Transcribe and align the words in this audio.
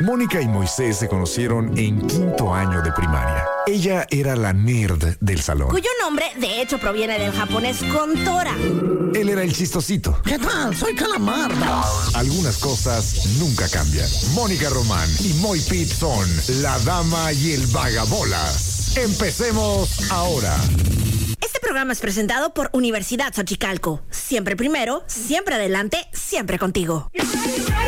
Mónica 0.00 0.42
y 0.42 0.46
Moisés 0.46 0.98
se 0.98 1.08
conocieron 1.08 1.76
en 1.78 2.06
quinto 2.06 2.52
año 2.52 2.82
de 2.82 2.92
primaria. 2.92 3.46
Ella 3.66 4.06
era 4.10 4.36
la 4.36 4.52
nerd 4.52 5.16
del 5.20 5.40
salón. 5.40 5.70
Cuyo 5.70 5.88
nombre, 6.02 6.26
de 6.38 6.60
hecho, 6.60 6.76
proviene 6.76 7.18
del 7.18 7.32
japonés 7.32 7.78
Kontora. 7.82 8.54
Él 9.14 9.30
era 9.30 9.42
el 9.42 9.54
chistosito. 9.54 10.20
¿Qué 10.22 10.38
tal? 10.38 10.76
Soy 10.76 10.94
Calamar. 10.94 11.50
Algunas 12.14 12.58
cosas 12.58 13.26
nunca 13.38 13.66
cambian. 13.70 14.06
Mónica 14.34 14.68
Román 14.68 15.08
y 15.20 15.32
Moy 15.40 15.60
Pitt 15.60 15.88
son 15.88 16.28
la 16.60 16.78
dama 16.80 17.32
y 17.32 17.52
el 17.52 17.66
vagabolas. 17.68 18.98
Empecemos 18.98 20.10
ahora. 20.10 20.54
Este 21.66 21.72
programa 21.72 21.94
es 21.94 21.98
presentado 21.98 22.54
por 22.54 22.70
Universidad 22.72 23.34
Xochicalco. 23.34 24.00
Siempre 24.08 24.54
primero, 24.54 25.02
siempre 25.08 25.56
adelante, 25.56 26.06
siempre 26.12 26.60
contigo. 26.60 27.10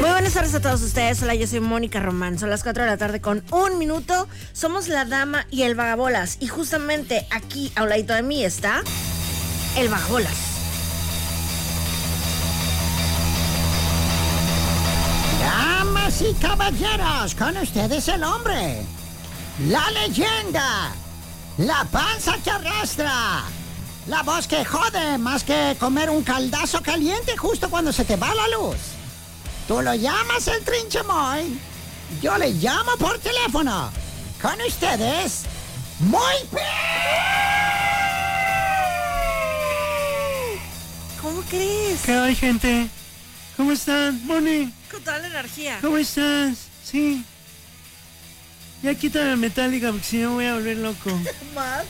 Muy 0.01 0.11
buenas 0.11 0.33
tardes 0.33 0.53
a 0.57 0.61
todos 0.61 0.83
ustedes. 0.83 1.23
Hola, 1.23 1.37
yo 1.37 1.47
soy 1.47 1.61
Mónica 1.61 2.01
Román. 2.01 2.41
Son 2.41 2.51
las 2.51 2.65
4 2.65 2.83
de 2.83 2.91
la 2.91 2.97
tarde 2.97 3.21
con 3.21 3.45
un 3.53 3.79
minuto. 3.79 4.27
Somos 4.53 4.89
la 4.89 5.05
dama 5.05 5.47
y 5.53 5.63
el 5.63 5.77
vagabolas. 5.77 6.39
Y 6.41 6.49
justamente 6.49 7.29
aquí, 7.31 7.71
a 7.77 7.85
un 7.85 7.91
ladito 7.91 8.15
de 8.15 8.23
mí, 8.23 8.45
está 8.45 8.83
el 9.77 9.89
vagabolas. 9.89 10.35
Damas 15.41 16.21
y 16.21 16.35
caballeros, 16.35 17.33
con 17.37 17.57
ustedes 17.59 18.09
el 18.09 18.25
hombre, 18.25 18.83
la 19.69 19.89
leyenda, 19.93 20.91
la 21.59 21.85
panza 21.85 22.39
que 22.43 22.51
arrastra, 22.51 23.45
la 24.09 24.23
voz 24.23 24.47
que 24.49 24.65
jode 24.65 25.19
más 25.19 25.45
que 25.45 25.77
comer 25.79 26.09
un 26.11 26.23
caldazo 26.23 26.83
caliente 26.83 27.37
justo 27.37 27.69
cuando 27.69 27.93
se 27.93 28.05
te 28.05 28.17
va 28.17 28.35
la 28.35 28.49
luz. 28.49 28.77
Tú 29.67 29.83
lo 29.83 29.95
llamas 29.95 30.49
el 30.49 30.65
trinchemoy, 30.65 31.59
yo 32.23 32.37
le 32.39 32.51
llamo 32.53 32.93
por 32.99 33.19
teléfono. 33.19 33.91
Con 34.41 34.61
ustedes, 34.67 35.43
muy 36.01 36.35
¿Cómo 41.21 41.43
crees? 41.43 42.01
¿Qué 42.03 42.13
hay, 42.13 42.35
gente? 42.35 42.89
¿Cómo 43.57 43.73
están? 43.73 44.25
Moni, 44.25 44.73
Con 44.91 45.03
toda 45.03 45.19
la 45.19 45.27
energía. 45.27 45.79
¿cómo 45.83 45.99
estás? 45.99 46.57
Sí. 46.85 47.25
Ya 48.83 48.95
quita 48.95 49.19
la 49.25 49.37
metálica 49.37 49.91
porque 49.91 50.07
si 50.07 50.19
no 50.19 50.35
voy 50.35 50.47
a 50.47 50.55
volver 50.55 50.77
loco. 50.79 51.11
¿Más? 51.55 51.85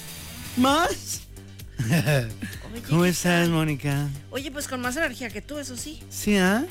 ¿Más? 0.57 1.28
Oye, 1.79 2.29
¿Cómo 2.89 3.03
¿qué 3.03 3.09
estás? 3.11 3.49
Mónica? 3.49 4.09
Oye, 4.31 4.51
pues 4.51 4.69
con 4.69 4.81
más 4.81 4.97
energía 4.97 5.31
que 5.31 5.43
tú, 5.43 5.59
eso 5.59 5.77
sí. 5.77 6.01
¿Sí, 6.11 6.37
ah? 6.37 6.65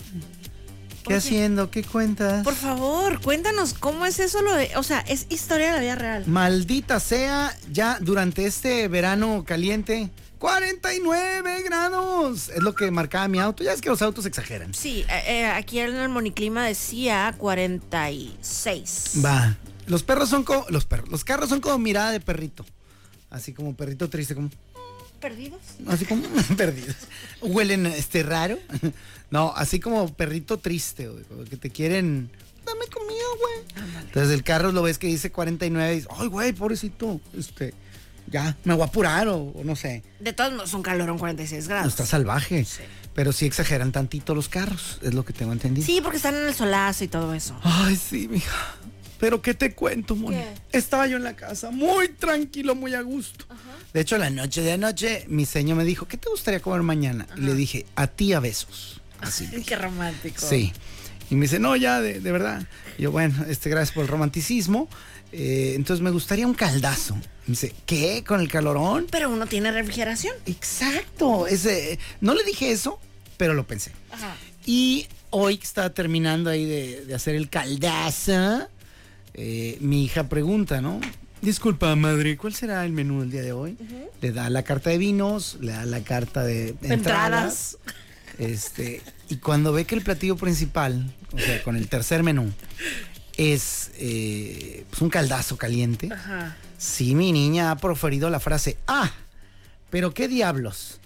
¿Qué 1.04 1.14
Oye. 1.14 1.18
haciendo? 1.18 1.72
¿Qué 1.72 1.84
cuentas? 1.84 2.44
Por 2.44 2.56
favor, 2.56 3.22
cuéntanos 3.22 3.74
cómo 3.74 4.06
es 4.06 4.20
eso 4.20 4.42
lo 4.42 4.54
de. 4.54 4.72
O 4.76 4.84
sea, 4.84 5.00
es 5.02 5.26
historia 5.30 5.68
de 5.68 5.74
la 5.74 5.80
vida 5.80 5.96
real. 5.96 6.24
Maldita 6.28 7.00
sea, 7.00 7.56
ya 7.72 7.98
durante 8.02 8.46
este 8.46 8.88
verano 8.90 9.44
caliente, 9.46 10.12
49 10.40 11.64
grados. 11.64 12.50
Es 12.50 12.62
lo 12.62 12.76
que 12.76 12.92
marcaba 12.92 13.28
mi 13.30 13.40
auto. 13.40 13.64
Ya 13.64 13.72
es 13.74 13.82
que 13.82 13.90
los 13.90 14.02
autos 14.02 14.26
exageran. 14.26 14.74
Sí, 14.74 15.06
eh, 15.10 15.24
eh, 15.28 15.46
aquí 15.46 15.80
en 15.80 15.96
el 15.96 16.10
moniclima 16.10 16.66
decía 16.66 17.34
46. 17.38 19.14
Va. 19.24 19.56
Los 19.86 20.04
perros 20.04 20.28
son 20.30 20.44
como. 20.44 20.66
Los 20.70 20.86
perros. 20.86 21.10
Los 21.10 21.24
carros 21.24 21.48
son 21.50 21.62
como 21.62 21.78
mirada 21.78 22.12
de 22.12 22.20
perrito. 22.20 22.66
Así 23.30 23.54
como 23.54 23.76
perrito 23.76 24.10
triste, 24.10 24.36
como. 24.36 24.50
¿Perdidos? 25.20 25.60
Así 25.88 26.06
como 26.06 26.24
perdidos. 26.58 26.96
Huelen 27.42 27.86
este 27.88 28.24
raro. 28.24 28.58
No, 29.32 29.52
así 29.56 29.80
como 29.80 30.14
perrito 30.14 30.58
triste, 30.60 31.08
güey. 31.08 31.24
que 31.50 31.58
te 31.58 31.70
quieren. 31.70 32.30
Dame 32.66 32.86
comida, 32.88 33.24
güey. 33.40 33.86
Entonces 34.06 34.34
el 34.34 34.44
carro 34.44 34.72
lo 34.72 34.82
ves 34.84 34.98
que 34.98 35.08
dice 35.08 35.32
49 35.32 35.92
y 35.92 35.96
dices, 35.96 36.10
ay, 36.18 36.28
güey, 36.28 36.54
pobrecito. 36.54 37.20
Este. 37.38 37.74
Ya, 38.30 38.58
me 38.66 38.74
voy 38.74 38.84
a 38.84 38.88
apurar 38.88 39.30
o, 39.30 39.38
o 39.38 39.64
no 39.64 39.76
sé. 39.78 40.04
De 40.20 40.34
todos 40.34 40.52
modos, 40.52 40.74
un 40.74 40.84
calorón 40.84 41.18
46 41.18 41.68
grados. 41.70 41.88
Está 41.94 42.06
salvaje. 42.06 42.66
Pero 43.14 43.32
sí 43.32 43.46
exageran 43.46 43.92
tantito 43.92 44.36
los 44.36 44.48
carros, 44.50 45.00
es 45.02 45.14
lo 45.16 45.26
que 45.26 45.34
tengo 45.34 45.52
entendido. 45.54 45.86
Sí, 45.86 46.02
porque 46.04 46.18
están 46.18 46.36
en 46.36 46.46
el 46.48 46.54
solazo 46.54 47.04
y 47.04 47.08
todo 47.08 47.34
eso. 47.34 47.58
Ay, 47.64 47.96
sí, 47.96 48.28
mija. 48.28 48.76
Pero 49.20 49.42
¿qué 49.42 49.54
te 49.54 49.74
cuento, 49.74 50.16
Moni? 50.16 50.38
¿Qué? 50.38 50.78
Estaba 50.78 51.08
yo 51.08 51.18
en 51.18 51.24
la 51.24 51.36
casa, 51.36 51.72
muy 51.72 52.10
tranquilo, 52.10 52.76
muy 52.76 52.94
a 52.94 53.02
gusto. 53.02 53.46
De 53.94 54.02
hecho, 54.02 54.18
la 54.18 54.30
noche 54.30 54.62
de 54.62 54.74
anoche, 54.74 55.26
mi 55.28 55.46
señor 55.46 55.78
me 55.78 55.86
dijo, 55.86 56.08
¿qué 56.08 56.18
te 56.18 56.30
gustaría 56.30 56.60
comer 56.60 56.84
mañana? 56.84 57.28
Y 57.36 57.42
le 57.42 57.56
dije, 57.56 57.86
a 57.96 58.08
ti 58.08 58.34
a 58.34 58.40
besos. 58.40 59.02
Así. 59.20 59.48
Qué 59.66 59.76
romántico. 59.76 60.46
sí. 60.48 60.72
Y 61.30 61.36
me 61.36 61.42
dice, 61.42 61.60
no, 61.60 61.76
ya, 61.76 62.00
de, 62.00 62.22
de 62.22 62.32
verdad. 62.32 62.66
Y 62.98 63.02
yo, 63.04 63.12
bueno, 63.12 63.46
este, 63.50 63.70
gracias 63.70 63.94
por 63.94 64.04
el 64.04 64.08
romanticismo. 64.08 64.88
Eh, 65.34 65.74
entonces 65.76 66.02
me 66.02 66.10
gustaría 66.12 66.48
un 66.48 66.54
caldazo. 66.54 67.16
Me 67.16 67.24
dice, 67.48 67.74
¿qué? 67.86 68.24
¿Con 68.26 68.40
el 68.40 68.48
calorón? 68.50 69.08
Pero 69.12 69.30
uno 69.30 69.46
tiene 69.46 69.72
refrigeración. 69.72 70.34
Exacto. 70.46 71.48
Ese, 71.48 72.00
no 72.22 72.34
le 72.34 72.46
dije 72.46 72.72
eso, 72.72 73.00
pero 73.36 73.54
lo 73.54 73.68
pensé. 73.68 73.92
Ajá. 74.12 74.38
Y 74.66 75.08
hoy 75.30 75.58
que 75.58 75.66
está 75.66 75.94
terminando 75.94 76.50
ahí 76.50 76.64
de, 76.66 77.04
de 77.06 77.14
hacer 77.14 77.36
el 77.36 77.50
caldazo, 77.50 78.70
eh, 79.38 79.78
mi 79.82 80.04
hija 80.04 80.28
pregunta, 80.28 80.82
¿no? 80.82 81.00
Disculpa, 81.42 81.96
madre, 81.96 82.36
¿cuál 82.36 82.56
será 82.56 82.84
el 82.84 82.92
menú 82.92 83.20
del 83.22 83.30
día 83.30 83.44
de 83.44 83.52
hoy? 83.52 83.78
Le 84.22 84.32
da 84.32 84.50
la 84.50 84.64
carta 84.64 84.90
de 84.90 84.98
vinos, 84.98 85.58
le 85.62 85.72
da 85.72 85.86
la 85.86 86.02
carta 86.02 86.44
de, 86.44 86.76
Entradas. 86.82 87.78
Este, 88.40 89.02
y 89.30 89.38
cuando 89.38 89.72
ve 89.72 89.86
que 89.86 89.96
el 89.96 90.02
platillo 90.02 90.36
principal, 90.36 91.14
o 91.32 91.40
sea, 91.40 91.62
con 91.64 91.76
el 91.76 91.88
tercer 91.88 92.24
menú, 92.24 92.52
es 93.38 93.92
eh, 93.98 94.86
pues 94.90 95.02
un 95.02 95.10
caldazo 95.10 95.58
caliente, 95.58 96.10
Ajá. 96.12 96.58
sí, 96.80 97.14
mi 97.14 97.32
niña 97.32 97.70
ha 97.70 97.78
proferido 97.78 98.32
la 98.32 98.40
frase, 98.40 98.78
ah, 98.88 99.12
pero 99.92 100.14
qué 100.14 100.28
diablos. 100.28 101.00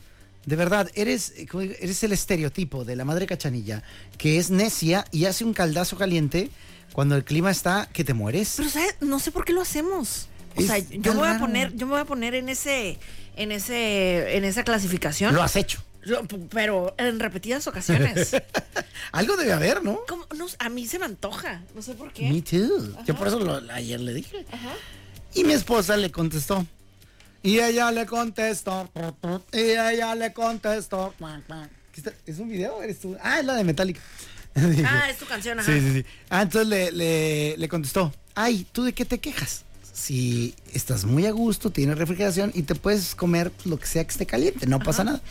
De 0.46 0.56
verdad, 0.56 0.90
eres, 0.96 1.34
eh, 1.36 1.78
eres 1.82 2.04
el 2.04 2.14
estereotipo 2.14 2.86
de 2.86 2.96
la 2.96 3.06
madre 3.06 3.28
cachanilla 3.28 3.84
que 4.18 4.38
es 4.38 4.50
necia 4.50 5.06
y 5.12 5.26
hace 5.26 5.44
un 5.44 5.54
caldazo 5.54 5.98
caliente 5.98 6.50
cuando 6.94 7.16
el 7.16 7.24
clima 7.24 7.52
está 7.52 7.88
que 7.92 8.04
te 8.04 8.14
mueres. 8.14 8.54
Pero 8.58 8.70
¿sabes? 8.70 8.96
no 9.02 9.20
sé 9.20 9.32
por 9.32 9.46
qué 9.46 9.54
lo 9.54 9.62
hacemos. 9.62 10.28
O 10.56 10.60
Es 10.62 10.68
sea, 10.68 10.78
yo 10.80 11.14
me 11.14 11.20
voy 11.20 11.30
a 11.30 11.40
poner, 11.40 11.74
yo 11.76 11.86
me 11.86 11.94
voy 11.94 12.02
a 12.02 12.06
poner 12.06 12.36
en 12.36 12.50
ese, 12.50 13.00
en 13.38 13.52
ese, 13.52 14.36
en 14.38 14.44
esa 14.44 14.64
clasificación. 14.64 15.34
Lo 15.34 15.42
has 15.44 15.56
hecho. 15.56 15.82
Pero 16.50 16.94
en 16.98 17.20
repetidas 17.20 17.68
ocasiones. 17.68 18.32
Algo 19.12 19.38
debe 19.38 19.54
haber, 19.54 19.84
¿no? 19.84 20.00
A 20.60 20.70
mí 20.70 20.88
se 20.88 20.98
me 21.00 21.06
antoja. 21.06 21.62
No 21.76 21.82
sé 21.82 21.94
por 21.94 22.12
qué. 22.12 22.30
Me 22.30 22.42
too. 22.42 22.96
Yo 23.06 23.16
por 23.16 23.28
eso 23.28 23.40
lo- 23.40 23.62
ayer 23.72 24.00
le 24.00 24.14
dije. 24.14 24.46
Y 25.34 25.44
mi 25.44 25.54
esposa 25.54 25.96
le 25.98 26.12
contestó. 26.12 26.66
Y 27.44 27.60
ella 27.60 27.92
le 27.92 28.06
contestó. 28.06 28.90
Y 29.54 29.58
ella 29.60 30.14
le 30.16 30.34
contestó. 30.34 31.14
¿Es 32.26 32.40
un 32.40 32.50
video? 32.50 32.82
¿Eres 32.82 33.00
tú? 33.00 33.16
Ah, 33.22 33.40
es 33.40 33.46
la 33.46 33.56
de 33.56 33.64
Metallica. 33.64 34.02
Ah, 34.86 35.10
es 35.10 35.18
tu 35.18 35.26
canción, 35.26 35.60
ajá. 35.60 35.72
Sí, 35.72 35.80
sí, 35.80 35.94
sí. 35.94 36.06
Ah, 36.30 36.42
entonces 36.44 36.68
le, 36.70 36.92
le- 36.92 37.58
le 37.58 37.70
contestó. 37.70 38.14
Ay, 38.36 38.66
¿tú 38.72 38.84
de 38.84 38.94
qué 38.94 39.06
te 39.06 39.20
quejas? 39.20 39.64
Si 39.94 40.56
estás 40.74 41.06
muy 41.06 41.26
a 41.26 41.32
gusto, 41.32 41.70
tienes 41.70 41.98
refrigeración 41.98 42.52
y 42.56 42.64
te 42.64 42.76
puedes 42.76 43.14
comer 43.16 43.52
lo 43.66 43.78
que 43.80 43.86
sea 43.88 44.04
que 44.04 44.12
esté 44.12 44.26
caliente, 44.26 44.66
no 44.68 44.80
pasa 44.80 45.04
nada. 45.04 45.22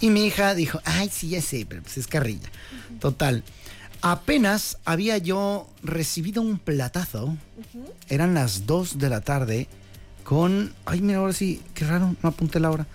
Y 0.00 0.08
mi 0.10 0.24
hija 0.26 0.54
dijo, 0.54 0.80
ay, 0.84 1.10
sí, 1.12 1.28
ya 1.30 1.42
sé, 1.42 1.66
pero 1.68 1.82
pues 1.82 1.98
es 1.98 2.06
carrilla. 2.06 2.48
Total. 3.00 3.42
Apenas 4.00 4.78
había 4.84 5.18
yo 5.18 5.68
recibido 5.82 6.42
un 6.42 6.58
platazo, 6.58 7.36
eran 8.08 8.34
las 8.34 8.66
2 8.66 8.98
de 8.98 9.08
la 9.08 9.20
tarde, 9.20 9.66
con, 10.24 10.74
ay, 10.84 11.00
mira, 11.00 11.18
ahora 11.18 11.32
sí, 11.32 11.62
qué 11.74 11.86
raro, 11.86 12.14
no 12.22 12.28
apunté 12.28 12.60
la 12.60 12.70
hora. 12.70 12.86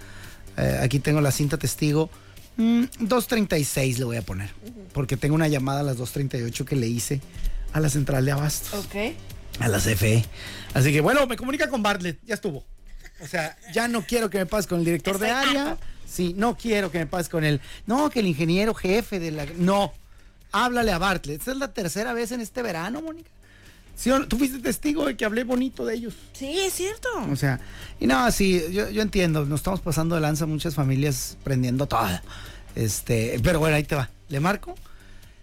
Eh, 0.58 0.80
aquí 0.82 1.00
tengo 1.00 1.22
la 1.22 1.32
cinta 1.32 1.58
testigo. 1.58 2.10
Mm, 2.58 2.84
2.36 3.02 3.98
le 3.98 4.04
voy 4.06 4.18
a 4.18 4.22
poner, 4.22 4.50
porque 4.94 5.16
tengo 5.18 5.36
una 5.36 5.48
llamada 5.48 5.80
a 5.80 5.84
las 5.84 5.98
2.38 5.98 6.66
que 6.66 6.76
le 6.76 6.88
hice 6.88 7.22
a 7.74 7.80
la 7.80 7.90
central 7.90 8.26
de 8.26 8.32
abastos, 8.32 8.86
Ok. 8.86 8.96
a 9.60 9.68
la 9.68 9.78
CFE. 9.80 10.26
Así 10.74 10.92
que 10.92 11.02
bueno, 11.02 11.26
me 11.28 11.38
comunica 11.38 11.70
con 11.70 11.82
Bartlett, 11.84 12.20
ya 12.26 12.34
estuvo. 12.36 12.66
O 13.22 13.28
sea, 13.28 13.58
ya 13.74 13.88
no 13.88 14.02
quiero 14.06 14.30
que 14.30 14.38
me 14.40 14.46
pase 14.46 14.68
con 14.68 14.80
el 14.80 14.86
director 14.86 15.20
de 15.20 15.30
área. 15.30 15.72
harto. 15.72 15.84
Sí, 16.08 16.34
no 16.36 16.58
quiero 16.58 16.92
que 16.92 17.00
me 17.00 17.06
pase 17.06 17.30
con 17.30 17.44
él. 17.44 17.62
No, 17.86 18.10
que 18.10 18.20
el 18.22 18.28
ingeniero 18.28 18.74
jefe 18.74 19.20
de 19.20 19.32
la... 19.32 19.46
No, 19.58 19.94
háblale 20.52 20.92
a 20.92 20.98
Bartlett. 20.98 21.40
Esta 21.40 21.52
es 21.52 21.58
la 21.58 21.72
tercera 21.74 22.14
vez 22.14 22.32
en 22.32 22.42
este 22.42 22.62
verano, 22.64 23.02
Mónica. 23.02 23.30
¿Sí 24.00 24.10
o 24.12 24.18
no? 24.18 24.30
Tú 24.30 24.38
fuiste 24.38 24.60
testigo 24.60 25.06
de 25.06 25.18
que 25.18 25.26
hablé 25.26 25.44
bonito 25.44 25.86
de 25.86 25.94
ellos. 25.96 26.14
Sí, 26.32 26.58
es 26.58 26.72
cierto. 26.74 27.10
O 27.30 27.36
sea, 27.36 27.60
y 28.00 28.08
no, 28.08 28.32
sí, 28.32 28.62
yo, 28.72 28.90
yo 28.90 29.02
entiendo, 29.02 29.44
nos 29.46 29.60
estamos 29.60 29.82
pasando 29.82 30.16
de 30.16 30.22
lanza 30.22 30.46
muchas 30.46 30.74
familias 30.74 31.38
prendiendo 31.44 31.86
todo. 31.86 32.08
Este, 32.76 33.38
pero 33.44 33.60
bueno, 33.60 33.76
ahí 33.76 33.84
te 33.84 33.96
va. 33.96 34.10
Le 34.30 34.40
marco, 34.40 34.76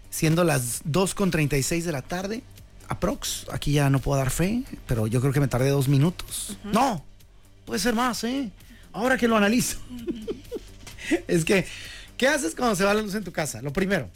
siendo 0.09 0.43
las 0.43 0.83
2.36 0.85 1.83
de 1.83 1.93
la 1.93 2.01
tarde, 2.01 2.43
aprox. 2.89 3.45
Aquí 3.53 3.73
ya 3.73 3.91
no 3.91 3.99
puedo 3.99 4.17
dar 4.17 4.31
fe, 4.31 4.63
pero 4.87 5.07
yo 5.07 5.21
creo 5.21 5.35
que 5.35 5.41
me 5.41 5.49
tardé 5.49 5.69
dos 5.69 5.89
minutos. 5.89 6.57
No, 6.65 7.05
puede 7.67 7.79
ser 7.79 7.95
más, 7.95 8.25
¿eh? 8.25 8.51
Ahora 8.95 9.19
que 9.19 9.29
lo 9.29 9.37
analizo. 9.37 9.77
es 11.29 11.45
que, 11.45 11.67
¿qué 12.17 12.27
haces 12.29 12.55
cuando 12.55 12.75
se 12.75 12.85
va 12.85 12.95
la 12.95 13.03
luz 13.03 13.15
en 13.15 13.23
tu 13.25 13.33
casa? 13.33 13.61
Lo 13.61 13.71
primero, 13.75 14.09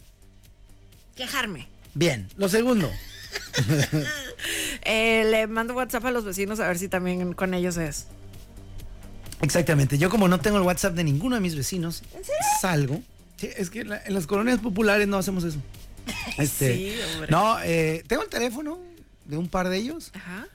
Quejarme. 1.14 1.68
bien. 1.92 2.26
Lo 2.38 2.48
segundo, 2.48 2.90
Eh, 4.82 5.24
le 5.30 5.46
mando 5.46 5.74
WhatsApp 5.74 6.04
a 6.06 6.10
los 6.10 6.24
vecinos 6.24 6.60
a 6.60 6.66
ver 6.68 6.78
si 6.78 6.88
también 6.88 7.32
con 7.34 7.54
ellos 7.54 7.76
es. 7.76 8.06
Exactamente. 9.42 9.98
Yo 9.98 10.10
como 10.10 10.28
no 10.28 10.40
tengo 10.40 10.56
el 10.58 10.62
WhatsApp 10.62 10.94
de 10.94 11.04
ninguno 11.04 11.36
de 11.36 11.40
mis 11.40 11.54
vecinos, 11.56 12.02
salgo. 12.60 13.02
Sí, 13.36 13.48
es 13.56 13.70
que 13.70 13.80
en 13.80 14.14
las 14.14 14.26
colonias 14.26 14.58
populares 14.58 15.08
no 15.08 15.18
hacemos 15.18 15.44
eso. 15.44 15.58
Este, 16.38 16.74
Sí, 16.76 16.94
hombre. 17.14 17.30
no, 17.30 17.58
eh, 17.62 18.02
tengo 18.06 18.22
el 18.22 18.28
teléfono 18.28 18.78
de 19.26 19.36
un 19.36 19.48
par 19.48 19.68
de 19.68 19.76
ellos. 19.78 20.10
Ajá. 20.14 20.46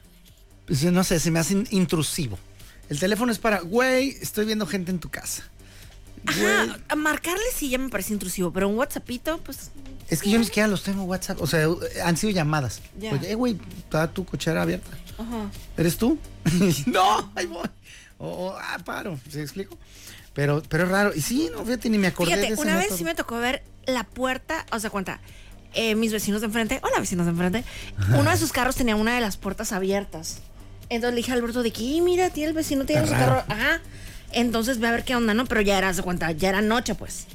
Pues, 0.68 0.84
no 0.84 1.04
sé, 1.04 1.20
se 1.20 1.32
me 1.32 1.40
hace 1.40 1.54
in- 1.54 1.68
intrusivo. 1.72 2.38
El 2.90 3.00
teléfono 3.00 3.32
es 3.32 3.40
para, 3.40 3.60
güey, 3.62 4.10
estoy 4.22 4.46
viendo 4.46 4.66
gente 4.68 4.92
en 4.92 5.00
tu 5.00 5.10
casa. 5.10 5.44
Ajá, 6.28 6.78
a 6.90 6.96
marcarle 6.96 7.44
sí 7.56 7.70
ya 7.70 7.78
me 7.78 7.90
parece 7.90 8.14
intrusivo, 8.14 8.52
pero 8.52 8.68
un 8.68 8.78
WhatsAppito, 8.78 9.38
pues. 9.40 9.72
Es 10.10 10.22
que 10.22 10.30
yo 10.30 10.38
ni 10.38 10.46
siquiera 10.46 10.68
los 10.68 10.84
tengo 10.84 11.02
en 11.04 11.10
WhatsApp. 11.10 11.42
O 11.42 11.48
sea, 11.48 11.68
han 12.04 12.16
sido 12.18 12.32
llamadas. 12.32 12.82
Ya. 13.00 13.12
Oye, 13.14 13.32
eh, 13.32 13.36
güey, 13.36 13.58
está 13.80 14.08
tu 14.12 14.26
cochera 14.26 14.62
abierta. 14.62 14.90
Ajá. 15.18 15.50
¿Eres 15.78 15.98
tú? 15.98 16.20
no, 16.86 17.32
ahí 17.36 17.46
voy. 17.48 17.68
O, 18.18 18.28
o, 18.28 18.58
ah, 18.58 18.78
paro, 18.86 19.20
¿se 19.30 19.42
explico? 19.42 19.78
Pero, 20.34 20.62
pero 20.70 20.84
es 20.84 20.90
raro. 20.90 21.12
Y 21.16 21.22
sí, 21.22 21.50
no, 21.52 21.64
fíjate, 21.64 21.90
ni 21.90 21.98
me 21.98 22.08
acordé 22.08 22.32
de 22.32 22.38
Fíjate, 22.38 22.54
ese 22.54 22.62
una 22.62 22.78
vez 22.78 22.96
sí 22.96 23.04
me 23.04 23.16
tocó 23.16 23.38
ver 23.40 23.64
la 23.86 24.04
puerta, 24.04 24.66
o 24.72 24.80
sea, 24.80 24.90
cuenta, 24.90 25.22
eh, 25.74 25.96
mis 25.96 26.12
vecinos 26.12 26.42
de 26.42 26.48
enfrente, 26.48 26.80
hola 26.84 27.00
vecinos 27.00 27.26
de 27.26 27.32
enfrente, 27.32 27.64
uno 28.18 28.30
de 28.32 28.38
sus 28.38 28.52
carros 28.52 28.76
tenía 28.76 28.96
una 28.96 29.16
de 29.16 29.22
las 29.22 29.38
puertas 29.38 29.72
abiertas. 29.72 30.40
Entonces 30.90 31.16
le 31.16 31.18
dije 31.18 31.32
a 31.32 31.36
Alberto 31.36 31.64
de 31.64 31.72
que, 31.72 31.84
"Y 31.84 32.02
mira, 32.02 32.30
tío, 32.30 32.48
el 32.48 32.54
vecino 32.54 32.86
tiene 32.86 33.06
su 33.08 33.14
carro. 33.14 33.44
Ajá. 33.48 33.82
Entonces 34.32 34.80
ve 34.80 34.88
a 34.88 34.92
ver 34.92 35.04
qué 35.04 35.16
onda, 35.16 35.34
¿no? 35.34 35.46
Pero 35.46 35.62
ya 35.62 35.78
era, 35.78 35.92
de 35.94 36.02
cuenta, 36.02 36.32
ya 36.32 36.50
era 36.50 36.62
noche, 36.62 36.96
pues. 36.96 37.26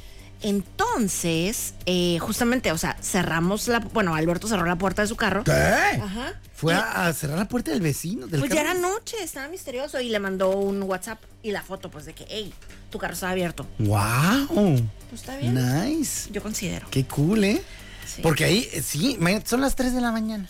Entonces, 0.43 1.75
eh, 1.87 2.19
justamente, 2.21 2.73
o 2.73 2.79
sea, 2.79 2.97
cerramos 3.03 3.69
la. 3.69 3.81
Bueno, 3.81 4.15
Alberto 4.15 4.49
cerró 4.49 4.65
la 4.65 4.77
puerta 4.77 5.03
de 5.03 5.09
su 5.09 5.17
carro. 5.17 5.45
¿Qué? 5.45 5.53
Ajá. 5.53 6.35
Fue 6.55 6.73
Y- 6.73 6.77
a, 6.77 7.07
a 7.07 7.13
cerrar 7.13 7.39
la 7.39 7.49
puerta 7.49 7.71
del 7.71 7.81
vecino. 7.81 8.27
Del 8.27 8.41
Pues 8.41 8.53
ya 8.53 8.61
era 8.63 8.75
noche, 8.75 9.17
estaba 9.23 9.49
misterioso 9.49 10.01
y 10.01 10.09
le 10.09 10.19
mandó 10.19 10.51
un 10.57 10.83
WhatsApp 10.83 11.21
y 11.43 11.51
la 11.53 11.63
foto, 11.63 11.91
pues 11.91 12.05
de 12.07 12.13
que, 12.15 12.27
hey, 12.29 12.53
tu 12.91 12.99
carro 12.99 13.15
está 13.15 13.31
abierto. 13.31 13.67
¡Wow! 13.79 14.77
Pues 15.09 15.21
está 15.23 15.37
bien. 15.37 15.55
Nice. 15.55 16.31
Yo 16.33 16.43
considero. 16.43 16.87
Qué 16.91 17.05
cool, 17.07 17.45
¿eh? 17.45 17.63
Sí. 18.07 18.23
Porque 18.23 18.45
ahí, 18.45 18.69
sí, 18.83 19.19
son 19.45 19.61
las 19.61 19.75
3 19.77 19.95
de 19.95 20.01
la 20.01 20.11
mañana. 20.13 20.49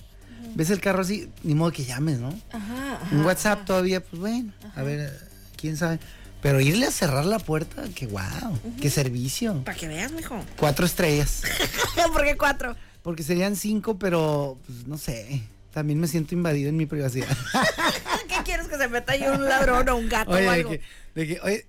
Ves 0.55 0.71
el 0.71 0.81
carro 0.81 1.03
así, 1.03 1.31
ni 1.43 1.55
modo 1.55 1.71
que 1.73 1.85
llames, 1.85 2.19
¿no? 2.19 2.29
Ajá. 2.53 2.99
Un 3.13 3.25
WhatsApp 3.25 3.65
todavía, 3.65 4.03
pues 4.03 4.19
bueno, 4.21 4.53
a 4.75 4.83
ver, 4.83 5.17
quién 5.57 5.77
sabe. 5.77 6.01
Pero 6.43 6.61
irle 6.61 6.87
a 6.87 6.91
cerrar 6.91 7.27
la 7.27 7.39
puerta, 7.39 7.83
qué 7.95 8.07
wow, 8.07 8.59
qué 8.81 8.89
servicio. 8.91 9.63
Para 9.65 9.77
que 9.77 9.89
veas, 9.89 10.11
mijo. 10.13 10.43
Cuatro 10.57 10.87
estrellas. 10.87 11.43
¿Por 12.13 12.25
qué 12.25 12.37
cuatro? 12.37 12.77
Porque 13.03 13.23
serían 13.23 13.57
cinco, 13.57 13.99
pero 13.99 14.59
pues, 14.67 14.87
no 14.87 14.97
sé. 14.99 15.43
También 15.73 16.01
me 16.01 16.09
siento 16.09 16.35
invadido 16.35 16.69
en 16.69 16.77
mi 16.77 16.87
privacidad. 16.87 17.29
¿Qué 18.29 18.37
quieres 18.45 18.67
que 18.69 18.77
se 18.77 18.89
meta 18.89 19.13
ahí 19.13 19.23
un 19.23 19.45
ladrón 19.45 19.89
o 19.89 19.97
un 19.97 20.09
gato 20.09 20.31
oye, 20.33 20.41
o 20.41 20.51
de 20.51 20.57
algo? 20.57 20.71
que, 20.71 20.81
de 21.15 21.27
que, 21.27 21.41
oye, 21.43 21.67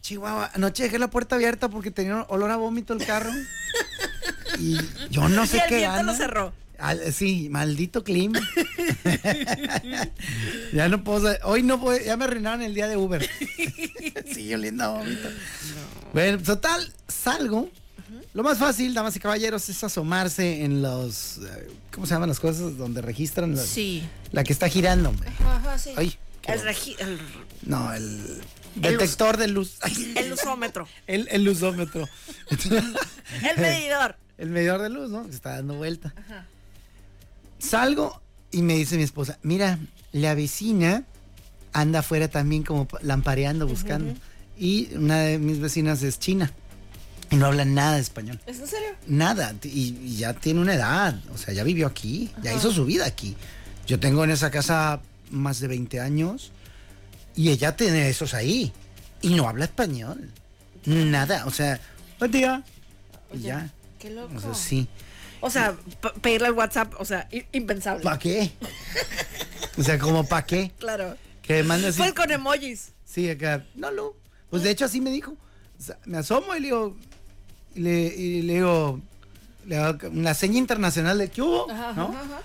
Chihuahua, 0.00 0.50
anoche 0.54 0.82
dejé 0.84 0.98
la 0.98 1.08
puerta 1.10 1.36
abierta 1.36 1.68
porque 1.68 1.90
tenía 1.90 2.22
olor 2.28 2.50
a 2.50 2.56
vómito 2.56 2.92
el 2.94 3.04
carro. 3.04 3.30
Y 4.58 4.78
yo 5.10 5.28
no 5.28 5.44
sé 5.46 5.58
Y 5.58 5.60
el 5.60 5.66
qué 5.68 5.76
viento 5.78 5.98
lo 5.98 6.06
gana. 6.06 6.14
cerró. 6.16 6.52
Al- 6.78 7.12
sí, 7.12 7.48
maldito 7.50 8.04
clima. 8.04 8.40
ya 10.72 10.88
no 10.88 11.02
puedo, 11.04 11.34
hoy 11.44 11.62
no 11.62 11.80
puedo, 11.80 12.02
ya 12.04 12.16
me 12.16 12.24
arruinaron 12.24 12.62
el 12.62 12.74
día 12.74 12.88
de 12.88 12.96
Uber. 12.96 13.28
sí, 14.34 14.52
oliendo 14.54 14.84
a 14.84 14.88
vómito. 14.88 15.28
Bueno, 16.12 16.38
total, 16.42 16.92
salgo. 17.08 17.70
Lo 18.34 18.42
más 18.42 18.58
fácil, 18.58 18.92
damas 18.92 19.16
y 19.16 19.20
caballeros, 19.20 19.68
es 19.70 19.82
asomarse 19.82 20.62
en 20.62 20.82
los, 20.82 21.38
eh, 21.38 21.68
¿cómo 21.90 22.06
se 22.06 22.12
llaman 22.14 22.28
las 22.28 22.38
cosas? 22.40 22.76
Donde 22.76 23.00
registran 23.00 23.56
Sí. 23.56 24.06
la 24.32 24.44
que 24.44 24.52
está 24.52 24.68
girando, 24.68 25.08
hombre. 25.08 25.30
Ajá, 25.40 25.78
sí. 25.78 25.90
Ay, 25.96 26.14
el, 26.46 27.18
No, 27.62 27.92
el 27.94 28.40
detector 28.74 29.38
de 29.38 29.48
luz. 29.48 29.78
El 30.14 30.28
luzómetro. 30.28 30.86
el, 31.06 31.26
el 31.30 31.44
luzómetro. 31.44 32.06
el 32.50 33.58
medidor. 33.60 34.16
El 34.38 34.50
medidor 34.50 34.82
de 34.82 34.90
luz, 34.90 35.10
¿no? 35.10 35.26
Que 35.26 35.34
está 35.34 35.56
dando 35.56 35.74
vuelta. 35.74 36.12
Salgo 37.58 38.20
y 38.50 38.62
me 38.62 38.74
dice 38.74 38.96
mi 38.96 39.02
esposa, 39.02 39.38
mira, 39.42 39.78
la 40.12 40.34
vecina 40.34 41.04
anda 41.72 42.00
afuera 42.00 42.28
también 42.28 42.62
como 42.62 42.86
pa- 42.86 42.98
lampareando, 43.02 43.66
buscando. 43.66 44.14
Y 44.58 44.94
una 44.94 45.18
de 45.20 45.38
mis 45.38 45.60
vecinas 45.60 46.02
es 46.02 46.18
china. 46.18 46.52
Y 47.30 47.36
no 47.36 47.46
habla 47.46 47.64
nada 47.64 47.96
de 47.96 48.00
español. 48.02 48.40
¿Es 48.46 48.60
en 48.60 48.66
serio? 48.68 48.88
Nada. 49.08 49.54
Y, 49.64 49.96
y 50.02 50.16
ya 50.16 50.32
tiene 50.34 50.60
una 50.60 50.74
edad. 50.74 51.18
O 51.34 51.38
sea, 51.38 51.52
ya 51.52 51.64
vivió 51.64 51.86
aquí. 51.88 52.30
Ya 52.42 52.54
hizo 52.54 52.70
su 52.72 52.84
vida 52.84 53.04
aquí. 53.04 53.36
Yo 53.86 53.98
tengo 53.98 54.22
en 54.24 54.30
esa 54.30 54.50
casa 54.50 55.00
más 55.30 55.58
de 55.60 55.66
20 55.68 56.00
años. 56.00 56.52
Y 57.34 57.50
ella 57.50 57.76
tiene 57.76 58.08
esos 58.08 58.32
ahí. 58.32 58.72
Y 59.22 59.34
no 59.34 59.48
habla 59.48 59.64
español. 59.64 60.30
Nada. 60.86 61.46
O 61.46 61.50
sea, 61.50 61.80
buen 62.20 62.30
día. 62.30 62.62
Y 63.34 63.40
ya. 63.40 63.70
Qué 63.98 64.10
loco. 64.10 64.32
O 64.36 64.40
sea, 64.40 64.54
sí. 64.54 64.86
O 65.40 65.50
sea, 65.50 65.76
pedirle 66.22 66.48
el 66.48 66.54
WhatsApp, 66.54 66.94
o 66.98 67.04
sea, 67.04 67.28
impensable. 67.52 68.02
¿Para 68.02 68.18
qué? 68.18 68.52
o 69.78 69.82
sea, 69.82 69.98
como 69.98 70.26
para 70.26 70.44
qué? 70.46 70.72
Claro. 70.78 71.16
Que 71.42 71.62
manda 71.62 71.88
así. 71.88 71.98
Pues 71.98 72.12
con 72.12 72.30
emojis. 72.30 72.92
Sí, 73.04 73.28
acá. 73.30 73.64
No, 73.74 73.90
no. 73.90 74.12
Pues 74.50 74.62
de 74.62 74.70
hecho 74.70 74.84
así 74.84 75.00
me 75.00 75.10
dijo. 75.10 75.32
O 75.78 75.82
sea, 75.82 75.98
me 76.04 76.18
asomo 76.18 76.54
y 76.54 76.60
le 76.60 76.66
digo. 76.66 76.96
Y 77.74 77.80
le, 77.80 77.92
y 78.06 78.42
le 78.42 78.54
digo. 78.54 79.00
Le 79.66 79.76
hago 79.76 80.08
una 80.08 80.34
seña 80.34 80.58
internacional 80.58 81.18
de 81.18 81.28
que 81.28 81.42
hubo, 81.42 81.70
Ajá, 81.70 81.92
¿no? 81.92 82.08
ajá, 82.08 82.20
ajá. 82.20 82.42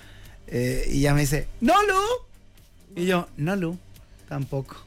Eh, 0.47 0.89
y 0.91 1.01
ya 1.01 1.13
me 1.13 1.21
dice, 1.21 1.47
no, 1.61 1.73
Lu. 1.83 3.01
Y 3.01 3.05
yo, 3.05 3.27
no, 3.37 3.55
Lu. 3.55 3.77
Tampoco. 4.27 4.77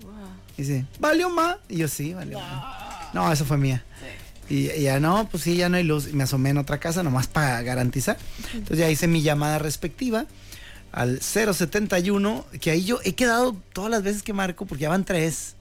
Dice, 0.57 0.85
¿valió 1.01 1.31
más? 1.31 1.57
Y 1.69 1.79
yo, 1.79 1.89
sí, 1.89 2.13
valió 2.15 2.39
más. 2.41 3.15
No, 3.15 3.31
eso 3.33 3.45
fue 3.45 3.57
mía. 3.57 3.85
Y, 4.03 4.24
y 4.49 4.83
ya 4.83 5.01
no, 5.01 5.29
pues 5.31 5.43
sí, 5.43 5.57
ya 5.57 5.69
no 5.69 5.77
hay 5.77 5.85
luz. 5.85 6.09
Y 6.09 6.13
me 6.13 6.25
asomé 6.25 6.51
en 6.51 6.59
otra 6.59 6.79
casa 6.79 7.03
nomás 7.03 7.27
para 7.27 7.63
garantizar. 7.63 8.17
Entonces 8.53 8.79
ya 8.79 8.91
hice 8.91 9.07
mi 9.07 9.23
llamada 9.23 9.59
respectiva 9.59 10.27
al 10.93 11.21
071, 11.21 12.47
que 12.61 12.71
ahí 12.71 12.85
yo 12.85 13.01
he 13.03 13.15
quedado 13.15 13.57
todas 13.73 13.91
las 13.91 14.03
veces 14.03 14.23
que 14.23 14.33
marco, 14.33 14.65
porque 14.65 14.83
ya 14.83 14.91
van 14.91 15.05
tres, 15.05 15.57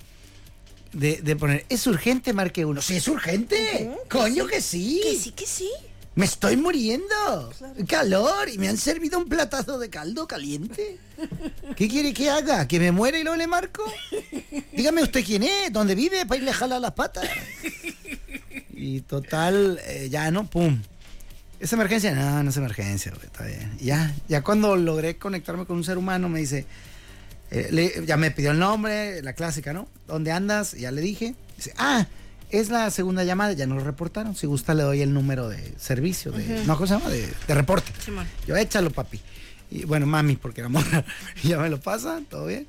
de, 0.92 1.22
de 1.22 1.36
poner, 1.36 1.66
¿es 1.70 1.88
urgente? 1.88 2.34
Marque 2.34 2.66
uno. 2.66 2.82
Sí, 2.82 2.98
es 2.98 3.08
urgente. 3.08 3.92
Coño 4.10 4.46
que 4.46 4.62
sí. 4.62 5.02
Que 5.04 5.16
sí, 5.16 5.32
que 5.32 5.48
sí. 5.48 5.70
Me 6.16 6.26
estoy 6.26 6.56
muriendo. 6.56 7.52
Calor. 7.88 8.48
Y 8.50 8.60
me 8.60 8.68
han 8.70 8.78
servido 8.78 9.18
un 9.18 9.26
platazo 9.26 9.80
de 9.80 9.90
caldo 9.90 10.28
caliente. 10.28 11.00
¿Qué 11.76 11.88
quiere 11.88 12.14
que 12.14 12.30
haga? 12.30 12.68
¿Que 12.68 12.80
me 12.80 12.92
muera 12.92 13.18
y 13.18 13.24
luego 13.24 13.36
le 13.36 13.48
marco? 13.48 13.84
Dígame 14.72 15.02
usted 15.02 15.26
quién 15.26 15.42
es, 15.42 15.74
dónde 15.74 15.96
vive, 15.96 16.26
para 16.28 16.38
irle 16.38 16.52
a 16.52 16.54
jalar 16.54 16.82
las 16.82 16.92
patas. 16.92 17.28
Y 18.84 19.02
total, 19.02 19.80
eh, 19.88 20.10
ya 20.12 20.30
no, 20.32 20.46
pum. 20.50 20.82
¿Es 21.60 21.72
emergencia? 21.72 22.14
No, 22.14 22.44
no 22.44 22.50
es 22.50 22.58
emergencia, 22.58 23.12
güey, 23.14 23.26
está 23.28 23.46
bien. 23.46 23.72
Y 23.80 23.86
Ya, 23.86 24.14
ya 24.28 24.42
cuando 24.44 24.76
logré 24.76 25.18
conectarme 25.18 25.66
con 25.66 25.78
un 25.78 25.86
ser 25.86 25.98
humano, 25.98 26.28
me 26.28 26.40
dice, 26.40 26.66
eh, 27.52 27.70
le- 27.72 28.06
ya 28.06 28.18
me 28.18 28.32
pidió 28.32 28.52
el 28.52 28.60
nombre, 28.60 29.22
la 29.22 29.32
clásica, 29.34 29.72
¿no? 29.72 29.88
¿Dónde 30.06 30.32
andas? 30.34 30.74
Ya 30.74 30.92
le 30.92 31.00
dije. 31.02 31.34
Dice, 31.56 31.74
ah, 31.78 32.08
es 32.50 32.70
la 32.70 32.92
segunda 32.92 33.24
llamada, 33.24 33.54
ya 33.54 33.66
nos 33.68 33.84
reportaron. 33.84 34.36
Si 34.36 34.48
gusta, 34.48 34.74
le 34.74 34.84
doy 34.84 35.02
el 35.02 35.14
número 35.14 35.48
de 35.48 35.74
servicio, 35.80 36.34
de, 36.34 36.66
no, 36.66 36.76
¿cómo 36.76 36.88
se 36.88 36.96
llama? 36.96 37.10
De, 37.10 37.26
de 37.48 37.54
reporte. 37.56 37.90
Simón. 38.04 38.28
Yo, 38.46 38.58
échalo, 38.58 38.92
papi. 38.92 39.22
Y 39.72 39.86
bueno, 39.86 40.06
mami, 40.06 40.36
porque 40.36 40.60
era 40.60 40.68
morra. 40.70 41.06
Y 41.44 41.48
ya 41.50 41.58
me 41.60 41.70
lo 41.70 41.80
pasa, 41.80 42.20
todo 42.30 42.48
bien. 42.48 42.68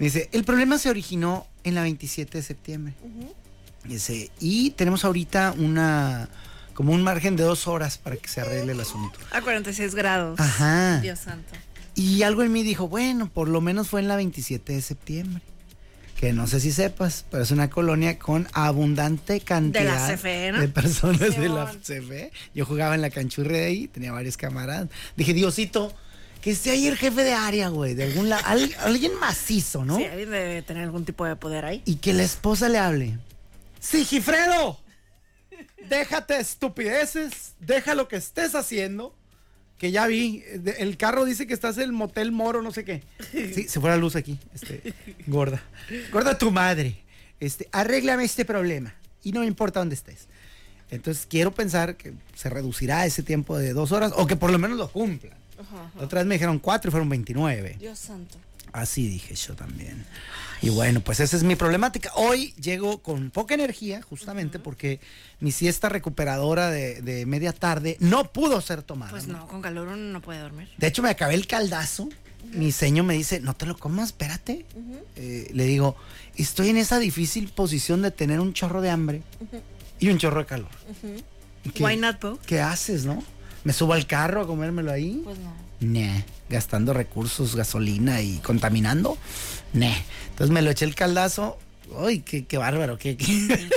Me 0.00 0.06
dice, 0.06 0.28
el 0.32 0.42
problema 0.42 0.78
se 0.78 0.90
originó 0.90 1.46
en 1.62 1.76
la 1.76 1.82
27 1.82 2.38
de 2.38 2.42
septiembre. 2.42 2.94
Dice, 3.84 4.30
y 4.40 4.70
tenemos 4.70 5.04
ahorita 5.04 5.54
una, 5.58 6.28
como 6.72 6.92
un 6.92 7.02
margen 7.02 7.36
de 7.36 7.44
dos 7.44 7.66
horas 7.66 7.98
para 7.98 8.16
que 8.16 8.28
se 8.28 8.40
arregle 8.40 8.72
el 8.72 8.80
asunto. 8.80 9.18
A 9.30 9.42
46 9.42 9.94
grados. 9.94 10.40
Ajá. 10.40 11.00
Dios 11.00 11.18
santo. 11.18 11.54
Y 11.94 12.22
algo 12.22 12.42
en 12.42 12.52
mí 12.52 12.62
dijo, 12.62 12.88
bueno, 12.88 13.28
por 13.28 13.48
lo 13.48 13.60
menos 13.60 13.88
fue 13.88 14.00
en 14.00 14.08
la 14.08 14.16
27 14.16 14.72
de 14.72 14.82
septiembre. 14.82 15.42
Que 16.18 16.32
no 16.32 16.46
sé 16.46 16.60
si 16.60 16.72
sepas, 16.72 17.24
pero 17.30 17.42
es 17.42 17.50
una 17.50 17.68
colonia 17.68 18.18
con 18.18 18.48
abundante 18.52 19.40
cantidad 19.40 20.14
CFE, 20.14 20.52
¿no? 20.52 20.60
de 20.60 20.68
personas 20.68 21.38
de 21.38 21.48
la. 21.48 21.66
CFE. 21.66 22.30
Yo 22.54 22.64
jugaba 22.64 22.94
en 22.94 23.02
la 23.02 23.10
canchurre 23.10 23.58
de 23.58 23.64
ahí, 23.66 23.88
tenía 23.88 24.12
varios 24.12 24.36
camaradas. 24.36 24.88
Dije, 25.16 25.34
Diosito, 25.34 25.92
que 26.40 26.52
esté 26.52 26.70
ahí 26.70 26.86
el 26.86 26.96
jefe 26.96 27.24
de 27.24 27.34
área, 27.34 27.68
güey, 27.68 27.94
de 27.94 28.04
algún 28.04 28.28
lado, 28.28 28.42
alguien 28.46 29.12
macizo, 29.18 29.84
¿no? 29.84 29.96
Sí, 29.96 30.04
alguien 30.04 30.30
debe 30.30 30.62
tener 30.62 30.84
algún 30.84 31.04
tipo 31.04 31.24
de 31.26 31.36
poder 31.36 31.64
ahí. 31.64 31.82
Y 31.84 31.96
que 31.96 32.12
la 32.12 32.22
esposa 32.22 32.68
le 32.68 32.78
hable. 32.78 33.18
Sigifredo, 33.84 34.80
déjate 35.88 36.38
estupideces, 36.38 37.52
deja 37.60 37.94
lo 37.94 38.08
que 38.08 38.16
estés 38.16 38.54
haciendo. 38.54 39.14
Que 39.78 39.90
ya 39.90 40.06
vi, 40.06 40.42
el 40.78 40.96
carro 40.96 41.24
dice 41.24 41.46
que 41.46 41.52
estás 41.52 41.76
en 41.76 41.84
el 41.84 41.92
motel 41.92 42.32
moro, 42.32 42.62
no 42.62 42.72
sé 42.72 42.84
qué. 42.84 43.02
Sí, 43.32 43.68
se 43.68 43.80
fue 43.80 43.90
la 43.90 43.96
luz 43.96 44.16
aquí, 44.16 44.38
este, 44.54 44.94
gorda. 45.26 45.62
Gorda 46.12 46.38
tu 46.38 46.50
madre. 46.50 46.96
Este, 47.40 47.68
arréglame 47.72 48.24
este 48.24 48.44
problema. 48.44 48.94
Y 49.22 49.32
no 49.32 49.40
me 49.40 49.46
importa 49.46 49.80
dónde 49.80 49.96
estés. 49.96 50.28
Entonces 50.90 51.26
quiero 51.28 51.52
pensar 51.52 51.96
que 51.96 52.14
se 52.34 52.48
reducirá 52.48 53.04
ese 53.04 53.22
tiempo 53.22 53.58
de 53.58 53.72
dos 53.72 53.92
horas 53.92 54.12
o 54.16 54.26
que 54.26 54.36
por 54.36 54.50
lo 54.50 54.58
menos 54.58 54.78
lo 54.78 54.88
cumplan. 54.88 55.34
La 55.96 56.04
otra 56.04 56.20
vez 56.20 56.26
me 56.26 56.36
dijeron 56.36 56.58
cuatro 56.58 56.88
y 56.88 56.92
fueron 56.92 57.08
29. 57.08 57.76
Dios 57.78 57.98
santo. 57.98 58.38
Así 58.74 59.06
dije 59.08 59.36
yo 59.36 59.54
también. 59.54 60.04
Y 60.60 60.68
bueno, 60.70 61.00
pues 61.00 61.20
esa 61.20 61.36
es 61.36 61.44
mi 61.44 61.54
problemática. 61.54 62.10
Hoy 62.16 62.52
llego 62.60 63.00
con 63.02 63.30
poca 63.30 63.54
energía, 63.54 64.02
justamente 64.02 64.58
porque 64.58 64.98
mi 65.38 65.52
siesta 65.52 65.88
recuperadora 65.88 66.70
de, 66.70 67.00
de 67.00 67.24
media 67.24 67.52
tarde 67.52 67.96
no 68.00 68.32
pudo 68.32 68.60
ser 68.60 68.82
tomada. 68.82 69.12
Pues 69.12 69.28
no, 69.28 69.46
con 69.46 69.62
calor 69.62 69.86
uno 69.86 69.96
no 69.96 70.20
puede 70.20 70.40
dormir. 70.40 70.68
De 70.76 70.88
hecho, 70.88 71.02
me 71.02 71.08
acabé 71.10 71.34
el 71.34 71.46
caldazo. 71.46 72.08
Mi 72.52 72.72
seño 72.72 73.04
me 73.04 73.14
dice, 73.14 73.38
no 73.40 73.54
te 73.54 73.64
lo 73.64 73.78
comas, 73.78 74.06
espérate. 74.08 74.66
Eh, 75.14 75.50
le 75.54 75.64
digo, 75.66 75.94
estoy 76.34 76.70
en 76.70 76.76
esa 76.78 76.98
difícil 76.98 77.48
posición 77.50 78.02
de 78.02 78.10
tener 78.10 78.40
un 78.40 78.52
chorro 78.54 78.80
de 78.82 78.90
hambre 78.90 79.22
y 80.00 80.08
un 80.08 80.18
chorro 80.18 80.40
de 80.40 80.46
calor. 80.46 80.68
¿Qué- 81.72 81.82
Why 81.84 81.96
not? 81.96 82.16
¿Qué 82.44 82.60
haces, 82.60 83.04
no? 83.04 83.22
¿Me 83.62 83.72
subo 83.72 83.92
al 83.94 84.06
carro 84.08 84.42
a 84.42 84.46
comérmelo 84.48 84.90
ahí? 84.90 85.20
Pues 85.24 85.38
no. 85.38 85.54
Nah, 85.84 86.20
gastando 86.48 86.92
recursos, 86.92 87.54
gasolina 87.56 88.20
y 88.22 88.38
contaminando. 88.38 89.16
Nah. 89.72 89.94
Entonces 90.30 90.52
me 90.52 90.62
lo 90.62 90.70
eché 90.70 90.84
el 90.84 90.94
caldazo. 90.94 91.58
Uy, 91.90 92.20
qué, 92.20 92.44
qué 92.44 92.56
bárbaro, 92.58 92.98
qué, 92.98 93.16
qué- 93.16 93.24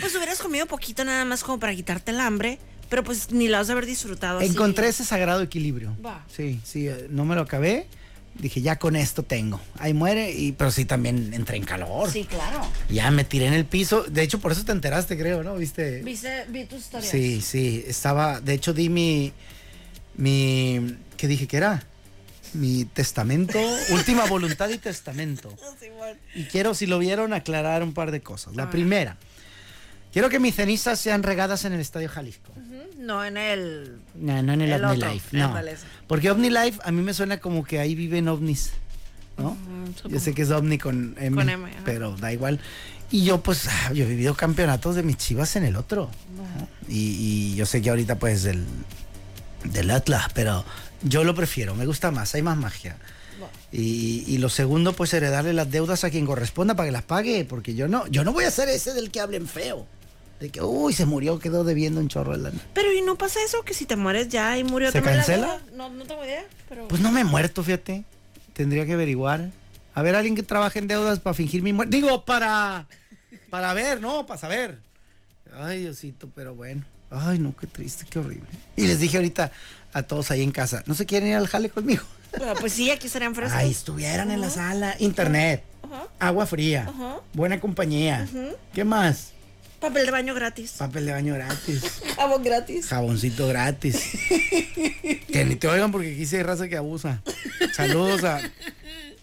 Pues 0.00 0.14
hubieras 0.16 0.38
comido 0.38 0.66
poquito 0.66 1.04
nada 1.04 1.24
más 1.24 1.42
como 1.44 1.60
para 1.60 1.74
quitarte 1.74 2.10
el 2.10 2.20
hambre, 2.20 2.58
pero 2.88 3.04
pues 3.04 3.30
ni 3.30 3.48
lo 3.48 3.58
has 3.58 3.66
de 3.66 3.74
haber 3.74 3.86
disfrutado. 3.86 4.38
así. 4.38 4.48
Encontré 4.48 4.88
ese 4.88 5.04
sagrado 5.04 5.42
equilibrio. 5.42 5.94
Va. 6.04 6.24
Sí, 6.34 6.58
sí, 6.64 6.88
eh, 6.88 7.06
no 7.10 7.24
me 7.24 7.34
lo 7.34 7.42
acabé. 7.42 7.86
Dije, 8.34 8.60
ya 8.60 8.76
con 8.78 8.94
esto 8.96 9.24
tengo. 9.24 9.60
Ahí 9.78 9.92
muere, 9.94 10.30
y, 10.32 10.52
pero 10.52 10.70
sí 10.70 10.84
también 10.84 11.34
entré 11.34 11.56
en 11.56 11.64
calor. 11.64 12.08
Sí, 12.10 12.24
claro. 12.24 12.64
Ya 12.88 13.10
me 13.10 13.24
tiré 13.24 13.46
en 13.46 13.52
el 13.52 13.64
piso. 13.64 14.04
De 14.04 14.22
hecho, 14.22 14.38
por 14.38 14.52
eso 14.52 14.64
te 14.64 14.70
enteraste, 14.72 15.18
creo, 15.18 15.42
¿no? 15.42 15.56
¿Viste? 15.56 16.02
¿Viste, 16.02 16.44
vi 16.48 16.64
tus 16.64 16.78
historias? 16.80 17.10
Sí, 17.10 17.40
sí. 17.40 17.84
Estaba, 17.86 18.40
de 18.40 18.54
hecho, 18.54 18.72
di 18.72 18.88
mi, 18.90 19.32
mi, 20.18 20.96
¿qué 21.16 21.28
dije 21.28 21.46
que 21.46 21.56
era? 21.56 21.82
Mi 22.52 22.84
testamento, 22.84 23.58
última 23.90 24.26
voluntad 24.26 24.68
y 24.68 24.76
testamento. 24.76 25.54
Y 26.34 26.44
quiero, 26.44 26.74
si 26.74 26.86
lo 26.86 26.98
vieron, 26.98 27.32
aclarar 27.32 27.82
un 27.82 27.92
par 27.92 28.10
de 28.10 28.20
cosas. 28.20 28.56
La 28.56 28.70
primera, 28.70 29.18
quiero 30.12 30.30
que 30.30 30.38
mis 30.38 30.54
cenizas 30.54 30.98
sean 30.98 31.22
regadas 31.22 31.64
en 31.66 31.74
el 31.74 31.80
Estadio 31.80 32.08
Jalisco. 32.08 32.52
No, 32.96 33.24
en 33.24 33.36
el... 33.36 33.98
No, 34.14 34.42
no 34.42 34.54
en 34.54 34.62
el, 34.62 34.72
El 34.72 34.84
OVNI 34.84 34.96
otro, 34.96 35.12
Life, 35.12 35.36
no. 35.36 35.54
Porque 36.06 36.30
OVNI 36.30 36.50
Life 36.50 36.80
a 36.82 36.90
mí 36.92 37.02
me 37.02 37.12
suena 37.12 37.38
como 37.38 37.62
que 37.64 37.78
ahí 37.78 37.94
viven 37.94 38.28
ovnis, 38.28 38.70
¿no? 39.36 39.56
Yo 40.08 40.18
sé 40.18 40.32
que 40.32 40.42
es 40.42 40.50
OVNI 40.50 40.78
con 40.78 41.14
M, 41.18 41.36
Con 41.36 41.48
M, 41.50 41.70
ajá. 41.70 41.80
pero 41.84 42.16
da 42.16 42.32
igual. 42.32 42.58
Y 43.10 43.24
yo 43.24 43.42
pues, 43.42 43.66
ah, 43.68 43.92
yo 43.92 44.04
he 44.04 44.08
vivido 44.08 44.34
campeonatos 44.34 44.96
de 44.96 45.02
mis 45.02 45.18
chivas 45.18 45.56
en 45.56 45.64
el 45.64 45.76
otro. 45.76 46.10
Y, 46.88 47.52
y 47.52 47.54
yo 47.56 47.66
sé 47.66 47.82
que 47.82 47.90
ahorita 47.90 48.18
pues 48.18 48.42
del, 48.42 48.64
del 49.64 49.90
Atlas, 49.90 50.26
pero 50.34 50.64
yo 51.02 51.24
lo 51.24 51.34
prefiero, 51.34 51.74
me 51.74 51.86
gusta 51.86 52.10
más, 52.10 52.34
hay 52.34 52.42
más 52.42 52.56
magia. 52.56 52.96
Y, 53.70 54.24
y 54.26 54.38
lo 54.38 54.48
segundo, 54.48 54.94
pues 54.94 55.12
heredarle 55.14 55.52
las 55.52 55.70
deudas 55.70 56.02
a 56.04 56.10
quien 56.10 56.26
corresponda 56.26 56.74
para 56.74 56.88
que 56.88 56.92
las 56.92 57.02
pague, 57.02 57.44
porque 57.44 57.74
yo 57.74 57.86
no, 57.86 58.06
yo 58.08 58.24
no 58.24 58.32
voy 58.32 58.44
a 58.44 58.50
ser 58.50 58.68
ese 58.68 58.94
del 58.94 59.10
que 59.10 59.20
hablen 59.20 59.46
feo. 59.46 59.86
De 60.40 60.50
que, 60.50 60.62
uy, 60.62 60.92
se 60.92 61.04
murió, 61.04 61.38
quedó 61.40 61.64
debiendo 61.64 62.00
un 62.00 62.08
chorro 62.08 62.32
de 62.32 62.38
lana. 62.44 62.60
Pero 62.72 62.92
¿y 62.92 63.02
no 63.02 63.16
pasa 63.18 63.40
eso? 63.44 63.62
Que 63.64 63.74
si 63.74 63.86
te 63.86 63.96
mueres 63.96 64.28
ya 64.28 64.56
y 64.56 64.64
murió 64.64 64.90
¿Se 64.92 65.00
la 65.00 65.04
cancela? 65.12 65.46
deuda? 65.46 65.62
No, 65.74 65.90
no 65.90 66.04
tengo 66.04 66.24
idea, 66.24 66.44
pero... 66.68 66.86
Pues 66.88 67.00
no 67.00 67.10
me 67.10 67.20
he 67.22 67.24
muerto, 67.24 67.64
fíjate. 67.64 68.04
Tendría 68.52 68.86
que 68.86 68.92
averiguar. 68.92 69.50
A 69.94 70.02
ver, 70.02 70.14
alguien 70.14 70.36
que 70.36 70.44
trabaje 70.44 70.78
en 70.78 70.86
deudas 70.86 71.18
para 71.18 71.34
fingir 71.34 71.62
mi 71.62 71.72
muerte. 71.72 71.96
Digo, 71.96 72.24
para. 72.24 72.86
Para 73.50 73.74
ver, 73.74 74.00
no, 74.00 74.26
para 74.26 74.38
saber. 74.38 74.78
Ay, 75.56 75.80
Diosito, 75.80 76.30
pero 76.34 76.54
bueno. 76.54 76.84
Ay, 77.10 77.38
no, 77.38 77.54
qué 77.56 77.66
triste, 77.66 78.04
qué 78.08 78.18
horrible. 78.18 78.48
Y 78.76 78.86
les 78.86 79.00
dije 79.00 79.16
ahorita 79.16 79.50
a 79.92 80.02
todos 80.02 80.30
ahí 80.30 80.42
en 80.42 80.50
casa, 80.52 80.82
¿no 80.86 80.94
se 80.94 81.06
quieren 81.06 81.28
ir 81.30 81.36
al 81.36 81.48
jale 81.48 81.70
conmigo? 81.70 82.02
Pues 82.60 82.74
sí, 82.74 82.90
aquí 82.90 83.06
estarían 83.06 83.34
frescos. 83.34 83.56
Ay, 83.56 83.70
estuvieran 83.70 84.30
en 84.30 84.40
la 84.40 84.50
sala. 84.50 84.94
Internet, 84.98 85.64
agua 86.18 86.46
fría, 86.46 86.92
buena 87.32 87.58
compañía. 87.60 88.28
¿Qué 88.74 88.84
más? 88.84 89.32
Papel 89.80 90.06
de 90.06 90.12
baño 90.12 90.34
gratis. 90.34 90.72
Papel 90.72 91.06
de 91.06 91.12
baño 91.12 91.34
gratis, 91.34 92.02
Jabón 92.16 92.42
gratis. 92.42 92.86
jaboncito 92.86 93.46
gratis. 93.46 93.96
que 95.32 95.44
ni 95.44 95.54
te 95.54 95.68
oigan 95.68 95.92
porque 95.92 96.12
aquí 96.12 96.36
hay 96.36 96.42
raza 96.42 96.68
que 96.68 96.76
abusa. 96.76 97.22
Saludos 97.74 98.24
a... 98.24 98.40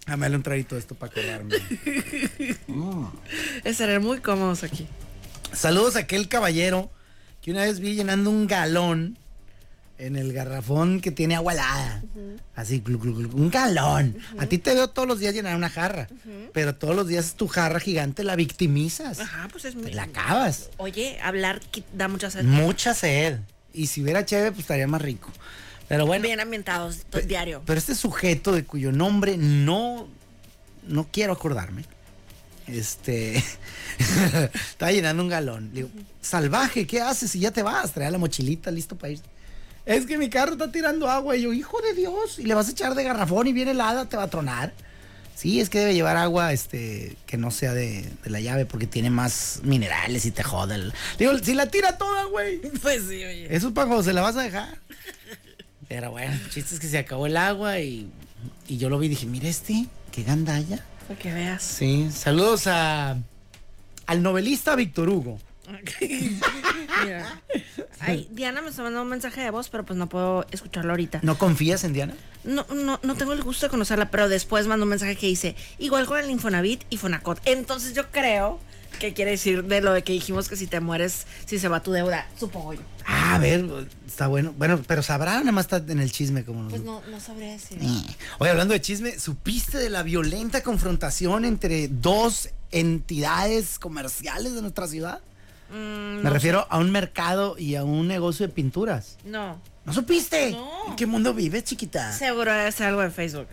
A 0.08 0.14
un 0.14 0.44
traguito 0.44 0.78
esto 0.78 0.94
para 0.94 1.12
acordarme. 1.12 1.56
Estarán 3.64 4.04
muy 4.04 4.20
cómodos 4.20 4.64
aquí. 4.64 4.88
Saludos 5.52 5.96
a 5.96 6.00
aquel 6.00 6.28
caballero 6.30 6.92
que 7.46 7.52
una 7.52 7.62
vez 7.62 7.80
vi 7.80 7.94
llenando 7.94 8.32
un 8.32 8.48
galón 8.48 9.20
en 10.00 10.16
el 10.16 10.34
garrafón 10.34 11.00
que 11.00 11.12
tiene 11.12 11.36
agua 11.36 11.54
helada. 11.54 12.04
Así, 12.56 12.80
glu, 12.80 12.98
glu, 12.98 13.14
glu, 13.14 13.30
un 13.38 13.52
galón. 13.52 14.18
A 14.40 14.48
ti 14.48 14.58
te 14.58 14.74
veo 14.74 14.90
todos 14.90 15.08
los 15.08 15.20
días 15.20 15.36
llenar 15.36 15.56
una 15.56 15.70
jarra, 15.70 16.08
pero 16.54 16.74
todos 16.74 16.96
los 16.96 17.08
días 17.08 17.36
tu 17.36 17.48
jarra 17.48 17.80
gigante 17.80 18.24
la 18.24 18.36
victimizas. 18.36 19.20
Ajá, 19.20 19.48
pues 19.52 19.66
es 19.66 19.76
muy... 19.76 19.86
Te 19.86 19.94
la 19.94 20.04
acabas. 20.06 20.72
Oye, 20.78 21.20
hablar 21.22 21.62
da 21.94 22.08
mucha 22.08 22.32
sed. 22.32 22.46
Mucha 22.46 22.96
sed. 22.96 23.38
Y 23.74 23.86
si 23.86 24.02
hubiera 24.02 24.26
chévere, 24.26 24.50
pues 24.50 24.62
estaría 24.62 24.88
más 24.88 25.04
rico. 25.04 25.32
Pero 25.88 26.08
bueno. 26.08 26.24
Bien 26.24 26.40
ambientados, 26.40 27.06
diario. 27.28 27.62
Pero 27.64 27.78
este 27.78 27.94
sujeto 27.94 28.54
de 28.54 28.64
cuyo 28.64 28.92
nombre 28.92 29.38
no, 29.38 30.08
no 30.88 31.08
quiero 31.12 31.34
acordarme. 31.34 31.86
Este. 32.68 33.38
estaba 34.70 34.92
llenando 34.92 35.24
un 35.24 35.30
galón. 35.30 35.70
Le 35.74 35.84
digo, 35.84 35.90
salvaje, 36.22 36.86
¿qué 36.88 37.02
haces 37.02 37.32
si 37.32 37.40
ya 37.40 37.52
te 37.52 37.64
vas? 37.64 37.92
Trae 37.92 38.10
la 38.12 38.18
mochilita 38.18 38.72
listo 38.72 38.96
para 38.98 39.14
ir. 39.14 39.20
Es 39.86 40.06
que 40.06 40.18
mi 40.18 40.30
carro 40.30 40.54
está 40.54 40.72
tirando 40.72 41.10
agua. 41.10 41.36
Y 41.38 41.44
yo, 41.44 41.54
hijo 41.54 41.80
de 41.82 41.94
Dios, 41.94 42.40
y 42.40 42.44
le 42.44 42.54
vas 42.56 42.68
a 42.68 42.72
echar 42.72 42.96
de 42.96 43.04
garrafón 43.04 43.48
y 43.48 43.54
viene 43.54 43.72
helada, 43.72 44.10
te 44.10 44.18
va 44.18 44.24
a 44.24 44.30
tronar. 44.30 44.74
Sí, 45.36 45.60
es 45.60 45.70
que 45.70 45.80
debe 45.80 45.94
llevar 45.94 46.16
agua 46.16 46.54
este 46.54 47.18
que 47.26 47.36
no 47.38 47.52
sea 47.52 47.74
de, 47.74 48.10
de 48.24 48.30
la 48.30 48.40
llave 48.40 48.66
porque 48.66 48.88
tiene 48.88 49.10
más 49.10 49.60
minerales 49.64 50.26
y 50.26 50.32
te 50.32 50.44
jode. 50.44 50.76
el- 50.76 50.94
Digo, 51.20 51.38
si 51.40 51.54
la 51.54 51.68
tira 51.68 51.98
toda, 51.98 52.24
güey. 52.26 52.62
Pues 52.82 53.02
sí, 53.04 53.24
oye. 53.24 53.54
Eso 53.54 53.68
es 53.68 53.74
para 53.74 53.88
cuando 53.88 54.04
se 54.04 54.14
la 54.14 54.22
vas 54.22 54.38
a 54.38 54.44
dejar. 54.44 54.78
Pero 55.88 56.12
bueno, 56.12 56.34
el 56.34 56.50
chiste 56.50 56.74
es 56.76 56.80
que 56.80 56.88
se 56.88 56.98
acabó 56.98 57.28
el 57.28 57.38
agua 57.38 57.80
y, 57.80 58.10
y 58.68 58.78
yo 58.78 58.90
lo 58.90 58.98
vi 58.98 59.06
y 59.08 59.10
dije, 59.10 59.26
mira 59.28 59.48
este, 59.50 59.86
qué 60.12 60.24
gandalla. 60.24 60.84
Para 61.08 61.20
que 61.20 61.34
veas. 61.34 61.64
Sí, 61.64 62.10
saludos 62.12 62.68
a 62.68 63.18
al 64.08 64.22
novelista 64.22 64.76
Víctor 64.76 65.10
Hugo. 65.10 65.40
Mira. 67.04 67.42
Ay, 68.00 68.28
Diana 68.32 68.62
me 68.62 68.70
está 68.70 68.84
mandando 68.84 69.02
un 69.04 69.10
mensaje 69.10 69.42
de 69.42 69.50
voz, 69.50 69.70
pero 69.70 69.84
pues 69.84 69.98
no 69.98 70.08
puedo 70.08 70.46
escucharlo 70.52 70.92
ahorita. 70.92 71.20
¿No 71.24 71.38
confías 71.38 71.84
en 71.84 71.94
Diana? 71.94 72.14
No, 72.44 72.66
no, 72.70 73.00
no 73.02 73.16
tengo 73.16 73.34
el 73.34 73.42
gusto 73.44 73.66
de 73.66 73.72
conocerla, 73.72 74.12
pero 74.12 74.30
después 74.30 74.68
mandó 74.68 74.84
un 74.84 74.90
mensaje 74.90 75.16
que 75.16 75.28
dice, 75.28 75.56
igual 75.80 76.06
con 76.06 76.20
el 76.20 76.30
Infonavit 76.30 76.84
y 76.90 76.98
Fonacot. 76.98 77.42
Entonces 77.46 77.94
yo 77.94 78.12
creo 78.12 78.60
que 78.98 79.14
quiere 79.14 79.32
decir 79.32 79.64
de 79.64 79.82
lo 79.82 79.94
de 79.94 80.04
que 80.04 80.14
dijimos 80.14 80.48
que 80.50 80.56
si 80.56 80.68
te 80.68 80.80
mueres, 80.80 81.26
si 81.46 81.60
se 81.60 81.68
va 81.68 81.82
tu 81.82 81.92
deuda, 81.92 82.28
supongo 82.40 82.74
yo. 82.74 82.82
Ah, 83.06 83.36
a 83.36 83.40
ver, 83.40 83.66
está 84.08 84.28
bueno. 84.28 84.54
Bueno, 84.58 84.82
pero 84.88 85.04
sabrá, 85.04 85.40
nada 85.40 85.52
más 85.52 85.66
está 85.72 85.78
en 85.92 86.00
el 86.00 86.12
chisme 86.12 86.44
como 86.44 86.68
Pues 86.70 86.82
nosotros. 86.82 87.06
no, 87.10 87.16
no 87.18 87.20
sabría 87.22 87.52
decir. 87.52 87.78
Eh. 87.82 88.16
Oye, 88.40 88.50
hablando 88.52 88.74
de 88.74 88.82
chisme, 88.82 89.20
¿supiste 89.20 89.78
de 89.78 89.90
la 89.90 90.02
violenta 90.04 90.64
confrontación 90.64 91.46
entre 91.46 91.88
dos 91.88 92.50
entidades 92.72 93.78
comerciales 93.80 94.54
de 94.56 94.62
nuestra 94.62 94.88
ciudad? 94.88 95.20
Mm, 95.72 96.22
Me 96.24 96.30
refiero 96.30 96.68
a 96.70 96.78
un 96.78 96.92
mercado 96.92 97.56
y 97.58 97.76
a 97.76 97.84
un 97.84 98.08
negocio 98.08 98.48
de 98.48 98.54
pinturas. 98.54 99.18
no, 99.26 99.60
¿No 99.86 99.94
supiste? 99.94 100.50
No. 100.52 100.88
¿En 100.88 100.96
qué 100.96 101.06
mundo 101.06 101.34
vives, 101.36 101.64
chiquita? 101.64 102.12
seguro 102.12 102.52
es 102.52 102.82
algo 102.82 103.02
de 103.02 103.12
Facebook. 103.12 103.46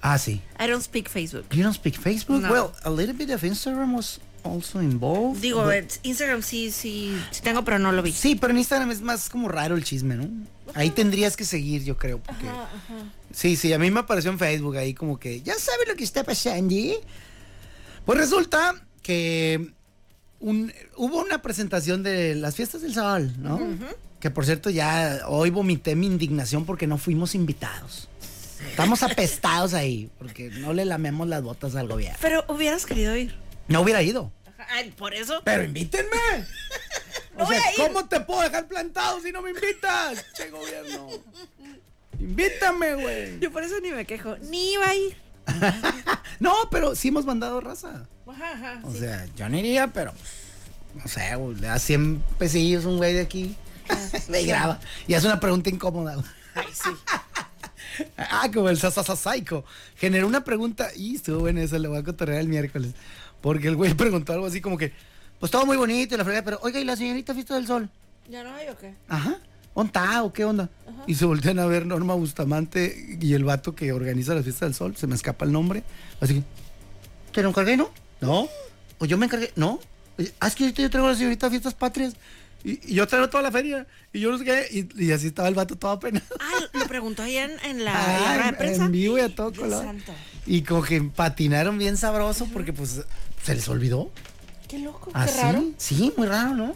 Ah, 0.00 0.16
sí. 0.18 0.40
I 0.58 0.66
don't 0.66 0.82
speak 0.82 1.08
Facebook. 1.10 1.44
You 1.50 1.62
don't 1.62 1.74
speak 1.74 1.98
Facebook? 1.98 2.40
No. 2.40 2.50
Well, 2.50 2.72
a 2.84 2.90
little 2.90 3.14
bit 3.14 3.30
of 3.30 3.42
Instagram 3.44 3.94
was 3.94 4.18
also 4.44 4.80
involved. 4.82 5.40
Digo, 5.40 5.62
but- 5.64 5.72
eh, 5.72 5.88
Instagram 6.04 6.42
sí, 6.42 6.70
sí, 6.70 7.16
sí 7.30 7.42
tengo, 7.42 7.64
pero 7.64 7.78
no 7.78 7.92
lo 7.92 8.02
vi. 8.02 8.12
Sí, 8.12 8.34
pero 8.36 8.52
en 8.52 8.58
Instagram 8.58 8.90
es 8.90 9.00
más 9.00 9.28
como 9.28 9.48
raro 9.48 9.74
el 9.76 9.84
chisme, 9.84 10.16
¿no? 10.16 10.28
Ahí 10.74 10.90
tendrías 10.90 11.36
que 11.36 11.44
seguir, 11.44 11.84
yo 11.84 11.96
creo, 11.96 12.18
porque... 12.20 12.46
Sí, 13.32 13.56
sí, 13.56 13.72
a 13.72 13.78
mí 13.78 13.90
me 13.90 14.00
apareció 14.00 14.30
en 14.30 14.38
Facebook 14.38 14.76
ahí 14.76 14.94
como 14.94 15.18
que, 15.18 15.40
ya 15.42 15.54
sabe 15.54 15.86
lo 15.88 15.94
que 15.96 16.04
está 16.04 16.24
pasando. 16.24 16.74
Pues 18.04 18.18
resulta 18.18 18.74
que 19.02 19.72
un- 20.40 20.72
hubo 20.96 21.20
una 21.22 21.42
presentación 21.42 22.02
de 22.02 22.34
las 22.34 22.54
fiestas 22.56 22.82
del 22.82 22.94
sol, 22.94 23.32
¿no? 23.38 23.60
Que 24.20 24.30
por 24.30 24.44
cierto 24.46 24.70
ya 24.70 25.20
hoy 25.28 25.50
vomité 25.50 25.96
mi 25.96 26.06
indignación 26.06 26.64
porque 26.64 26.86
no 26.86 26.96
fuimos 26.98 27.34
invitados. 27.34 28.08
Estamos 28.70 29.02
apestados 29.02 29.74
ahí, 29.74 30.10
porque 30.18 30.48
no 30.50 30.72
le 30.72 30.84
lamemos 30.86 31.28
las 31.28 31.42
botas 31.42 31.76
al 31.76 31.86
gobierno. 31.86 32.16
Pero 32.22 32.44
hubieras 32.48 32.86
querido 32.86 33.14
ir. 33.16 33.34
No 33.68 33.80
hubiera 33.80 34.02
ido. 34.02 34.32
Ay, 34.70 34.90
por 34.92 35.14
eso. 35.14 35.42
Pero 35.44 35.64
invítenme. 35.64 36.16
No 37.36 37.44
o 37.44 37.46
voy 37.46 37.56
sea, 37.56 37.64
a 37.66 37.70
ir. 37.72 37.76
¿cómo 37.78 38.06
te 38.06 38.20
puedo 38.20 38.40
dejar 38.42 38.66
plantado 38.66 39.20
si 39.20 39.32
no 39.32 39.42
me 39.42 39.50
invitas? 39.50 40.24
Che 40.34 40.50
gobierno. 40.50 41.08
Invítame, 42.18 42.94
güey. 42.94 43.40
Yo 43.40 43.50
por 43.52 43.62
eso 43.62 43.80
ni 43.80 43.90
me 43.90 44.04
quejo. 44.06 44.36
Ni 44.38 44.72
iba 44.72 44.88
a 44.88 44.94
ir. 44.94 45.16
No, 46.40 46.52
pero 46.70 46.96
sí 46.96 47.08
hemos 47.08 47.24
mandado 47.24 47.60
raza. 47.60 48.06
Ajá, 48.26 48.52
ajá. 48.52 48.80
O 48.82 48.92
sea, 48.92 49.24
yo 49.36 49.48
no 49.48 49.56
iría, 49.56 49.86
pero 49.86 50.12
pues, 50.12 50.32
no 50.94 51.08
sé, 51.08 51.34
güey, 51.36 51.56
le 51.56 51.68
da 51.68 51.78
100 51.78 52.22
pesillos 52.38 52.84
un 52.84 52.96
güey 52.96 53.14
de 53.14 53.20
aquí. 53.20 53.56
Me 54.28 54.42
graba 54.42 54.80
y 55.06 55.14
hace 55.14 55.26
una 55.26 55.38
pregunta 55.38 55.70
incómoda. 55.70 56.16
Ay, 56.54 56.66
sí. 56.72 56.90
Ah, 58.18 58.48
como 58.52 58.68
el 58.68 58.78
sasasasaico. 58.78 59.64
Generó 59.96 60.26
una 60.26 60.42
pregunta, 60.42 60.90
y 60.96 61.14
estuvo 61.16 61.40
buena 61.40 61.62
esa, 61.62 61.78
le 61.78 61.88
voy 61.88 61.98
a 61.98 62.02
cotorrear 62.02 62.40
el 62.40 62.48
miércoles. 62.48 62.92
Porque 63.44 63.68
el 63.68 63.76
güey 63.76 63.92
preguntó 64.02 64.32
algo 64.32 64.46
así 64.46 64.62
como 64.62 64.78
que, 64.78 64.90
pues 65.38 65.52
todo 65.52 65.66
muy 65.66 65.76
bonito 65.76 66.14
y 66.14 66.18
la 66.18 66.24
fregada, 66.24 66.44
pero 66.46 66.58
oiga, 66.62 66.80
¿y 66.80 66.84
la 66.84 66.96
señorita 66.96 67.34
Fiesta 67.34 67.54
del 67.56 67.66
Sol? 67.66 67.90
¿Ya 68.30 68.42
no 68.42 68.54
hay 68.54 68.68
o 68.70 68.78
qué? 68.78 68.94
Ajá. 69.06 69.36
¿Dónde 69.74 69.88
está 69.88 70.22
o 70.22 70.32
qué 70.32 70.44
onda? 70.46 70.70
Y 71.06 71.14
se 71.16 71.26
voltean 71.26 71.58
a 71.58 71.66
ver 71.66 71.84
Norma 71.84 72.14
Bustamante 72.14 73.18
y 73.20 73.34
el 73.34 73.44
vato 73.44 73.74
que 73.74 73.92
organiza 73.92 74.34
la 74.34 74.42
Fiesta 74.42 74.64
del 74.64 74.74
Sol, 74.74 74.96
se 74.96 75.06
me 75.06 75.14
escapa 75.14 75.44
el 75.44 75.52
nombre. 75.52 75.82
Así 76.22 76.36
que, 76.36 76.42
¿te 77.32 77.42
lo 77.42 77.50
encargué, 77.50 77.76
no? 77.76 77.90
No. 78.22 78.48
¿O 78.98 79.04
yo 79.04 79.18
me 79.18 79.26
encargué? 79.26 79.52
No. 79.56 79.78
Ah, 80.40 80.46
es 80.46 80.54
que 80.54 80.64
ahorita 80.64 80.80
yo 80.80 80.88
traigo 80.90 81.08
a 81.08 81.10
la 81.12 81.16
señorita 81.18 81.50
Fiestas 81.50 81.74
Patrias. 81.74 82.14
Y, 82.62 82.92
y 82.92 82.94
yo 82.94 83.06
traigo 83.06 83.28
toda 83.28 83.42
la 83.42 83.52
feria. 83.52 83.86
Y 84.12 84.20
yo 84.20 84.30
no 84.30 84.38
sé 84.38 84.44
qué. 84.44 84.88
Y, 84.96 85.04
y 85.06 85.12
así 85.12 85.26
estaba 85.26 85.48
el 85.48 85.54
vato 85.54 85.76
todo 85.76 85.90
apenas. 85.90 86.22
Ah, 86.40 86.60
lo 86.72 86.86
preguntó 86.86 87.22
ahí 87.24 87.36
en, 87.36 87.50
en 87.64 87.84
la, 87.84 87.92
Ah, 87.94 88.36
en 88.36 88.42
de 88.42 88.48
en- 88.48 88.56
prensa. 88.56 88.84
en 88.86 88.92
vivo 88.92 89.18
y 89.18 89.22
a 89.22 89.34
todo 89.34 89.52
color. 89.52 89.84
Y 90.46 90.62
como 90.62 90.82
que 90.82 91.02
patinaron 91.02 91.76
bien 91.76 91.96
sabroso 91.98 92.46
porque 92.52 92.72
pues 92.72 93.02
se 93.44 93.54
les 93.54 93.68
olvidó. 93.68 94.10
Qué 94.68 94.78
loco, 94.78 95.10
qué 95.12 95.18
Así, 95.18 95.38
raro. 95.40 95.64
sí, 95.76 96.12
muy 96.16 96.26
raro, 96.26 96.54
¿no? 96.54 96.74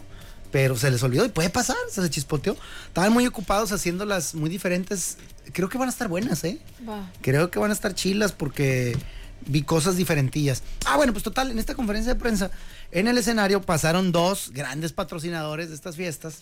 Pero 0.51 0.77
se 0.77 0.89
les 0.89 1.03
olvidó 1.03 1.25
y 1.25 1.29
puede 1.29 1.49
pasar, 1.49 1.75
se 1.91 2.01
les 2.01 2.09
chispoteó. 2.09 2.55
Estaban 2.87 3.11
muy 3.13 3.25
ocupados 3.27 3.71
haciéndolas 3.71 4.33
muy 4.35 4.49
diferentes. 4.49 5.17
Creo 5.53 5.69
que 5.69 5.77
van 5.77 5.89
a 5.89 5.91
estar 5.91 6.07
buenas, 6.07 6.43
¿eh? 6.43 6.59
Va. 6.87 7.11
Creo 7.21 7.51
que 7.51 7.59
van 7.59 7.69
a 7.71 7.73
estar 7.73 7.93
chilas 7.93 8.31
porque 8.31 8.97
vi 9.45 9.63
cosas 9.63 9.95
diferentillas. 9.95 10.63
Ah, 10.85 10.97
bueno, 10.97 11.13
pues 11.13 11.23
total, 11.23 11.51
en 11.51 11.59
esta 11.59 11.75
conferencia 11.75 12.13
de 12.13 12.19
prensa, 12.19 12.51
en 12.91 13.07
el 13.07 13.17
escenario 13.17 13.61
pasaron 13.61 14.11
dos 14.11 14.51
grandes 14.53 14.91
patrocinadores 14.93 15.69
de 15.69 15.75
estas 15.75 15.95
fiestas 15.95 16.39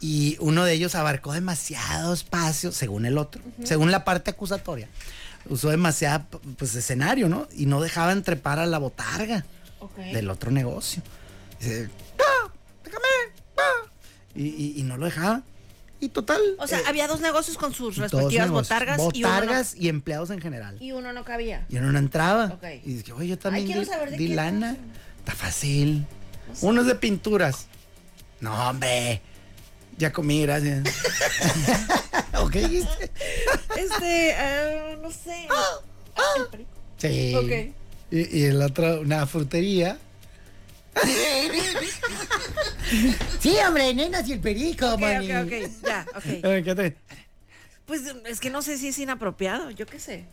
y 0.00 0.36
uno 0.40 0.64
de 0.64 0.72
ellos 0.74 0.94
abarcó 0.94 1.32
demasiado 1.32 2.12
espacio, 2.14 2.72
según 2.72 3.06
el 3.06 3.16
otro, 3.16 3.40
según 3.64 3.90
la 3.90 4.04
parte 4.04 4.30
acusatoria. 4.30 4.88
Usó 5.48 5.70
demasiado, 5.70 6.24
pues, 6.58 6.74
escenario, 6.74 7.28
¿no? 7.28 7.46
Y 7.56 7.66
no 7.66 7.80
dejaban 7.80 8.22
trepar 8.22 8.58
a 8.58 8.66
la 8.66 8.78
botarga 8.78 9.44
Ok. 9.80 9.96
del 9.96 10.30
otro 10.30 10.50
negocio. 10.50 11.02
Dice, 11.60 11.88
¡Ah! 12.18 12.50
¡Déjame! 12.84 13.04
¡Ah! 13.56 13.88
Y, 14.34 14.44
y- 14.48 14.74
y 14.76 14.82
no 14.82 14.96
lo 14.96 15.06
dejaban. 15.06 15.44
Y 15.98 16.08
total. 16.10 16.40
O 16.58 16.66
sea, 16.66 16.80
eh, 16.80 16.84
había 16.86 17.08
dos 17.08 17.20
negocios 17.20 17.56
con 17.56 17.72
sus 17.72 17.96
respectivas 17.96 18.50
botargas, 18.50 18.98
Botargas 18.98 19.74
y, 19.76 19.88
empleados 19.88 20.28
en 20.30 20.40
general. 20.42 20.76
y, 20.78 20.92
uno 20.92 21.00
no, 21.00 21.08
y 21.08 21.10
uno 21.10 21.12
no 21.20 21.24
cabía. 21.24 21.66
Y 21.70 21.76
uno 21.78 21.90
no 21.92 21.98
entraba. 21.98 22.58
Y 22.84 22.94
dije, 22.94 23.12
oye, 23.12 23.28
yo 23.28 23.38
también 23.38 23.64
quiero 23.66 23.80
di, 23.80 23.86
saber 23.86 24.10
de 24.10 24.16
di 24.18 24.28
qué 24.28 24.34
lana. 24.34 24.76
Está 25.20 25.32
fácil. 25.34 26.06
Uno 26.60 26.82
es 26.82 26.86
de 26.86 26.94
pinturas. 26.96 27.66
No, 28.40 28.68
hombre. 28.68 29.22
Ya 29.96 30.12
comí, 30.12 30.42
gracias. 30.42 30.84
¿O 32.46 32.50
qué 32.50 32.60
dijiste? 32.68 33.10
Este, 33.76 34.34
ah, 34.34 34.96
no 35.02 35.10
sé. 35.10 35.48
Sí. 36.98 37.34
Ok. 37.34 37.74
Y, 38.12 38.38
y 38.38 38.44
el 38.44 38.62
otro, 38.62 39.00
una 39.00 39.26
frutería. 39.26 39.98
sí, 43.40 43.56
hombre, 43.66 43.92
nenas 43.94 44.28
y 44.28 44.32
el 44.34 44.40
perico, 44.40 44.94
Ok, 44.94 45.00
mami. 45.00 45.30
ok, 45.32 45.44
ok, 45.44 45.70
ya, 45.84 46.06
ok. 46.14 46.24
Eh, 46.26 46.62
¿qué 46.64 46.74
te- 46.74 46.96
Pues 47.84 48.02
es 48.26 48.40
que 48.40 48.50
no 48.50 48.62
sé 48.62 48.78
si 48.78 48.88
es 48.88 48.98
inapropiado, 48.98 49.70
yo 49.70 49.86
qué 49.86 49.98
sé. 49.98 50.24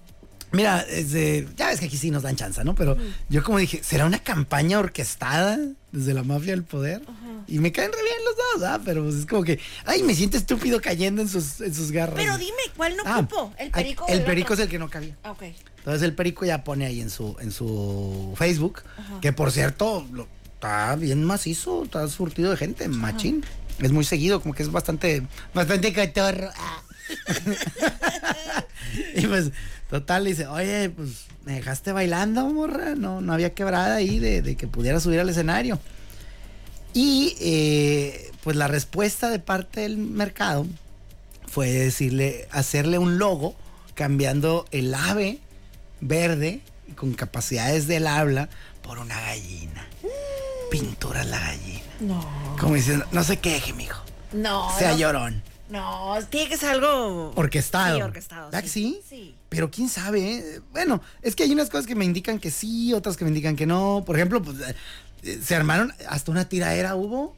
Mira, 0.53 0.81
este, 0.87 1.47
ya 1.57 1.67
ves 1.67 1.79
que 1.79 1.87
aquí 1.87 1.97
sí 1.97 2.11
nos 2.11 2.23
dan 2.23 2.35
chance, 2.35 2.63
¿no? 2.63 2.75
Pero 2.75 2.95
yo 3.27 3.43
como 3.43 3.57
dije, 3.57 3.81
¿será 3.83 4.05
una 4.05 4.19
campaña 4.19 4.77
orquestada 4.79 5.57
desde 5.91 6.13
la 6.13 6.23
mafia 6.23 6.51
del 6.51 6.63
poder? 6.63 7.01
Y 7.47 7.59
me 7.59 7.71
caen 7.71 7.91
re 7.91 8.01
bien 8.03 8.17
los 8.23 8.35
dos, 8.61 8.69
¿ah? 8.69 8.79
Pero 8.85 9.03
pues 9.03 9.15
es 9.15 9.25
como 9.25 9.43
que, 9.43 9.59
ay, 9.85 10.03
me 10.03 10.13
siento 10.15 10.37
estúpido 10.37 10.79
cayendo 10.79 11.21
en 11.23 11.27
sus, 11.27 11.59
en 11.59 11.73
sus 11.73 11.91
garras. 11.91 12.15
Pero 12.15 12.37
dime, 12.37 12.53
¿cuál 12.77 12.95
no 12.95 13.03
Ah, 13.05 13.17
cupo? 13.17 13.51
¿El 13.57 13.71
perico 13.71 14.05
El 14.07 14.19
el 14.19 14.23
perico 14.25 14.53
otro? 14.53 14.55
es 14.55 14.59
el 14.61 14.69
que 14.69 14.79
no 14.79 14.89
cabía. 14.89 15.17
Ah, 15.23 15.31
ok. 15.31 15.43
Entonces 15.79 16.03
el 16.03 16.13
perico 16.13 16.45
ya 16.45 16.63
pone 16.63 16.85
ahí 16.85 17.01
en 17.01 17.09
su, 17.09 17.35
en 17.41 17.51
su 17.51 18.33
Facebook, 18.37 18.83
que 19.21 19.33
por 19.33 19.51
cierto, 19.51 20.07
lo- 20.13 20.27
está 20.53 20.95
bien 20.95 21.23
macizo, 21.23 21.83
está 21.83 22.07
surtido 22.07 22.51
de 22.51 22.57
gente, 22.57 22.87
machín. 22.87 23.43
Es 23.79 23.91
muy 23.91 24.05
seguido, 24.05 24.39
como 24.39 24.53
que 24.53 24.61
es 24.63 24.71
bastante, 24.71 25.23
bastante 25.53 25.91
cotorro. 25.93 26.49
Ah. 26.55 26.81
y 29.15 29.27
pues, 29.27 29.51
total, 29.89 30.25
dice, 30.25 30.47
oye, 30.47 30.89
pues, 30.89 31.25
me 31.45 31.53
dejaste 31.53 31.91
bailando, 31.91 32.47
morra. 32.47 32.95
No, 32.95 33.21
no 33.21 33.33
había 33.33 33.53
quebrada 33.53 33.95
ahí 33.95 34.19
de, 34.19 34.41
de 34.41 34.55
que 34.55 34.67
pudiera 34.67 34.99
subir 34.99 35.19
al 35.19 35.29
escenario. 35.29 35.79
Y 36.93 37.35
eh, 37.39 38.31
pues 38.43 38.55
la 38.55 38.67
respuesta 38.67 39.29
de 39.29 39.39
parte 39.39 39.81
del 39.81 39.97
mercado 39.97 40.67
fue 41.47 41.69
decirle, 41.71 42.47
hacerle 42.51 42.97
un 42.99 43.17
logo 43.17 43.55
cambiando 43.95 44.65
el 44.71 44.93
ave 44.93 45.39
verde 46.01 46.61
con 46.95 47.13
capacidades 47.13 47.87
del 47.87 48.07
habla 48.07 48.49
por 48.83 48.99
una 48.99 49.19
gallina. 49.19 49.87
Pintura 50.69 51.23
la 51.23 51.39
gallina. 51.39 51.81
No. 51.99 52.55
Como 52.59 52.75
diciendo, 52.75 53.05
no 53.11 53.23
se 53.23 53.37
queje, 53.37 53.73
mijo. 53.73 54.03
No. 54.31 54.71
Sea 54.77 54.91
no, 54.91 54.97
llorón. 54.97 55.43
No, 55.73 56.19
tiene 56.29 56.49
que 56.49 56.57
ser 56.57 56.69
algo. 56.69 57.33
Orquestado. 57.33 57.95
Sí, 57.95 58.01
orquestado. 58.03 58.45
¿Verdad 58.45 58.61
que 58.61 58.69
sí? 58.69 59.01
Sí. 59.09 59.35
Pero 59.49 59.71
quién 59.71 59.89
sabe, 59.89 60.37
eh? 60.37 60.61
Bueno, 60.71 61.01
es 61.23 61.35
que 61.35 61.41
hay 61.41 61.51
unas 61.51 61.71
cosas 61.71 61.87
que 61.87 61.95
me 61.95 62.05
indican 62.05 62.37
que 62.37 62.51
sí, 62.51 62.93
otras 62.93 63.17
que 63.17 63.25
me 63.25 63.31
indican 63.31 63.55
que 63.55 63.65
no. 63.65 64.03
Por 64.05 64.15
ejemplo, 64.15 64.39
pues, 64.39 64.57
eh, 65.23 65.39
se 65.43 65.55
armaron, 65.55 65.91
hasta 66.07 66.29
una 66.29 66.47
tiraera 66.47 66.93
hubo. 66.93 67.35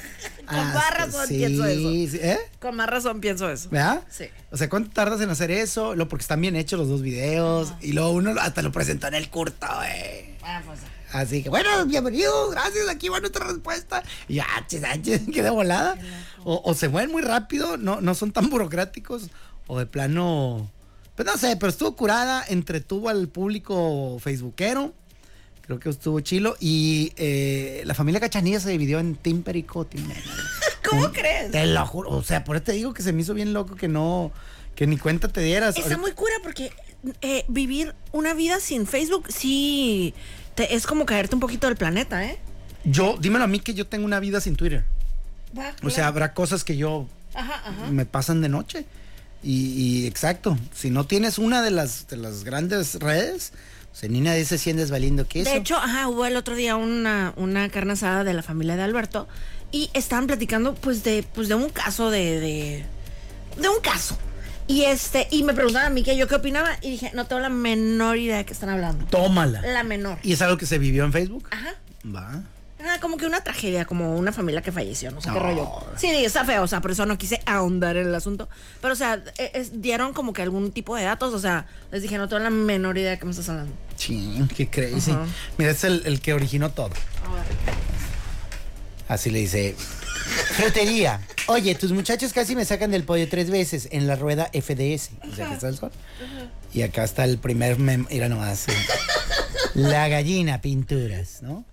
Con 0.46 0.56
más 0.56 0.94
razón 0.96 1.28
sí, 1.28 1.36
pienso 1.36 1.66
eso. 1.66 1.90
sí, 1.90 2.18
¿Eh? 2.22 2.38
Con 2.58 2.74
más 2.74 2.88
razón 2.88 3.20
pienso 3.20 3.50
eso. 3.50 3.68
¿Verdad? 3.68 4.02
Sí. 4.08 4.24
O 4.50 4.56
sea, 4.56 4.70
¿cuánto 4.70 4.90
tardas 4.90 5.20
en 5.20 5.28
hacer 5.28 5.50
eso? 5.50 5.94
Lo 5.94 6.08
porque 6.08 6.22
están 6.22 6.40
bien 6.40 6.56
hechos 6.56 6.78
los 6.78 6.88
dos 6.88 7.02
videos. 7.02 7.74
Y 7.82 7.92
luego 7.92 8.12
uno 8.12 8.32
hasta 8.40 8.62
lo 8.62 8.72
presentó 8.72 9.08
en 9.08 9.14
el 9.14 9.28
curto, 9.28 9.66
güey. 9.76 10.38
Ah, 10.42 10.62
pues. 10.64 10.78
Así 11.12 11.42
que, 11.42 11.50
bueno, 11.50 11.68
bienvenido, 11.86 12.48
gracias, 12.50 12.88
aquí 12.88 13.08
va 13.08 13.20
nuestra 13.20 13.46
respuesta. 13.46 14.02
Y 14.28 14.36
ya, 14.36 14.46
chis, 14.66 14.80
quedé 15.32 15.50
volada. 15.50 15.96
O, 16.44 16.62
o 16.64 16.74
se 16.74 16.88
mueven 16.88 17.10
muy 17.12 17.22
rápido, 17.22 17.76
no, 17.76 18.00
no 18.00 18.14
son 18.14 18.32
tan 18.32 18.48
burocráticos, 18.50 19.28
o 19.66 19.78
de 19.78 19.86
plano. 19.86 20.70
Pues 21.14 21.26
no 21.26 21.36
sé, 21.36 21.56
pero 21.56 21.68
estuvo 21.70 21.94
curada, 21.96 22.42
entretuvo 22.48 23.10
al 23.10 23.28
público 23.28 24.18
facebookero. 24.20 24.94
Creo 25.60 25.78
que 25.78 25.90
estuvo 25.90 26.18
chilo. 26.20 26.56
Y 26.58 27.12
eh, 27.16 27.82
la 27.84 27.94
familia 27.94 28.18
Cachanilla 28.20 28.58
se 28.58 28.70
dividió 28.70 28.98
en 28.98 29.14
Team 29.14 29.42
Perico, 29.42 29.86
Nena. 29.92 30.14
¿Cómo 30.88 31.04
Un- 31.06 31.12
crees? 31.12 31.50
Te 31.52 31.66
lo 31.66 31.86
juro. 31.86 32.10
O 32.10 32.22
sea, 32.22 32.42
por 32.42 32.56
eso 32.56 32.64
te 32.64 32.72
digo 32.72 32.94
que 32.94 33.02
se 33.02 33.12
me 33.12 33.20
hizo 33.22 33.34
bien 33.34 33.52
loco 33.52 33.76
que 33.76 33.86
no. 33.88 34.32
Que 34.74 34.86
ni 34.86 34.96
cuenta 34.96 35.28
te 35.28 35.42
dieras. 35.42 35.76
Está 35.76 35.98
muy 35.98 36.12
cura 36.12 36.32
porque 36.42 36.72
eh, 37.20 37.44
vivir 37.46 37.94
una 38.10 38.32
vida 38.32 38.58
sin 38.58 38.86
Facebook 38.86 39.26
sí 39.30 40.14
te- 40.54 40.74
es 40.74 40.86
como 40.86 41.06
caerte 41.06 41.34
un 41.34 41.40
poquito 41.40 41.66
del 41.66 41.76
planeta, 41.76 42.24
¿eh? 42.24 42.38
Yo, 42.84 43.16
dímelo 43.20 43.44
a 43.44 43.48
mí 43.48 43.60
que 43.60 43.74
yo 43.74 43.86
tengo 43.86 44.04
una 44.04 44.18
vida 44.20 44.40
sin 44.40 44.56
Twitter. 44.56 44.84
Va, 45.56 45.72
O 45.84 45.90
sea, 45.90 46.06
habrá 46.08 46.34
cosas 46.34 46.64
que 46.64 46.76
yo 46.76 47.06
Ajá, 47.34 47.54
ajá. 47.66 47.90
me 47.90 48.06
pasan 48.06 48.40
de 48.40 48.48
noche. 48.48 48.84
Y, 49.44 49.72
y 50.02 50.06
exacto, 50.06 50.56
si 50.74 50.90
no 50.90 51.04
tienes 51.06 51.38
una 51.38 51.62
de 51.62 51.70
las, 51.72 52.06
de 52.08 52.16
las 52.16 52.44
grandes 52.44 52.94
redes, 53.00 53.52
pues 53.90 54.04
en 54.04 54.12
ni 54.12 54.20
nadie 54.20 54.44
se 54.44 54.56
sientes 54.58 54.90
valiendo 54.90 55.26
que 55.26 55.40
eso. 55.42 55.50
De 55.50 55.56
hecho, 55.56 55.76
ajá, 55.76 56.08
hubo 56.08 56.24
el 56.26 56.36
otro 56.36 56.54
día 56.54 56.76
una, 56.76 57.32
una 57.36 57.68
carne 57.68 57.92
asada 57.94 58.22
de 58.24 58.34
la 58.34 58.42
familia 58.42 58.76
de 58.76 58.82
Alberto 58.82 59.26
y 59.72 59.90
estaban 59.94 60.26
platicando 60.26 60.74
pues 60.74 61.02
de, 61.02 61.24
pues 61.34 61.48
de 61.48 61.54
un 61.56 61.70
caso 61.70 62.10
de, 62.10 62.38
de, 62.40 62.84
de 63.60 63.68
un 63.68 63.80
caso. 63.80 64.16
Y 64.72 64.84
este, 64.84 65.28
y 65.30 65.42
me 65.42 65.52
preguntaban 65.52 65.88
a 65.88 65.94
mí 65.94 66.02
que 66.02 66.16
yo 66.16 66.26
qué 66.26 66.36
opinaba 66.36 66.70
y 66.80 66.90
dije, 66.92 67.10
no 67.14 67.26
tengo 67.26 67.40
la 67.42 67.50
menor 67.50 68.16
idea 68.16 68.38
de 68.38 68.46
qué 68.46 68.52
están 68.54 68.70
hablando. 68.70 69.04
tómala. 69.06 69.60
La 69.62 69.82
menor. 69.84 70.18
¿Y 70.22 70.32
es 70.32 70.40
algo 70.40 70.56
que 70.56 70.64
se 70.66 70.78
vivió 70.78 71.04
en 71.04 71.12
Facebook? 71.12 71.46
Ajá. 71.50 71.74
Va. 72.06 72.42
Ah, 72.84 72.96
como 73.00 73.16
que 73.16 73.26
una 73.26 73.44
tragedia, 73.44 73.84
como 73.84 74.16
una 74.16 74.32
familia 74.32 74.60
que 74.62 74.72
falleció, 74.72 75.10
no 75.12 75.20
sé 75.20 75.30
qué 75.32 75.38
rollo. 75.38 75.68
Sí, 75.96 76.08
está 76.08 76.44
feo, 76.44 76.62
o 76.62 76.66
sea, 76.66 76.80
por 76.80 76.90
eso 76.90 77.06
no 77.06 77.16
quise 77.16 77.40
ahondar 77.46 77.96
en 77.96 78.08
el 78.08 78.14
asunto. 78.14 78.48
Pero, 78.80 78.94
o 78.94 78.96
sea, 78.96 79.22
e- 79.38 79.52
es- 79.54 79.80
dieron 79.82 80.12
como 80.14 80.32
que 80.32 80.42
algún 80.42 80.72
tipo 80.72 80.96
de 80.96 81.04
datos, 81.04 81.32
o 81.32 81.38
sea, 81.38 81.66
les 81.92 82.02
dije, 82.02 82.18
no 82.18 82.28
tengo 82.28 82.42
la 82.42 82.50
menor 82.50 82.98
idea 82.98 83.10
de 83.12 83.18
qué 83.20 83.24
me 83.24 83.30
estás 83.30 83.48
hablando. 83.50 83.72
Ching, 83.96 84.48
qué 84.48 84.68
crazy. 84.68 85.14
Mira, 85.58 85.70
es 85.70 85.84
el, 85.84 86.02
el 86.06 86.20
que 86.20 86.32
originó 86.34 86.70
todo. 86.72 86.90
Así 89.08 89.30
le 89.30 89.40
dice. 89.40 89.76
Frutería. 90.52 91.20
Oye, 91.46 91.74
tus 91.74 91.92
muchachos 91.92 92.32
casi 92.32 92.54
me 92.54 92.64
sacan 92.64 92.90
del 92.90 93.04
podio 93.04 93.28
tres 93.28 93.50
veces 93.50 93.88
en 93.90 94.06
la 94.06 94.16
rueda 94.16 94.50
FDS. 94.52 95.10
O 95.30 95.34
sea, 95.34 95.48
que 95.48 95.54
está 95.54 95.68
el 95.68 95.76
sol. 95.76 95.90
Y 96.72 96.82
acá 96.82 97.04
está 97.04 97.24
el 97.24 97.38
primer 97.38 97.78
mem. 97.78 98.06
Mira 98.10 98.28
nomás. 98.28 98.68
eh. 98.68 98.72
La 99.74 100.08
gallina, 100.08 100.60
pinturas, 100.60 101.42
¿no? 101.42 101.64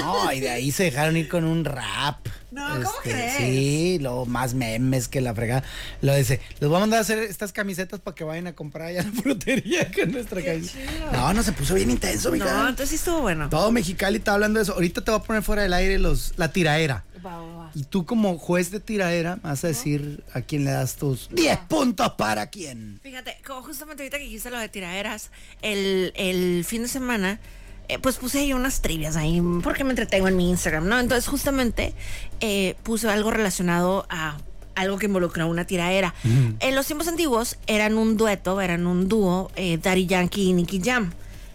No, 0.00 0.32
y 0.32 0.40
de 0.40 0.50
ahí 0.50 0.70
se 0.72 0.84
dejaron 0.84 1.16
ir 1.16 1.28
con 1.28 1.44
un 1.44 1.64
rap. 1.64 2.18
Este, 2.26 2.30
No, 2.52 2.68
¿cómo 2.76 2.90
crees? 3.02 3.36
Sí, 3.36 3.98
luego 4.00 4.24
más 4.26 4.54
memes 4.54 5.08
que 5.08 5.20
la 5.20 5.34
fregada. 5.34 5.64
Lo 6.00 6.14
dice, 6.14 6.40
les 6.60 6.68
voy 6.68 6.76
a 6.76 6.80
mandar 6.80 6.98
a 6.98 7.00
hacer 7.02 7.18
estas 7.18 7.52
camisetas 7.52 8.00
para 8.00 8.14
que 8.14 8.24
vayan 8.24 8.46
a 8.46 8.52
comprar 8.54 8.88
allá 8.88 9.02
la 9.02 9.10
frutería 9.22 9.90
con 9.98 10.12
nuestra 10.12 10.42
camisa. 10.42 10.78
No, 11.12 11.32
no, 11.34 11.42
se 11.42 11.52
puso 11.52 11.74
bien 11.74 11.90
intenso, 11.90 12.30
mija. 12.30 12.44
No, 12.44 12.60
entonces 12.68 12.90
sí 12.90 12.94
estuvo 12.96 13.20
bueno. 13.22 13.48
Todo 13.50 13.72
Mexicali 13.72 14.18
está 14.18 14.34
hablando 14.34 14.58
de 14.58 14.64
eso. 14.64 14.74
Ahorita 14.74 15.02
te 15.02 15.10
voy 15.10 15.20
a 15.20 15.22
poner 15.24 15.42
fuera 15.42 15.62
del 15.62 15.72
aire 15.72 15.98
los, 15.98 16.32
la 16.36 16.52
tiraera. 16.52 17.04
Va, 17.24 17.38
va, 17.38 17.56
va. 17.56 17.70
Y 17.74 17.84
tú 17.84 18.04
como 18.04 18.38
juez 18.38 18.70
de 18.70 18.80
tiraera 18.80 19.38
vas 19.42 19.64
a 19.64 19.68
decir 19.68 20.24
a 20.32 20.40
quién 20.40 20.64
le 20.64 20.72
das 20.72 20.96
tus 20.96 21.28
10 21.30 21.58
puntos 21.68 22.10
para 22.12 22.48
quién. 22.48 22.98
Fíjate, 23.02 23.36
como 23.46 23.62
justamente 23.62 24.02
ahorita 24.02 24.18
que 24.18 24.24
dijiste 24.24 24.50
lo 24.50 24.58
de 24.58 24.68
tiraderas, 24.68 25.30
el, 25.62 26.12
el 26.16 26.64
fin 26.64 26.82
de 26.82 26.88
semana, 26.88 27.40
eh, 27.88 27.98
pues 27.98 28.16
puse 28.16 28.40
ahí 28.40 28.52
unas 28.52 28.80
trivias 28.80 29.16
ahí, 29.16 29.42
porque 29.62 29.84
me 29.84 29.90
entretengo 29.90 30.28
en 30.28 30.36
mi 30.36 30.48
Instagram, 30.50 30.88
¿no? 30.88 30.98
Entonces 30.98 31.28
justamente 31.28 31.94
eh, 32.40 32.76
puse 32.82 33.08
algo 33.08 33.30
relacionado 33.30 34.06
a 34.08 34.38
algo 34.74 34.98
que 34.98 35.06
involucra 35.06 35.44
una 35.46 35.66
tiraera. 35.66 36.14
En 36.24 36.74
los 36.74 36.86
tiempos 36.86 37.06
antiguos 37.06 37.58
eran 37.66 37.98
un 37.98 38.16
dueto, 38.16 38.60
eran 38.60 38.86
un 38.86 39.08
dúo, 39.08 39.50
eh, 39.56 39.78
Daddy 39.78 40.06
Yankee 40.06 40.48
y 40.48 40.52
Nicky 40.54 40.80
Jam. 40.82 41.12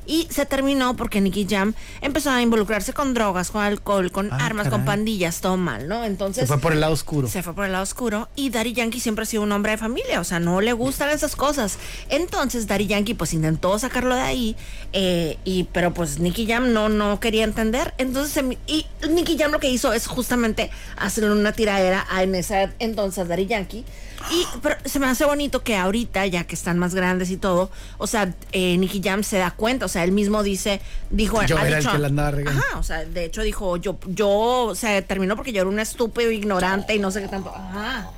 Y 0.08 0.28
se 0.32 0.46
terminó 0.46 0.96
porque 0.96 1.22
Nicky 1.22 1.46
Jam 1.48 1.74
empezó 2.02 2.32
a 2.32 2.42
involucrarse 2.42 2.94
con 2.94 3.14
drogas, 3.14 3.52
con 3.52 3.62
alcohol, 3.62 4.12
con 4.12 4.32
Ah, 4.32 4.46
armas, 4.46 4.70
con 4.70 4.86
pandillas, 4.86 5.42
todo 5.42 5.58
mal, 5.58 5.88
¿no? 5.88 6.04
Entonces... 6.06 6.44
Se 6.44 6.48
fue 6.48 6.60
por 6.60 6.72
el 6.72 6.80
lado 6.80 6.94
oscuro. 6.94 7.28
Se 7.28 7.44
fue 7.44 7.54
por 7.54 7.66
el 7.66 7.74
lado 7.74 7.84
oscuro 7.84 8.30
y 8.36 8.50
Daddy 8.50 8.74
Yankee 8.74 9.00
siempre 9.00 9.24
ha 9.24 9.26
sido 9.26 9.44
un 9.44 9.52
hombre 9.52 9.74
de 9.74 9.78
familia, 9.78 10.20
o 10.22 10.24
sea, 10.24 10.40
no 10.40 10.62
le 10.62 10.72
gustan 10.74 11.10
esas 11.10 11.36
cosas. 11.36 11.78
Entonces 12.10 12.68
Daddy 12.68 12.88
Yankee 12.88 13.14
pues 13.14 13.34
intentó 13.34 13.78
sacarlo 13.80 14.16
de 14.16 14.22
ahí, 14.22 14.56
eh, 14.94 15.38
y, 15.44 15.66
pero 15.66 15.94
pues 15.94 16.20
Nicky 16.20 16.48
Jam 16.48 16.72
no, 16.72 16.88
no 16.90 17.20
quería 17.20 17.44
entender. 17.44 17.94
Entonces, 17.98 18.44
y 18.66 18.86
Nicky 19.10 19.38
Jam 19.38 19.52
lo 19.52 19.60
que 19.60 19.70
hizo 19.70 19.92
es 19.94 20.08
justamente 20.08 20.72
hacerle 20.98 21.32
una 21.32 21.52
tiradera 21.52 22.06
a 22.10 22.24
en 22.24 22.36
ese 22.36 22.70
entonces 22.80 23.28
Daddy 23.28 23.48
Yankee. 23.48 23.84
Y 24.32 24.46
pero 24.62 24.76
se 24.86 25.00
me 25.00 25.08
hace 25.08 25.26
bonito 25.26 25.64
que 25.64 25.76
ahorita, 25.76 26.26
ya 26.26 26.46
que 26.46 26.56
están 26.56 26.78
más 26.78 26.94
grandes 26.94 27.30
y 27.30 27.38
todo, 27.38 27.72
o 27.98 28.08
sea, 28.08 28.34
eh, 28.52 28.78
Nicky 28.78 29.02
Jam 29.04 29.24
se 29.24 29.38
da 29.38 29.52
cuenta, 29.52 29.86
o 29.86 29.90
sea, 29.90 30.04
él 30.04 30.12
mismo 30.12 30.44
dice, 30.44 30.82
dijo, 31.10 31.44
Yo 31.44 31.58
era 31.60 31.80
el 31.80 31.88
que 31.88 31.98
la 31.98 32.08
andaba 32.08 32.32
regando. 32.32 32.62
Ajá, 32.62 32.80
o 32.80 32.84
sea, 32.84 33.06
de 33.06 33.26
hecho 33.26 33.42
dijo, 33.42 33.78
yo, 33.78 33.98
yo, 34.08 34.74
se 34.76 35.02
terminó 35.02 35.36
porque 35.36 35.52
yo 35.52 35.62
era 35.62 35.70
un 35.70 35.80
estúpido, 35.80 36.32
ignorante 36.32 36.96
y 36.96 37.00
no 37.00 37.12
sé 37.12 37.22
qué 37.22 37.28
tanto. 37.28 37.54
Ajá. 37.56 38.12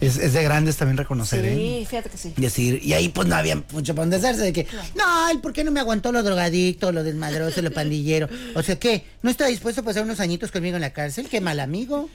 Es, 0.00 0.16
es 0.16 0.32
de 0.32 0.44
grandes 0.44 0.76
también 0.76 0.96
reconocer, 0.96 1.44
¿eh? 1.44 1.54
Sí, 1.56 1.86
fíjate 1.88 2.08
que 2.10 2.18
sí. 2.18 2.32
Y 2.36 2.40
decir, 2.40 2.80
y 2.84 2.92
ahí 2.92 3.08
pues 3.08 3.26
no 3.26 3.34
había 3.34 3.56
mucho 3.72 3.94
para 3.94 4.02
donde 4.04 4.16
hacerse 4.16 4.42
de 4.42 4.52
que, 4.52 4.66
no, 4.94 5.28
él, 5.30 5.40
¿por 5.40 5.52
qué 5.52 5.64
no 5.64 5.72
me 5.72 5.80
aguantó 5.80 6.12
lo 6.12 6.22
drogadicto, 6.22 6.92
lo 6.92 7.02
desmadroso, 7.02 7.62
lo 7.62 7.72
pandillero? 7.72 8.28
O 8.54 8.62
sea, 8.62 8.78
¿qué? 8.78 9.04
¿No 9.22 9.30
está 9.30 9.46
dispuesto 9.46 9.80
a 9.80 9.84
pasar 9.84 10.04
unos 10.04 10.20
añitos 10.20 10.52
conmigo 10.52 10.76
en 10.76 10.82
la 10.82 10.92
cárcel? 10.92 11.28
¿Qué 11.28 11.40
mal 11.40 11.58
amigo? 11.58 12.08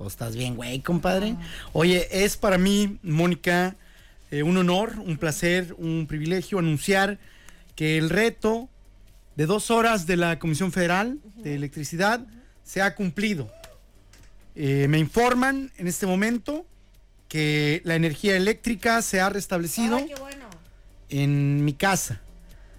Pues 0.00 0.14
estás 0.14 0.34
bien, 0.34 0.56
güey, 0.56 0.80
compadre. 0.80 1.36
Oye, 1.74 2.08
es 2.24 2.38
para 2.38 2.56
mí, 2.56 2.98
Mónica, 3.02 3.76
eh, 4.30 4.42
un 4.42 4.56
honor, 4.56 4.94
un 4.98 5.18
placer, 5.18 5.74
un 5.76 6.06
privilegio 6.06 6.58
anunciar 6.58 7.18
que 7.76 7.98
el 7.98 8.08
reto 8.08 8.70
de 9.36 9.44
dos 9.44 9.70
horas 9.70 10.06
de 10.06 10.16
la 10.16 10.38
Comisión 10.38 10.72
Federal 10.72 11.18
de 11.36 11.54
Electricidad 11.54 12.26
se 12.64 12.80
ha 12.80 12.94
cumplido. 12.94 13.52
Eh, 14.54 14.86
me 14.88 14.98
informan 14.98 15.70
en 15.76 15.86
este 15.86 16.06
momento 16.06 16.64
que 17.28 17.82
la 17.84 17.94
energía 17.94 18.38
eléctrica 18.38 19.02
se 19.02 19.20
ha 19.20 19.28
restablecido 19.28 19.98
Ay, 19.98 20.06
qué 20.06 20.18
bueno. 20.18 20.46
en 21.10 21.62
mi 21.62 21.74
casa. 21.74 22.22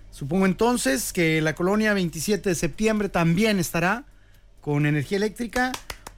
Supongo 0.10 0.48
entonces 0.48 1.14
que 1.14 1.40
la 1.42 1.54
colonia 1.54 1.94
27 1.94 2.50
de 2.50 2.56
septiembre 2.56 3.10
también 3.10 3.60
estará 3.60 4.06
con 4.60 4.88
energía 4.88 5.18
eléctrica, 5.18 5.72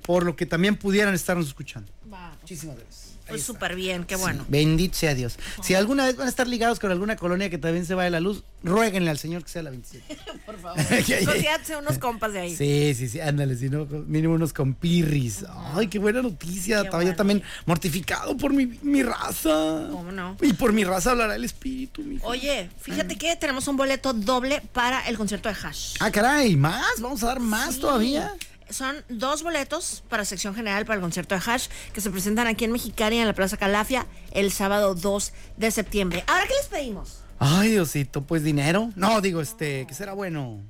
por 0.04 0.26
lo 0.26 0.36
que 0.36 0.46
también 0.46 0.76
pudieran 0.76 1.14
estarnos 1.14 1.48
escuchando. 1.48 1.92
Va, 2.12 2.36
Muchísimas 2.42 2.78
gracias. 2.78 3.04
Ahí 3.26 3.30
pues 3.30 3.44
súper 3.44 3.74
bien, 3.74 4.04
qué 4.04 4.18
bueno. 4.18 4.44
Sí, 4.44 4.48
bendito 4.52 4.96
sea 4.98 5.16
Dios. 5.16 5.38
Si 5.62 5.74
alguna 5.76 6.06
vez 6.06 6.18
van 6.18 6.28
a 6.28 6.30
estar 6.30 6.46
ligados 6.46 6.78
con 6.82 6.92
alguna 6.92 7.16
colonia 7.16 7.50
que 7.50 7.58
también 7.58 7.86
se 7.86 7.94
vaya 7.94 8.10
la 8.10 8.20
luz, 8.20 8.44
ruéguenle 8.64 9.10
al 9.10 9.18
Señor 9.18 9.46
que 9.46 9.50
sea 9.50 9.64
la 9.64 9.70
27. 9.70 10.18
Por 10.46 10.60
favor. 10.60 10.78
Consíganse 11.26 11.78
unos 11.78 12.00
compas 12.00 12.34
de 12.34 12.40
ahí. 12.42 12.54
Sí, 12.54 12.94
sí, 12.96 13.08
sí, 13.08 13.22
ándale, 13.22 13.56
si 13.56 13.70
no, 13.70 13.86
mínimo 13.86 14.34
unos 14.34 14.52
compirris. 14.52 15.46
Ay, 15.74 15.88
qué 15.88 16.00
buena 16.00 16.22
noticia. 16.22 16.80
Qué 16.82 16.84
Estaba 16.84 17.02
yo 17.02 17.08
bueno. 17.08 17.16
también 17.16 17.44
mortificado 17.66 18.36
por 18.36 18.52
mi, 18.52 18.66
mi 18.82 19.04
raza. 19.04 19.88
¿Cómo 19.90 20.12
no? 20.12 20.36
Y 20.42 20.52
por 20.52 20.74
mi 20.74 20.84
raza 20.84 21.12
hablará 21.12 21.36
el 21.36 21.46
espíritu, 21.46 22.04
mi 22.04 22.20
Oye, 22.24 22.70
fíjate 22.82 23.16
que 23.18 23.38
tenemos 23.38 23.70
un 23.70 23.78
boleto 23.78 24.12
doble 24.12 24.62
para 24.74 25.08
el 25.08 25.18
concierto 25.18 25.48
de 25.48 25.56
Hash. 25.64 25.96
Ah, 26.02 26.12
caray, 26.12 26.58
más, 26.58 27.00
vamos 27.00 27.24
a 27.24 27.28
dar 27.28 27.40
más 27.40 27.76
Sí. 27.76 27.80
todavía. 27.80 28.34
Son 28.70 28.96
dos 29.10 29.44
boletos 29.44 30.04
para 30.10 30.26
sección 30.26 30.56
general 30.56 30.86
para 30.86 30.96
el 30.96 31.02
concierto 31.02 31.36
de 31.36 31.42
Hash 31.46 31.68
que 31.94 32.02
se 32.02 32.10
presentan 32.10 32.48
aquí 32.48 32.66
en 32.66 32.72
Mexicali 32.72 33.18
en 33.18 33.28
la 33.28 33.34
Plaza 33.34 33.58
Calafia 33.58 34.06
el 34.32 34.52
sábado 34.52 34.96
2 34.96 35.34
de 35.58 35.72
septiembre. 35.72 36.24
Ahora, 36.28 36.46
¿qué 36.48 36.54
les 36.54 36.68
pedimos? 36.68 37.20
Ay, 37.40 37.72
Diosito, 37.72 38.22
pues 38.22 38.44
dinero. 38.44 38.92
No, 38.96 39.22
digo, 39.22 39.42
este, 39.42 39.86
que 39.86 39.94
será 39.94 40.14
bueno. 40.14 40.62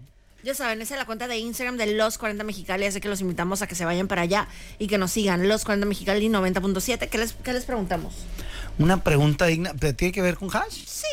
Ya 0.44 0.54
saben, 0.54 0.82
esa 0.82 0.96
es 0.96 1.00
la 1.00 1.06
cuenta 1.06 1.28
de 1.28 1.38
Instagram 1.38 1.78
de 1.78 1.94
Los 1.94 2.18
40 2.18 2.44
Mexicali, 2.44 2.86
así 2.86 3.00
que 3.00 3.08
los 3.08 3.22
invitamos 3.22 3.62
a 3.62 3.68
que 3.68 3.76
se 3.76 3.86
vayan 3.86 4.10
para 4.10 4.24
allá 4.24 4.48
y 4.78 4.88
que 4.88 4.98
nos 4.98 5.12
sigan. 5.12 5.48
Los 5.48 5.64
40 5.64 5.86
Mexicali 5.86 6.28
90.7. 6.28 7.08
¿Qué 7.10 7.18
les, 7.18 7.34
¿Qué 7.34 7.54
les 7.54 7.64
preguntamos? 7.64 8.14
Una 8.78 9.04
pregunta 9.04 9.46
digna, 9.46 9.74
¿pero 9.80 9.96
tiene 9.96 10.12
que 10.12 10.22
ver 10.22 10.36
con 10.36 10.50
hash? 10.54 10.84
Sí. 10.86 11.08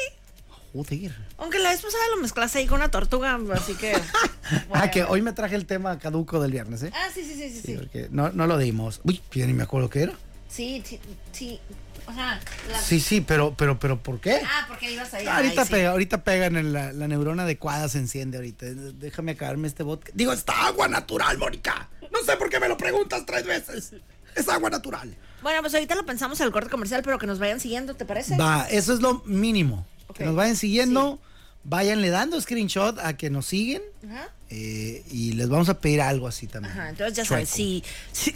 Joder. 0.73 1.13
Aunque 1.39 1.59
la 1.59 1.71
vez 1.71 1.81
pasada 1.83 2.03
lo 2.15 2.23
mezclaste 2.23 2.59
ahí 2.59 2.67
con 2.67 2.77
una 2.77 2.91
tortuga, 2.91 3.39
así 3.55 3.75
que... 3.75 3.95
Ah, 4.73 4.91
que 4.91 5.05
hoy 5.05 5.23
me 5.23 5.33
traje 5.33 5.55
el 5.55 5.65
tema 5.67 5.99
caduco 5.99 6.41
del 6.41 6.51
viernes, 6.53 6.83
¿eh? 6.83 6.91
Ah, 6.95 7.09
sí, 7.15 7.23
sí, 7.25 7.35
sí, 7.35 7.51
sí. 7.51 7.55
Sí, 7.55 7.63
Sí, 7.67 7.75
porque 7.79 8.09
no, 8.11 8.31
no 8.31 8.47
lo 8.49 8.59
dimos. 8.59 9.01
Uy, 9.05 9.21
ya 9.33 9.47
ni 9.47 9.53
me 9.53 9.63
acuerdo 9.63 9.89
qué 9.91 10.03
era. 10.05 10.13
sí, 10.49 10.83
sí. 10.85 10.99
sí. 11.33 11.61
O 12.07 12.13
sea, 12.13 12.41
la- 12.71 12.81
Sí, 12.81 12.99
sí, 12.99 13.21
pero, 13.21 13.55
pero, 13.57 13.79
pero, 13.79 14.03
¿por 14.03 14.21
qué? 14.21 14.41
Ah, 14.45 14.65
porque 14.67 14.91
ibas 14.91 15.13
ahí. 15.15 15.25
Ah, 15.27 15.37
ahorita 15.37 15.61
Ay, 15.61 15.67
sí. 15.69 15.73
pega, 15.73 15.91
ahorita 15.91 16.25
pegan 16.25 16.57
en 16.57 16.73
la, 16.73 16.93
la 16.93 17.07
neurona 17.07 17.45
adecuada 17.45 17.89
se 17.89 17.99
enciende 17.99 18.39
ahorita. 18.39 18.67
Déjame 18.67 19.33
acabarme 19.33 19.69
este 19.69 19.85
vodka. 19.85 20.11
Digo, 20.15 20.33
está 20.33 20.67
agua 20.67 20.89
natural, 20.89 21.39
Mónica. 21.39 21.89
No 22.11 22.19
sé 22.25 22.37
por 22.37 22.49
qué 22.51 22.59
me 22.59 22.69
lo 22.69 22.77
preguntas 22.77 23.25
tres 23.27 23.45
veces. 23.47 23.93
Es 24.35 24.49
agua 24.49 24.71
natural. 24.71 25.15
Bueno, 25.43 25.61
pues 25.61 25.75
ahorita 25.75 25.95
lo 25.95 26.05
pensamos 26.05 26.41
en 26.41 26.47
el 26.47 26.53
corte 26.53 26.71
comercial, 26.71 27.03
pero 27.05 27.19
que 27.19 27.27
nos 27.29 27.39
vayan 27.39 27.61
siguiendo, 27.61 27.95
¿te 27.95 28.05
parece? 28.05 28.37
Va, 28.37 28.67
eso 28.69 28.93
es 28.93 29.01
lo 29.01 29.23
mínimo. 29.27 29.87
Que 30.13 30.25
nos 30.25 30.35
vayan 30.35 30.57
siguiendo, 30.57 31.19
váyanle 31.65 32.11
dando 32.11 32.41
screenshot 32.41 32.99
a 32.99 33.17
que 33.17 33.29
nos 33.31 33.47
siguen 33.47 33.83
Ajá. 34.09 34.29
eh, 34.49 35.05
y 35.11 35.33
les 35.33 35.49
vamos 35.49 35.69
a 35.69 35.79
pedir 35.79 36.01
algo 36.01 36.27
así 36.27 36.47
también. 36.47 36.73
Ajá, 36.73 36.89
entonces 36.89 37.17
ya 37.19 37.25
saben, 37.27 37.47
si, 37.47 37.85
si, 38.13 38.35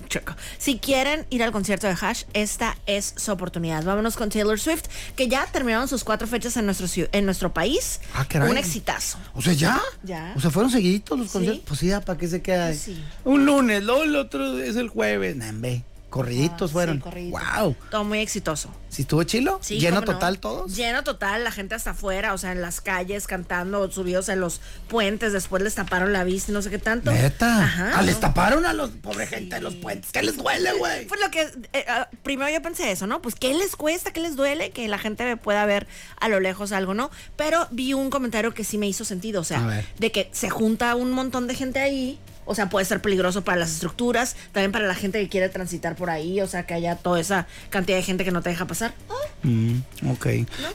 si 0.58 0.78
quieren 0.78 1.24
ir 1.30 1.42
al 1.42 1.50
concierto 1.50 1.86
de 1.86 1.96
Hash, 2.00 2.24
esta 2.34 2.76
es 2.86 3.14
su 3.16 3.32
oportunidad. 3.32 3.82
Vámonos 3.82 4.16
con 4.16 4.28
Taylor 4.28 4.60
Swift, 4.60 4.84
que 5.16 5.26
ya 5.28 5.46
terminaron 5.46 5.88
sus 5.88 6.04
cuatro 6.04 6.26
fechas 6.28 6.56
en 6.58 6.66
nuestro, 6.66 6.86
en 7.12 7.24
nuestro 7.24 7.52
país. 7.54 8.00
Ah, 8.14 8.26
caray. 8.28 8.50
Un 8.50 8.58
exitazo. 8.58 9.18
O 9.32 9.40
sea, 9.40 9.54
¿ya? 9.54 9.80
Ya. 10.02 10.34
O 10.36 10.40
sea, 10.40 10.50
fueron 10.50 10.70
seguiditos 10.70 11.18
los 11.18 11.28
Sí. 11.28 11.32
conciertos. 11.32 11.64
Pues 11.66 11.80
sí, 11.80 11.90
¿para 12.04 12.18
qué 12.18 12.28
se 12.28 12.42
queda? 12.42 12.74
Sí. 12.74 13.02
Un 13.24 13.46
lunes, 13.46 13.82
luego 13.82 14.02
el 14.04 14.14
otro 14.16 14.58
es 14.58 14.76
el 14.76 14.88
jueves. 14.90 15.34
Nah, 15.36 15.48
hombre, 15.48 15.82
corriditos 16.14 16.70
Ah, 16.70 16.72
fueron. 16.72 17.02
sí. 17.12 17.30
Wow. 17.30 17.74
Todo 17.90 18.04
muy 18.04 18.20
exitoso. 18.20 18.70
¿Sí 18.88 19.02
estuvo 19.02 19.24
chilo? 19.24 19.58
Sí, 19.60 19.80
¿Lleno 19.80 20.02
total 20.02 20.38
todos? 20.38 20.76
Lleno 20.76 21.02
total, 21.02 21.42
la 21.42 21.50
gente 21.50 21.74
hasta 21.74 21.90
afuera, 21.90 22.32
o 22.32 22.38
sea, 22.38 22.52
en 22.52 22.62
las 22.62 22.80
calles 22.80 23.26
cantando, 23.26 23.90
subidos 23.90 24.28
en 24.28 24.38
los 24.38 24.60
puentes, 24.86 25.32
después 25.32 25.60
les 25.64 25.74
taparon 25.74 26.12
la 26.12 26.22
vista 26.22 26.52
y 26.52 26.54
no 26.54 26.62
sé 26.62 26.70
qué 26.70 26.78
tanto. 26.78 27.10
Neta. 27.10 27.64
Ajá. 27.64 27.92
Ah, 27.96 28.02
les 28.02 28.20
taparon 28.20 28.64
a 28.66 28.72
los 28.72 28.90
pobre 28.90 29.26
gente 29.26 29.56
de 29.56 29.62
los 29.62 29.74
puentes. 29.74 30.12
¿Qué 30.12 30.22
les 30.22 30.36
duele, 30.36 30.72
güey? 30.74 31.06
Fue 31.06 31.18
lo 31.18 31.28
que 31.32 31.50
eh, 31.72 31.84
ah, 31.88 32.08
primero 32.22 32.48
yo 32.52 32.62
pensé 32.62 32.92
eso, 32.92 33.08
¿no? 33.08 33.20
Pues 33.20 33.34
qué 33.34 33.52
les 33.52 33.74
cuesta, 33.74 34.12
qué 34.12 34.20
les 34.20 34.36
duele 34.36 34.70
que 34.70 34.86
la 34.86 34.98
gente 34.98 35.36
pueda 35.36 35.66
ver 35.66 35.88
a 36.20 36.28
lo 36.28 36.38
lejos 36.38 36.70
algo, 36.70 36.94
¿no? 36.94 37.10
Pero 37.34 37.66
vi 37.72 37.94
un 37.94 38.10
comentario 38.10 38.54
que 38.54 38.62
sí 38.62 38.78
me 38.78 38.86
hizo 38.86 39.04
sentido, 39.04 39.40
o 39.40 39.44
sea, 39.44 39.82
de 39.98 40.12
que 40.12 40.30
se 40.32 40.50
junta 40.50 40.94
un 40.94 41.10
montón 41.10 41.48
de 41.48 41.56
gente 41.56 41.80
ahí. 41.80 42.20
O 42.46 42.54
sea, 42.54 42.68
puede 42.68 42.84
ser 42.84 43.00
peligroso 43.00 43.42
para 43.44 43.58
las 43.58 43.70
estructuras, 43.72 44.36
también 44.52 44.72
para 44.72 44.86
la 44.86 44.94
gente 44.94 45.20
que 45.20 45.28
quiere 45.28 45.48
transitar 45.48 45.96
por 45.96 46.10
ahí, 46.10 46.40
o 46.40 46.46
sea, 46.46 46.66
que 46.66 46.74
haya 46.74 46.96
toda 46.96 47.20
esa 47.20 47.46
cantidad 47.70 47.96
de 47.96 48.02
gente 48.02 48.24
que 48.24 48.30
no 48.32 48.42
te 48.42 48.50
deja 48.50 48.66
pasar. 48.66 48.94
Mm, 49.42 49.76
ok. 50.10 50.26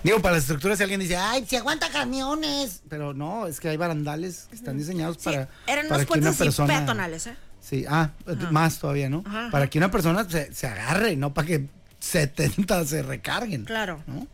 Digo, 0.03 0.19
para 0.21 0.35
las 0.35 0.43
estructuras, 0.43 0.77
si 0.77 0.83
alguien 0.83 0.99
dice, 0.99 1.15
ay, 1.17 1.45
si 1.47 1.55
aguanta 1.55 1.89
camiones. 1.89 2.81
Pero 2.89 3.13
no, 3.13 3.47
es 3.47 3.59
que 3.59 3.69
hay 3.69 3.77
barandales 3.77 4.47
que 4.49 4.55
están 4.55 4.77
diseñados 4.77 5.17
Sí, 5.17 5.25
para. 5.25 5.49
eran 5.67 5.87
para 5.87 6.03
unos 6.03 6.11
que 6.13 6.19
una 6.19 6.31
persona- 6.33 6.73
peatonales, 6.73 7.27
¿eh? 7.27 7.35
Sí, 7.61 7.85
ah, 7.89 8.09
más 8.51 8.79
todavía, 8.79 9.09
¿no? 9.09 9.23
Ajá, 9.25 9.41
ajá. 9.41 9.51
Para 9.51 9.69
que 9.69 9.77
una 9.77 9.91
persona 9.91 10.27
se, 10.29 10.53
se 10.53 10.65
agarre, 10.67 11.15
no 11.15 11.33
para 11.33 11.47
que 11.47 11.65
70 11.99 12.85
se 12.85 13.01
recarguen. 13.03 13.65
Claro. 13.65 14.01
¿no? 14.07 14.27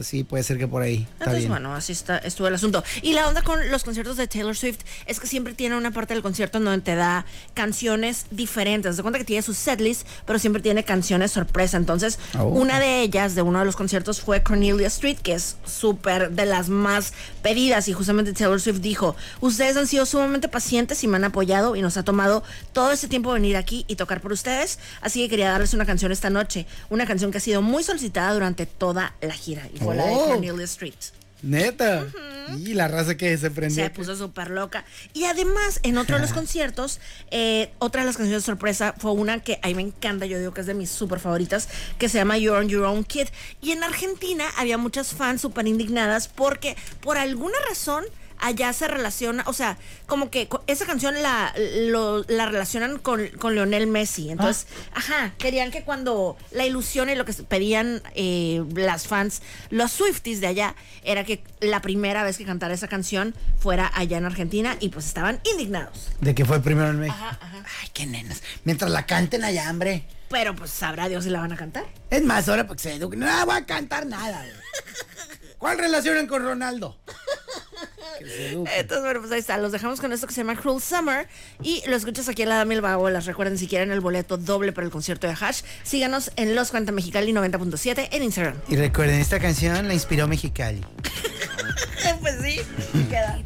Sí, 0.00 0.24
puede 0.24 0.42
ser 0.42 0.58
que 0.58 0.66
por 0.66 0.82
ahí. 0.82 0.94
Está 1.12 1.12
Entonces, 1.24 1.38
bien. 1.40 1.50
bueno, 1.50 1.74
así 1.74 1.92
está, 1.92 2.18
estuvo 2.18 2.48
el 2.48 2.54
asunto. 2.54 2.82
Y 3.02 3.12
la 3.12 3.28
onda 3.28 3.42
con 3.42 3.70
los 3.70 3.84
conciertos 3.84 4.16
de 4.16 4.26
Taylor 4.26 4.56
Swift 4.56 4.78
es 5.06 5.20
que 5.20 5.26
siempre 5.26 5.52
tiene 5.54 5.76
una 5.76 5.90
parte 5.90 6.14
del 6.14 6.22
concierto 6.22 6.58
en 6.58 6.64
donde 6.64 6.80
te 6.82 6.94
da 6.94 7.26
canciones 7.54 8.26
diferentes. 8.30 8.96
De 8.96 9.02
cuenta 9.02 9.18
que 9.18 9.24
tiene 9.24 9.42
su 9.42 9.54
setlist, 9.54 10.06
pero 10.26 10.38
siempre 10.38 10.62
tiene 10.62 10.84
canciones 10.84 11.30
sorpresa. 11.32 11.76
Entonces, 11.76 12.18
Oh. 12.38 12.44
una 12.46 12.80
de 12.80 13.02
ellas, 13.02 13.34
de 13.34 13.42
uno 13.42 13.58
de 13.58 13.64
los 13.64 13.76
conciertos, 13.76 14.20
fue 14.20 14.42
Cornelia 14.42 14.86
Street, 14.88 15.18
que 15.22 15.34
es 15.34 15.56
súper 15.66 16.30
de 16.30 16.46
las 16.46 16.68
más 16.68 17.12
pedidas. 17.42 17.88
Y 17.88 17.92
justamente 17.92 18.32
Taylor 18.32 18.60
Swift 18.60 18.80
dijo: 18.80 19.14
Ustedes 19.40 19.76
han 19.76 19.86
sido 19.86 20.06
sumamente 20.06 20.48
pacientes 20.48 21.02
y 21.04 21.08
me 21.08 21.16
han 21.16 21.24
apoyado 21.24 21.76
y 21.76 21.82
nos 21.82 21.96
ha 21.96 22.02
tomado 22.02 22.42
todo 22.72 22.92
este 22.92 23.08
tiempo 23.08 23.32
venir 23.32 23.56
aquí 23.56 23.84
y 23.88 23.96
tocar 23.96 24.20
por 24.20 24.32
ustedes. 24.32 24.78
Así 25.00 25.22
que 25.22 25.28
quería 25.28 25.50
darles 25.50 25.74
una 25.74 25.84
canción 25.86 26.12
esta 26.12 26.30
noche. 26.30 26.66
Una 26.90 27.06
canción 27.06 27.30
que 27.30 27.38
ha 27.38 27.40
sido 27.40 27.62
muy 27.62 27.82
solicitada 27.84 28.32
durante 28.32 28.66
toda 28.66 29.14
la 29.20 29.34
gira. 29.34 29.68
Y 29.74 29.78
fue 29.82 29.94
la 29.96 30.06
de 30.06 30.14
Oh. 30.14 30.26
Cornelia 30.28 30.64
Street. 30.64 30.94
Neta. 31.42 32.06
Y 32.58 32.74
la 32.74 32.86
raza 32.86 33.16
que 33.16 33.36
se 33.36 33.50
prendió. 33.50 33.82
Se 33.82 33.90
puso 33.90 34.14
súper 34.16 34.50
loca. 34.50 34.84
Y 35.12 35.24
además, 35.24 35.80
en 35.82 35.98
otro 35.98 36.16
de 36.16 36.22
los 36.22 36.32
conciertos, 36.32 37.00
eh, 37.30 37.72
otra 37.78 38.02
de 38.02 38.06
las 38.06 38.16
canciones 38.16 38.42
de 38.42 38.46
sorpresa 38.46 38.94
fue 38.98 39.10
una 39.12 39.40
que 39.42 39.58
a 39.62 39.66
mí 39.68 39.74
me 39.74 39.82
encanta, 39.82 40.26
yo 40.26 40.38
digo 40.38 40.52
que 40.54 40.60
es 40.60 40.66
de 40.68 40.74
mis 40.74 40.90
súper 40.90 41.18
favoritas, 41.18 41.68
que 41.98 42.08
se 42.08 42.18
llama 42.18 42.38
You're 42.38 42.58
on 42.60 42.68
Your 42.68 42.84
Own 42.84 43.02
Kid. 43.04 43.26
Y 43.60 43.72
en 43.72 43.82
Argentina 43.82 44.44
había 44.56 44.78
muchas 44.78 45.14
fans 45.14 45.40
súper 45.40 45.66
indignadas 45.66 46.28
porque 46.28 46.76
por 47.00 47.16
alguna 47.16 47.56
razón 47.68 48.04
allá 48.42 48.72
se 48.74 48.86
relaciona, 48.88 49.44
o 49.46 49.52
sea, 49.54 49.78
como 50.06 50.30
que 50.30 50.48
esa 50.66 50.84
canción 50.84 51.22
la, 51.22 51.54
lo- 51.56 52.24
la 52.28 52.46
relacionan 52.46 52.98
con, 52.98 53.26
con 53.38 53.54
Leonel 53.54 53.86
Messi. 53.86 54.30
Entonces, 54.30 54.66
ajá, 54.94 55.32
querían 55.38 55.70
que 55.70 55.84
cuando 55.84 56.36
la 56.50 56.66
ilusión 56.66 57.08
y 57.08 57.14
lo 57.14 57.24
que 57.24 57.32
pedían 57.32 58.02
eh, 58.14 58.62
las 58.74 59.06
fans, 59.06 59.40
los 59.70 59.92
Swifties 59.92 60.40
de 60.40 60.48
allá, 60.48 60.74
era 61.04 61.24
que 61.24 61.42
la 61.60 61.80
primera 61.80 62.22
vez 62.24 62.36
que 62.36 62.44
cantara 62.44 62.74
esa 62.74 62.88
canción 62.88 63.34
fuera 63.58 63.90
allá 63.94 64.18
en 64.18 64.24
Argentina 64.26 64.76
y 64.80 64.90
pues 64.90 65.06
estaban 65.06 65.40
indignados. 65.52 66.10
De 66.20 66.34
que 66.34 66.44
fue 66.44 66.60
primero 66.60 66.90
en 66.90 67.00
México. 67.00 67.16
Ajá, 67.18 67.38
ajá. 67.40 67.64
Ay, 67.82 67.88
qué 67.94 68.04
nenas. 68.06 68.42
Mientras 68.64 68.90
la 68.90 69.06
canten 69.06 69.44
allá, 69.44 69.70
hombre. 69.70 70.04
Pero 70.28 70.56
pues 70.56 70.70
sabrá 70.70 71.08
Dios 71.08 71.24
si 71.24 71.30
la 71.30 71.40
van 71.40 71.52
a 71.52 71.56
cantar. 71.56 71.84
Es 72.10 72.22
más, 72.24 72.48
ahora 72.48 72.66
porque 72.66 72.82
se 72.82 72.94
eduquen. 72.94 73.20
No 73.20 73.46
voy 73.46 73.56
a 73.56 73.66
cantar 73.66 74.06
nada. 74.06 74.44
¿Cuál 75.62 75.78
relacionan 75.78 76.26
con 76.26 76.42
Ronaldo? 76.42 76.98
Entonces, 78.20 79.00
bueno, 79.00 79.20
pues 79.20 79.30
ahí 79.30 79.38
está. 79.38 79.58
Los 79.58 79.70
dejamos 79.70 80.00
con 80.00 80.12
esto 80.12 80.26
que 80.26 80.34
se 80.34 80.40
llama 80.40 80.56
Cruel 80.56 80.82
Summer. 80.82 81.28
Y 81.62 81.84
lo 81.86 81.94
escuchas 81.94 82.28
aquí 82.28 82.42
en 82.42 82.48
la 82.48 82.56
Dama 82.56 82.72
y 82.72 82.76
el 82.76 82.82
Vagabolas. 82.82 83.26
Recuerden, 83.26 83.56
si 83.56 83.68
quieren 83.68 83.92
el 83.92 84.00
boleto 84.00 84.38
doble 84.38 84.72
para 84.72 84.86
el 84.86 84.90
concierto 84.90 85.28
de 85.28 85.36
Hash, 85.40 85.62
síganos 85.84 86.32
en 86.34 86.56
Los 86.56 86.70
40 86.70 86.90
Mexicali 86.90 87.32
90.7 87.32 88.08
en 88.10 88.24
Instagram. 88.24 88.56
Y 88.66 88.74
recuerden, 88.74 89.20
esta 89.20 89.38
canción 89.38 89.86
la 89.86 89.94
inspiró 89.94 90.26
Mexicali. 90.26 90.84
pues 92.20 92.34
sí, 92.42 92.60
queda. 93.08 93.38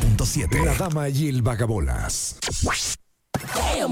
Punto 0.00 0.24
7. 0.24 0.58
La 0.64 0.72
dama 0.72 1.10
y 1.10 1.28
el 1.28 1.42
vagabolas. 1.42 2.38
Ok, 2.64 3.90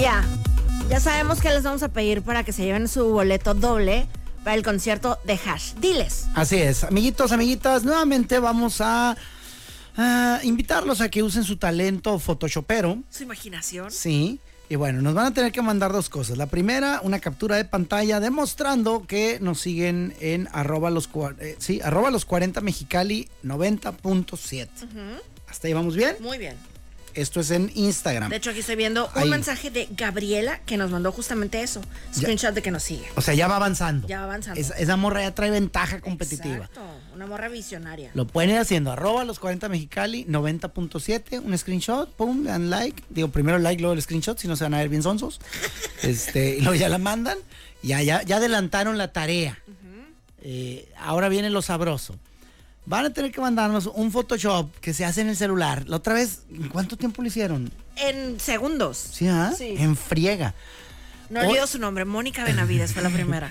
ya. 0.00 0.24
Ya 0.88 1.00
sabemos 1.00 1.40
que 1.40 1.48
les 1.50 1.62
vamos 1.62 1.82
a 1.82 1.88
pedir 1.88 2.22
para 2.22 2.44
que 2.44 2.52
se 2.52 2.64
lleven 2.64 2.88
su 2.88 3.04
boleto 3.08 3.54
doble 3.54 4.06
para 4.44 4.56
el 4.56 4.62
concierto 4.62 5.18
de 5.24 5.34
Hash. 5.34 5.74
Diles. 5.74 6.26
Así 6.34 6.56
es, 6.56 6.84
amiguitos, 6.84 7.32
amiguitas, 7.32 7.84
nuevamente 7.84 8.38
vamos 8.38 8.80
a, 8.80 9.16
invitarlos 10.42 11.00
a 11.00 11.08
que 11.08 11.22
usen 11.22 11.44
su 11.44 11.56
talento 11.56 12.18
photoshopero. 12.18 12.98
Su 13.10 13.22
imaginación. 13.22 13.90
Sí. 13.90 14.40
Y 14.68 14.76
bueno, 14.76 15.02
nos 15.02 15.12
van 15.12 15.26
a 15.26 15.34
tener 15.34 15.52
que 15.52 15.60
mandar 15.60 15.92
dos 15.92 16.08
cosas. 16.08 16.38
La 16.38 16.46
primera, 16.46 17.00
una 17.02 17.18
captura 17.20 17.56
de 17.56 17.64
pantalla 17.66 18.20
demostrando 18.20 19.06
que 19.06 19.38
nos 19.40 19.60
siguen 19.60 20.14
en 20.20 20.48
arroba 20.52 20.90
los, 20.90 21.10
cua- 21.12 21.36
eh, 21.40 21.56
sí, 21.58 21.80
arroba 21.84 22.10
los 22.10 22.24
40 22.24 22.60
mexicali 22.62 23.28
90.7. 23.44 24.68
¿Hasta 25.48 25.66
ahí 25.68 25.74
vamos 25.74 25.94
bien? 25.94 26.16
Muy 26.20 26.38
bien. 26.38 26.56
Esto 27.14 27.40
es 27.40 27.50
en 27.50 27.70
Instagram. 27.74 28.30
De 28.30 28.36
hecho, 28.36 28.50
aquí 28.50 28.60
estoy 28.60 28.76
viendo 28.76 29.10
un 29.16 29.30
mensaje 29.30 29.70
de 29.70 29.88
Gabriela 29.90 30.60
que 30.66 30.76
nos 30.76 30.90
mandó 30.90 31.12
justamente 31.12 31.62
eso. 31.62 31.80
Screenshot 32.14 32.54
de 32.54 32.62
que 32.62 32.70
nos 32.70 32.82
sigue. 32.82 33.06
O 33.16 33.20
sea, 33.20 33.34
ya 33.34 33.48
va 33.48 33.56
avanzando. 33.56 34.08
Ya 34.08 34.18
va 34.18 34.24
avanzando. 34.24 34.60
Esa, 34.60 34.74
esa 34.74 34.96
morra 34.96 35.22
ya 35.22 35.34
trae 35.34 35.50
ventaja 35.50 36.00
competitiva. 36.00 36.56
Exacto. 36.56 36.80
Una 37.14 37.26
morra 37.26 37.48
visionaria. 37.48 38.10
Lo 38.14 38.26
pueden 38.26 38.50
ir 38.50 38.58
haciendo, 38.58 38.92
arroba 38.92 39.24
los 39.24 39.38
40 39.38 39.68
mexicali 39.68 40.24
90.7, 40.26 41.40
un 41.44 41.56
screenshot, 41.56 42.10
pum, 42.14 42.44
dan 42.44 42.70
like. 42.70 43.02
Digo, 43.10 43.28
primero 43.28 43.58
el 43.58 43.62
like, 43.62 43.80
luego 43.80 43.94
el 43.94 44.02
screenshot, 44.02 44.38
si 44.38 44.48
no 44.48 44.56
se 44.56 44.64
van 44.64 44.74
a 44.74 44.78
ver 44.78 44.88
bien 44.88 45.02
sonsos. 45.02 45.40
este, 46.02 46.56
y 46.56 46.60
luego 46.60 46.74
ya 46.74 46.88
la 46.88 46.98
mandan. 46.98 47.38
Ya, 47.82 48.02
ya, 48.02 48.22
ya 48.22 48.36
adelantaron 48.36 48.96
la 48.96 49.12
tarea. 49.12 49.58
Eh, 50.40 50.88
ahora 50.98 51.28
viene 51.28 51.50
lo 51.50 51.62
sabroso. 51.62 52.16
Van 52.84 53.04
a 53.06 53.10
tener 53.12 53.30
que 53.30 53.40
mandarnos 53.40 53.86
un 53.86 54.10
Photoshop 54.10 54.68
que 54.80 54.92
se 54.92 55.04
hace 55.04 55.20
en 55.20 55.28
el 55.28 55.36
celular. 55.36 55.84
La 55.88 55.96
otra 55.96 56.14
vez, 56.14 56.40
¿en 56.50 56.68
cuánto 56.68 56.96
tiempo 56.96 57.22
lo 57.22 57.28
hicieron? 57.28 57.70
En 57.96 58.40
segundos. 58.40 58.98
¿Sí, 58.98 59.28
ah? 59.28 59.52
Sí. 59.56 59.74
En 59.78 59.96
friega. 59.96 60.54
No 61.30 61.40
Hoy- 61.40 61.46
olvido 61.48 61.66
su 61.68 61.78
nombre. 61.78 62.04
Mónica 62.04 62.44
Benavides 62.44 62.92
fue 62.92 63.02
la 63.02 63.08
primera. 63.10 63.50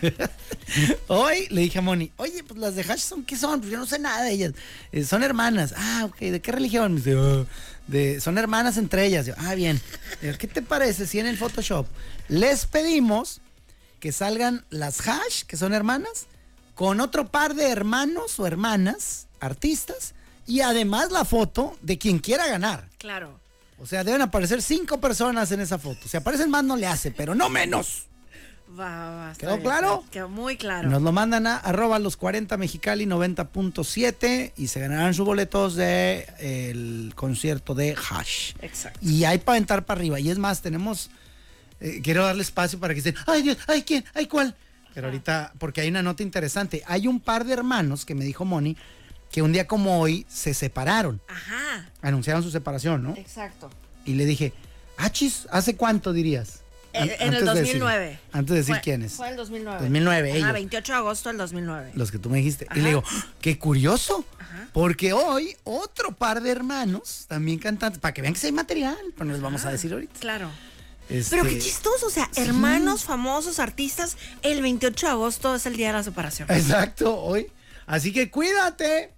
Hoy 1.07 1.47
le 1.49 1.61
dije 1.61 1.79
a 1.79 1.81
Moni, 1.81 2.11
oye, 2.17 2.43
pues 2.43 2.59
las 2.59 2.75
de 2.75 2.81
Hash 2.83 2.99
son, 2.99 3.23
¿qué 3.23 3.35
son? 3.37 3.59
Pues 3.61 3.71
yo 3.71 3.77
no 3.77 3.85
sé 3.85 3.99
nada 3.99 4.23
de 4.23 4.31
ellas. 4.31 4.53
"Eh, 4.91 5.03
son 5.03 5.23
hermanas. 5.23 5.73
Ah, 5.77 6.03
ok, 6.05 6.17
¿de 6.19 6.41
qué 6.41 6.51
religión? 6.51 6.93
Me 6.93 6.99
dice, 6.99 7.15
"Ah, 7.17 7.45
de, 7.87 8.19
son 8.21 8.37
hermanas 8.37 8.77
entre 8.77 9.05
ellas. 9.05 9.25
Yo, 9.25 9.33
ah, 9.37 9.55
bien. 9.55 9.81
¿Qué 10.21 10.47
te 10.47 10.61
parece 10.61 11.07
si 11.07 11.19
en 11.19 11.25
el 11.25 11.37
Photoshop 11.37 11.87
les 12.27 12.65
pedimos 12.65 13.41
que 13.99 14.11
salgan 14.11 14.63
las 14.69 15.07
Hash, 15.07 15.43
que 15.47 15.57
son 15.57 15.73
hermanas, 15.73 16.27
con 16.81 16.99
otro 16.99 17.27
par 17.27 17.53
de 17.53 17.69
hermanos 17.69 18.39
o 18.39 18.47
hermanas, 18.47 19.27
artistas, 19.39 20.15
y 20.47 20.61
además 20.61 21.11
la 21.11 21.25
foto 21.25 21.77
de 21.83 21.99
quien 21.99 22.17
quiera 22.17 22.47
ganar? 22.47 22.87
claro. 22.97 23.39
O 23.79 23.85
sea, 23.85 24.03
deben 24.03 24.21
aparecer 24.21 24.61
cinco 24.63 24.99
personas 24.99 25.51
en 25.51 25.59
esa 25.59 25.77
foto. 25.79 26.07
Si 26.07 26.15
aparecen 26.17 26.49
más 26.49 26.63
no 26.63 26.75
le 26.75 26.85
hace, 26.87 27.11
pero 27.11 27.33
no 27.35 27.49
menos. 27.49 28.05
Va, 28.79 29.09
va, 29.09 29.33
¿Quedó 29.37 29.51
bien, 29.57 29.63
claro? 29.63 30.03
Quedó 30.11 30.29
muy 30.29 30.55
claro. 30.57 30.89
Nos 30.89 31.01
lo 31.03 31.11
mandan 31.11 31.45
a 31.45 31.57
arroba 31.57 31.97
los 31.99 32.15
40 32.17 32.57
mexicali 32.57 33.05
90.7 33.05 34.53
y 34.57 34.67
se 34.67 34.79
ganarán 34.79 35.13
sus 35.13 35.25
boletos 35.25 35.75
de 35.75 36.27
el 36.39 37.13
concierto 37.15 37.73
de 37.75 37.95
Hash. 38.09 38.53
Exacto. 38.61 38.99
Y 39.01 39.23
hay 39.23 39.37
para 39.39 39.57
aventar 39.57 39.85
para 39.85 39.99
arriba. 39.99 40.19
Y 40.19 40.29
es 40.29 40.37
más, 40.39 40.61
tenemos. 40.61 41.09
eh, 41.79 42.01
quiero 42.03 42.23
darle 42.25 42.41
espacio 42.43 42.79
para 42.79 42.93
que 42.93 42.99
estén. 42.99 43.15
¡Ay, 43.27 43.41
Dios! 43.43 43.57
¡Ay, 43.67 43.83
quién! 43.83 44.03
¡Ay, 44.15 44.25
cuál! 44.27 44.55
Pero 44.93 45.07
ahorita, 45.07 45.53
porque 45.57 45.81
hay 45.81 45.87
una 45.89 46.03
nota 46.03 46.23
interesante. 46.23 46.83
Hay 46.87 47.07
un 47.07 47.19
par 47.19 47.45
de 47.45 47.53
hermanos 47.53 48.05
que 48.05 48.15
me 48.15 48.25
dijo 48.25 48.45
Moni 48.45 48.75
que 49.31 49.41
un 49.41 49.53
día 49.53 49.65
como 49.67 49.99
hoy 50.01 50.25
se 50.29 50.53
separaron. 50.53 51.21
Ajá. 51.27 51.89
Anunciaron 52.01 52.43
su 52.43 52.51
separación, 52.51 53.01
¿no? 53.03 53.15
Exacto. 53.15 53.69
Y 54.05 54.15
le 54.15 54.25
dije, 54.25 54.51
achis, 54.97 55.47
¿hace 55.51 55.75
cuánto 55.77 56.11
dirías? 56.11 56.59
En, 56.93 57.03
An- 57.03 57.09
en 57.09 57.15
el 57.21 57.21
antes 57.21 57.39
de 57.53 57.61
decir- 57.61 57.79
2009. 57.79 58.19
antes 58.33 58.49
de 58.53 58.55
decir 58.57 58.75
Fue- 58.75 58.81
quiénes. 58.81 59.13
Fue 59.13 59.29
el 59.29 59.37
2009. 59.37 59.79
2009, 59.79 60.29
Ajá, 60.31 60.37
ellos. 60.37 60.53
28 60.53 60.91
de 60.91 60.97
agosto 60.97 61.29
del 61.29 61.37
2009. 61.37 61.91
Los 61.95 62.11
que 62.11 62.19
tú 62.19 62.29
me 62.29 62.39
dijiste. 62.39 62.65
Y 62.65 62.67
Ajá. 62.67 62.79
le 62.81 62.87
digo, 62.89 63.03
qué 63.39 63.57
curioso. 63.57 64.25
Porque 64.73 65.13
hoy 65.13 65.55
otro 65.63 66.11
par 66.11 66.41
de 66.41 66.49
hermanos, 66.51 67.25
también 67.29 67.59
cantantes, 67.59 67.99
para 68.01 68.13
que 68.13 68.21
vean 68.21 68.33
que 68.33 68.39
sí 68.41 68.47
hay 68.47 68.51
material, 68.51 68.97
pero 69.13 69.25
no 69.25 69.31
les 69.31 69.41
vamos 69.41 69.63
a 69.63 69.71
decir 69.71 69.93
ahorita. 69.93 70.19
Claro. 70.19 70.49
Este, 71.11 71.35
Pero 71.35 71.49
qué 71.49 71.59
chistoso, 71.59 72.07
o 72.07 72.09
sea, 72.09 72.29
hermanos 72.35 73.03
famosos, 73.03 73.59
artistas, 73.59 74.17
el 74.41 74.61
28 74.61 75.05
de 75.07 75.11
agosto 75.11 75.55
es 75.55 75.65
el 75.65 75.75
día 75.75 75.87
de 75.87 75.93
la 75.93 76.03
separación. 76.03 76.49
Exacto, 76.51 77.19
hoy. 77.21 77.47
Así 77.85 78.13
que 78.13 78.29
cuídate. 78.31 79.11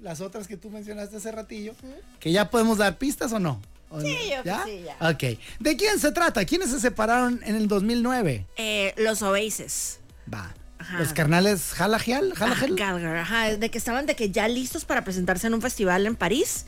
Las 0.00 0.20
otras 0.20 0.46
que 0.48 0.56
tú 0.56 0.70
mencionaste 0.70 1.16
hace 1.16 1.30
ratillo, 1.30 1.74
que 2.20 2.32
ya 2.32 2.48
podemos 2.50 2.78
dar 2.78 2.96
pistas 2.96 3.32
o 3.32 3.38
no. 3.38 3.60
¿O 3.90 4.00
Sí, 4.00 4.16
yo 4.30 4.42
¿Ya? 4.44 4.64
sí, 4.64 4.82
ya. 4.84 5.10
Ok. 5.10 5.38
¿De 5.58 5.76
quién 5.76 5.98
se 5.98 6.12
trata? 6.12 6.44
¿Quiénes 6.44 6.70
se 6.70 6.78
separaron 6.80 7.40
en 7.44 7.56
el 7.56 7.66
2009? 7.68 8.46
Eh, 8.56 8.94
los 8.96 9.20
Oasis. 9.22 9.98
Va. 10.32 10.54
Ajá. 10.78 10.98
Los 11.00 11.12
carnales 11.12 11.72
Jalagial, 11.74 12.32
Ah. 12.40 12.54
Gallagher, 12.70 13.16
ajá, 13.16 13.56
de 13.56 13.70
que 13.70 13.76
estaban 13.76 14.06
de 14.06 14.14
que 14.16 14.30
ya 14.30 14.48
listos 14.48 14.84
para 14.86 15.04
presentarse 15.04 15.48
en 15.48 15.54
un 15.54 15.60
festival 15.60 16.06
en 16.06 16.16
París 16.16 16.64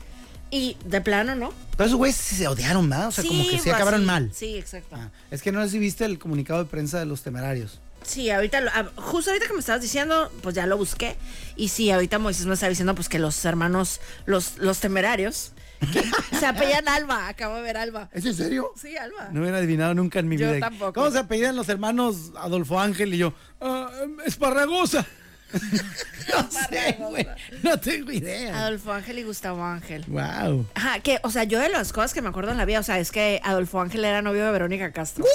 y 0.55 0.77
de 0.85 1.01
plano, 1.01 1.33
¿no? 1.33 1.51
Pero 1.75 1.85
esos 1.87 1.97
güeyes 1.97 2.15
se 2.15 2.47
odiaron, 2.47 2.87
¿verdad? 2.87 3.07
O 3.07 3.11
sea, 3.11 3.23
como 3.23 3.43
que 3.43 3.57
pues, 3.57 3.67
acabaron 3.73 4.01
sí, 4.01 4.05
mal. 4.05 4.31
Sí, 4.33 4.55
exacto. 4.57 4.95
Ah, 4.95 5.09
es 5.31 5.41
que 5.41 5.51
no 5.51 5.63
sé 5.63 5.69
si 5.69 5.79
viste 5.79 6.05
el 6.05 6.19
comunicado 6.19 6.63
de 6.63 6.69
prensa 6.69 6.99
de 6.99 7.05
los 7.05 7.23
temerarios. 7.23 7.79
Sí, 8.03 8.29
ahorita, 8.29 8.61
lo- 8.61 8.69
ah, 8.73 8.85
justo 8.97 9.31
ahorita 9.31 9.47
que 9.47 9.53
me 9.53 9.59
estabas 9.61 9.81
diciendo, 9.81 10.31
pues 10.43 10.53
ya 10.53 10.67
lo 10.67 10.77
busqué. 10.77 11.15
Y 11.55 11.69
sí, 11.69 11.89
ahorita 11.89 12.19
Moisés 12.19 12.45
me 12.45 12.53
está 12.53 12.69
diciendo 12.69 12.93
pues 12.93 13.09
que 13.09 13.17
los 13.17 13.43
hermanos, 13.45 13.99
los, 14.25 14.57
los 14.59 14.79
temerarios, 14.79 15.53
que 15.91 16.03
se 16.39 16.45
apellan 16.45 16.87
Alba, 16.87 17.29
acabo 17.29 17.55
de 17.55 17.61
ver 17.63 17.77
Alba. 17.77 18.09
¿Es 18.13 18.23
en 18.25 18.35
serio? 18.35 18.71
Sí, 18.79 18.95
Alba. 18.95 19.29
No 19.31 19.41
hubiera 19.41 19.57
adivinado 19.57 19.95
nunca 19.95 20.19
en 20.19 20.27
mi 20.27 20.37
Yo 20.37 20.51
vida. 20.51 20.59
tampoco. 20.69 20.93
¿Cómo 20.93 21.09
se 21.09 21.17
apellidan 21.17 21.55
los 21.55 21.67
hermanos 21.69 22.31
Adolfo 22.37 22.79
Ángel 22.79 23.13
y 23.15 23.17
yo? 23.17 23.33
"Ah, 23.59 23.89
Esparragosa. 24.25 25.05
no 26.33 26.49
sé, 26.51 26.95
güey. 26.99 27.27
No 27.61 27.79
tengo 27.79 28.11
idea. 28.11 28.57
Adolfo 28.57 28.91
Ángel 28.91 29.19
y 29.19 29.23
Gustavo 29.23 29.63
Ángel. 29.63 30.03
Wow. 30.07 30.65
Ajá, 30.75 30.99
que, 30.99 31.19
o 31.23 31.29
sea, 31.29 31.43
yo 31.43 31.59
de 31.59 31.69
las 31.69 31.93
cosas 31.93 32.13
que 32.13 32.21
me 32.21 32.29
acuerdo 32.29 32.51
en 32.51 32.57
la 32.57 32.65
vida, 32.65 32.79
o 32.79 32.83
sea, 32.83 32.99
es 32.99 33.11
que 33.11 33.39
Adolfo 33.43 33.81
Ángel 33.81 34.03
era 34.05 34.21
novio 34.21 34.45
de 34.45 34.51
Verónica 34.51 34.91
Castro. 34.91 35.25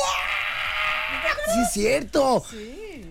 Sí, 1.55 1.61
es 1.63 1.73
cierto. 1.73 2.45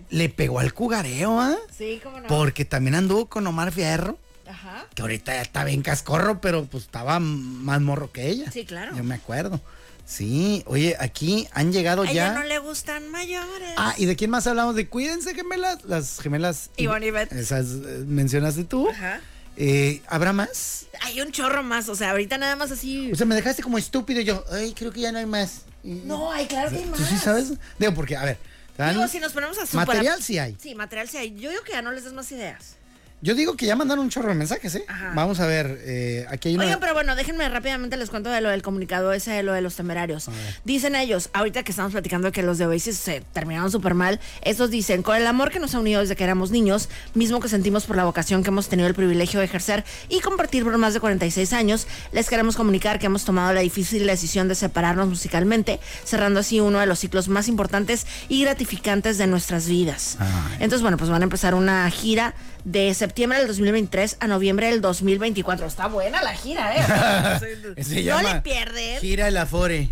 Le 0.09 0.29
pegó 0.29 0.59
al 0.59 0.73
cugareo, 0.73 1.39
¿ah? 1.39 1.55
Sí, 1.75 1.99
cómo 2.03 2.19
no. 2.19 2.27
Porque 2.27 2.65
también 2.65 2.95
anduvo 2.95 3.27
con 3.27 3.45
Omar 3.47 3.71
Fierro, 3.71 4.17
Ajá. 4.47 4.85
que 4.95 5.01
ahorita 5.01 5.33
ya 5.33 5.41
está 5.41 5.63
bien 5.63 5.81
cascorro, 5.81 6.39
pero 6.39 6.65
pues 6.65 6.83
estaba 6.83 7.19
más 7.19 7.81
morro 7.81 8.11
que 8.11 8.27
ella. 8.29 8.51
Sí, 8.51 8.65
claro. 8.65 8.95
Yo 8.95 9.03
me 9.03 9.15
acuerdo. 9.15 9.59
Sí, 10.07 10.63
oye, 10.67 10.95
aquí 11.01 11.49
han 11.51 11.73
llegado 11.73 12.03
A 12.03 12.05
ya. 12.05 12.11
ella 12.11 12.33
no 12.33 12.43
le 12.45 12.59
gustan 12.59 13.09
mayores. 13.09 13.73
Ah, 13.75 13.93
¿y 13.97 14.05
de 14.05 14.15
quién 14.15 14.31
más 14.31 14.47
hablamos? 14.47 14.73
De 14.75 14.87
cuídense, 14.87 15.35
gemelas. 15.35 15.83
Las 15.83 16.19
gemelas. 16.21 16.69
Ivonne 16.77 17.07
y 17.07 17.11
Beth. 17.11 17.33
Esas 17.33 17.65
eh, 17.71 18.03
mencionaste 18.07 18.63
tú. 18.63 18.89
Ajá. 18.89 19.19
Eh, 19.57 20.01
¿Habrá 20.07 20.31
más? 20.31 20.85
Hay 21.01 21.19
un 21.19 21.31
chorro 21.33 21.61
más, 21.61 21.89
o 21.89 21.95
sea, 21.95 22.11
ahorita 22.11 22.37
nada 22.37 22.55
más 22.55 22.71
así. 22.71 23.11
O 23.11 23.15
sea, 23.15 23.25
me 23.25 23.35
dejaste 23.35 23.61
como 23.63 23.77
estúpido 23.77 24.21
y 24.21 24.23
yo. 24.23 24.45
Ay, 24.49 24.73
creo 24.73 24.93
que 24.93 25.01
ya 25.01 25.11
no 25.11 25.17
hay 25.17 25.25
más. 25.25 25.63
No, 25.83 26.31
hay 26.31 26.45
claro 26.47 26.69
que 26.71 26.77
hay 26.77 26.85
más. 26.85 26.99
¿Tú 26.99 27.05
sí 27.05 27.17
sabes? 27.17 27.51
Digo, 27.77 27.93
porque, 27.93 28.15
a 28.15 28.23
ver. 28.23 28.37
Digo, 28.77 29.07
si 29.09 29.19
nos 29.19 29.33
ponemos 29.33 29.57
a 29.57 29.65
super- 29.65 29.87
Material 29.87 30.23
sí 30.23 30.37
hay. 30.37 30.55
Sí, 30.61 30.73
material 30.73 31.09
sí 31.09 31.17
hay. 31.17 31.35
Yo 31.37 31.49
digo 31.49 31.63
que 31.63 31.73
ya 31.73 31.81
no 31.81 31.91
les 31.91 32.05
des 32.05 32.13
más 32.13 32.31
ideas. 32.31 32.76
Yo 33.19 33.33
digo 33.33 33.55
que 33.55 33.65
ya 33.65 33.75
mandaron 33.75 34.05
un 34.05 34.11
chorro 34.11 34.29
de 34.29 34.35
mensajes, 34.35 34.75
¿eh? 34.75 34.85
Ajá. 34.87 35.13
Vamos 35.15 35.39
a 35.39 35.47
ver, 35.47 35.79
eh, 35.85 36.27
aquí 36.29 36.49
hay 36.49 36.55
una... 36.55 36.65
Oigan, 36.65 36.79
pero 36.79 36.93
bueno, 36.93 37.15
déjenme 37.15 37.49
rápidamente 37.49 37.97
les 37.97 38.11
cuento 38.11 38.29
de 38.29 38.41
lo 38.41 38.49
del 38.49 38.61
comunicado 38.61 39.11
ese 39.11 39.31
de 39.31 39.41
lo 39.41 39.53
de 39.53 39.61
los 39.61 39.75
temerarios. 39.75 40.29
Dicen 40.65 40.95
ellos, 40.95 41.31
ahorita 41.33 41.63
que 41.63 41.71
estamos 41.71 41.93
platicando 41.93 42.27
de 42.27 42.31
que 42.31 42.43
los 42.43 42.59
de 42.59 42.67
Oasis 42.67 42.95
se 42.95 43.21
terminaron 43.33 43.71
súper 43.71 43.95
mal, 43.95 44.19
estos 44.43 44.69
dicen, 44.69 45.01
con 45.01 45.15
el 45.15 45.25
amor 45.25 45.49
que 45.49 45.59
nos 45.59 45.73
ha 45.73 45.79
unido 45.79 46.01
desde 46.01 46.15
que 46.15 46.23
éramos 46.23 46.51
niños, 46.51 46.89
mismo 47.15 47.39
que 47.39 47.49
sentimos 47.49 47.85
por 47.85 47.95
la 47.95 48.05
vocación 48.05 48.43
que 48.43 48.49
hemos 48.49 48.69
tenido 48.69 48.87
el 48.87 48.93
privilegio 48.93 49.39
de 49.39 49.47
ejercer 49.47 49.83
y 50.09 50.19
compartir 50.19 50.63
por 50.63 50.77
más 50.77 50.93
de 50.93 50.99
46 50.99 51.53
años, 51.53 51.87
les 52.11 52.29
queremos 52.29 52.55
comunicar 52.55 52.99
que 52.99 53.07
hemos 53.07 53.25
tomado 53.25 53.51
la 53.51 53.61
difícil 53.61 54.05
decisión 54.05 54.47
de 54.47 54.53
separarnos 54.53 55.07
musicalmente, 55.07 55.79
cerrando 56.03 56.41
así 56.41 56.59
uno 56.59 56.79
de 56.79 56.85
los 56.85 56.99
ciclos 56.99 57.29
más 57.29 57.47
importantes 57.47 58.05
y 58.29 58.43
gratificantes 58.43 59.17
de 59.17 59.25
nuestras 59.25 59.67
vidas. 59.67 60.17
Ay. 60.19 60.57
Entonces, 60.59 60.83
bueno, 60.83 60.97
pues 60.97 61.09
van 61.09 61.23
a 61.23 61.25
empezar 61.25 61.55
una 61.55 61.89
gira 61.89 62.35
de 62.67 62.93
septiembre 62.93 63.39
del 63.39 63.47
2023 63.47 64.17
a 64.19 64.27
noviembre 64.27 64.67
del 64.67 64.81
2024. 64.81 65.65
Está 65.65 65.87
buena 65.87 66.21
la 66.21 66.33
gira, 66.33 66.75
¿eh? 66.75 67.39
Se 67.83 67.95
no 67.95 68.01
llama 68.01 68.33
le 68.33 68.41
pierden. 68.41 68.99
Gira 68.99 69.29
el 69.29 69.37
Afore. 69.37 69.89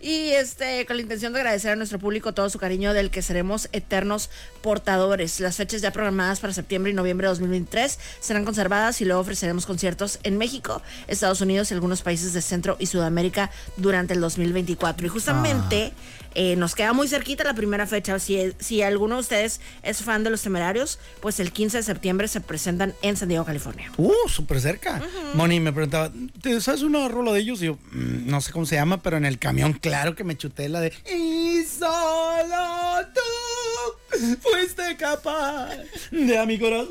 Y 0.00 0.30
este, 0.30 0.86
con 0.86 0.96
la 0.96 1.02
intención 1.02 1.32
de 1.32 1.40
agradecer 1.40 1.72
a 1.72 1.76
nuestro 1.76 1.98
público 1.98 2.32
todo 2.32 2.48
su 2.48 2.58
cariño 2.58 2.92
del 2.92 3.10
que 3.10 3.22
seremos 3.22 3.68
eternos 3.72 4.30
portadores. 4.62 5.38
Las 5.38 5.56
fechas 5.56 5.82
ya 5.82 5.92
programadas 5.92 6.40
para 6.40 6.52
septiembre 6.52 6.90
y 6.90 6.94
noviembre 6.94 7.26
de 7.26 7.30
2023 7.30 7.98
serán 8.20 8.44
conservadas 8.44 9.00
y 9.00 9.04
luego 9.04 9.20
ofreceremos 9.20 9.66
conciertos 9.66 10.18
en 10.22 10.38
México, 10.38 10.82
Estados 11.08 11.40
Unidos 11.40 11.70
y 11.70 11.74
algunos 11.74 12.02
países 12.02 12.32
de 12.32 12.42
Centro 12.42 12.76
y 12.80 12.86
Sudamérica 12.86 13.50
durante 13.76 14.14
el 14.14 14.20
2024. 14.20 15.06
Y 15.06 15.10
justamente 15.10 15.92
eh, 16.34 16.56
nos 16.56 16.74
queda 16.74 16.92
muy 16.92 17.08
cerquita 17.08 17.44
la 17.44 17.54
primera 17.54 17.86
fecha. 17.86 18.18
Si, 18.18 18.52
si 18.58 18.82
alguno 18.82 19.16
de 19.16 19.20
ustedes 19.22 19.60
es 19.82 20.02
fan 20.02 20.22
de 20.24 20.30
los 20.30 20.42
temerarios, 20.42 20.98
pues 21.20 21.40
el 21.40 21.52
15 21.52 21.78
de 21.78 21.82
septiembre 21.82 22.28
se 22.28 22.40
presentan 22.40 22.94
en 23.02 23.16
San 23.16 23.28
Diego, 23.28 23.44
California. 23.44 23.90
Uh, 23.96 24.12
súper 24.28 24.60
cerca. 24.60 25.02
Moni 25.34 25.60
me 25.60 25.72
preguntaba, 25.72 26.10
¿te 26.42 26.60
sabes 26.60 26.82
una 26.82 27.08
rola 27.08 27.32
de 27.32 27.40
ellos? 27.40 27.62
Y 27.62 27.66
yo, 27.66 27.78
"Mm, 27.92 28.26
no 28.30 28.40
sé 28.40 28.52
cómo 28.52 28.66
se 28.66 28.76
llama, 28.76 29.02
pero 29.02 29.16
en 29.16 29.24
el 29.24 29.38
camión, 29.38 29.72
claro 29.72 30.14
que 30.14 30.24
me 30.24 30.36
chuté 30.36 30.68
la 30.68 30.80
de 30.80 30.92
Y 31.12 31.64
solo 31.64 33.06
tú 33.14 34.36
fuiste 34.40 34.96
capaz 34.96 35.70
de 36.10 36.38
a 36.38 36.46
mi 36.46 36.58
corazón. 36.58 36.90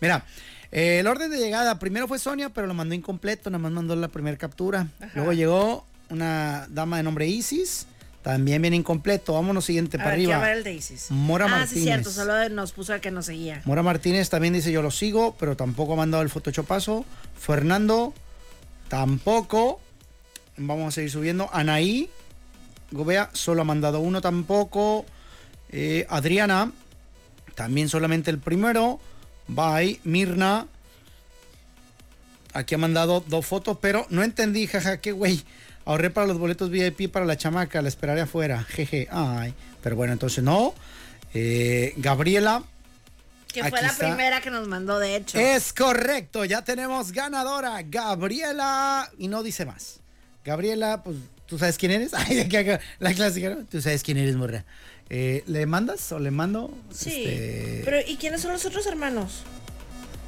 Mira, 0.00 0.24
eh, 0.72 0.98
el 1.00 1.06
orden 1.06 1.30
de 1.30 1.38
llegada, 1.38 1.78
primero 1.78 2.08
fue 2.08 2.18
Sonia, 2.18 2.48
pero 2.50 2.66
lo 2.66 2.74
mandó 2.74 2.94
incompleto, 2.94 3.50
nada 3.50 3.58
más 3.62 3.72
mandó 3.72 3.96
la 3.96 4.08
primera 4.08 4.36
captura. 4.36 4.88
Luego 5.14 5.32
llegó 5.32 5.86
una 6.10 6.66
dama 6.70 6.96
de 6.98 7.02
nombre 7.02 7.26
Isis, 7.26 7.86
también 8.22 8.60
viene 8.62 8.76
incompleto. 8.76 9.34
Vámonos 9.34 9.64
siguiente 9.64 9.96
A 9.96 10.00
para 10.04 10.16
ver, 10.16 10.32
arriba. 10.32 10.52
el 10.52 10.64
de 10.64 10.74
Isis. 10.74 11.10
Mora 11.10 11.46
ah, 11.46 11.48
sí, 11.48 11.54
Martínez. 11.54 11.84
cierto, 11.84 12.10
solo 12.10 12.48
nos 12.50 12.72
puso 12.72 12.94
el 12.94 13.00
que 13.00 13.10
nos 13.10 13.26
seguía. 13.26 13.62
Mora 13.64 13.82
Martínez 13.82 14.28
también 14.28 14.54
dice 14.54 14.72
yo 14.72 14.82
lo 14.82 14.90
sigo, 14.90 15.36
pero 15.38 15.56
tampoco 15.56 15.94
ha 15.94 15.96
mandado 15.96 16.22
el 16.22 16.28
photoshopazo. 16.28 17.04
Fernando, 17.38 18.12
tampoco. 18.88 19.80
Vamos 20.56 20.88
a 20.88 20.90
seguir 20.90 21.10
subiendo. 21.10 21.48
Anaí, 21.52 22.10
Gobea, 22.90 23.30
solo 23.32 23.62
ha 23.62 23.64
mandado 23.64 24.00
uno 24.00 24.20
tampoco. 24.20 25.06
Eh, 25.70 26.06
Adriana, 26.08 26.72
también 27.54 27.88
solamente 27.88 28.30
el 28.30 28.38
primero. 28.38 29.00
Bye. 29.46 30.00
Mirna, 30.04 30.66
aquí 32.52 32.74
ha 32.74 32.78
mandado 32.78 33.24
dos 33.26 33.46
fotos, 33.46 33.78
pero 33.80 34.06
no 34.10 34.22
entendí, 34.22 34.66
jaja, 34.66 35.00
qué 35.00 35.12
güey. 35.12 35.42
Ahorré 35.88 36.10
para 36.10 36.26
los 36.26 36.36
boletos 36.36 36.68
VIP 36.68 37.10
para 37.10 37.24
la 37.24 37.38
chamaca, 37.38 37.80
la 37.80 37.88
esperaré 37.88 38.20
afuera. 38.20 38.62
Jeje, 38.62 39.08
ay. 39.10 39.54
Pero 39.82 39.96
bueno, 39.96 40.12
entonces 40.12 40.44
no. 40.44 40.74
Eh, 41.32 41.94
Gabriela, 41.96 42.62
Que 43.50 43.64
fue 43.64 43.80
la 43.80 43.88
está. 43.88 44.06
primera 44.06 44.42
que 44.42 44.50
nos 44.50 44.68
mandó, 44.68 44.98
de 44.98 45.16
hecho. 45.16 45.38
es 45.38 45.72
correcto, 45.72 46.44
ya 46.44 46.62
tenemos 46.62 47.12
ganadora, 47.12 47.80
Gabriela, 47.86 49.10
y 49.16 49.28
no 49.28 49.42
dice 49.42 49.64
más. 49.64 50.00
Gabriela, 50.44 51.02
pues, 51.02 51.16
¿tú 51.46 51.58
sabes 51.58 51.78
quién 51.78 51.92
eres? 51.92 52.12
Ay, 52.12 52.46
la 52.98 53.14
clásica, 53.14 53.48
¿no? 53.48 53.64
Tú 53.64 53.80
sabes 53.80 54.02
quién 54.02 54.18
eres, 54.18 54.36
morra. 54.36 54.66
Eh, 55.08 55.42
¿Le 55.46 55.64
mandas 55.64 56.12
o 56.12 56.18
le 56.18 56.30
mando? 56.30 56.70
Sí. 56.92 57.24
Este, 57.24 57.82
Pero, 57.86 57.96
¿y 58.06 58.16
quiénes 58.16 58.42
son 58.42 58.52
los 58.52 58.66
otros 58.66 58.86
hermanos? 58.86 59.42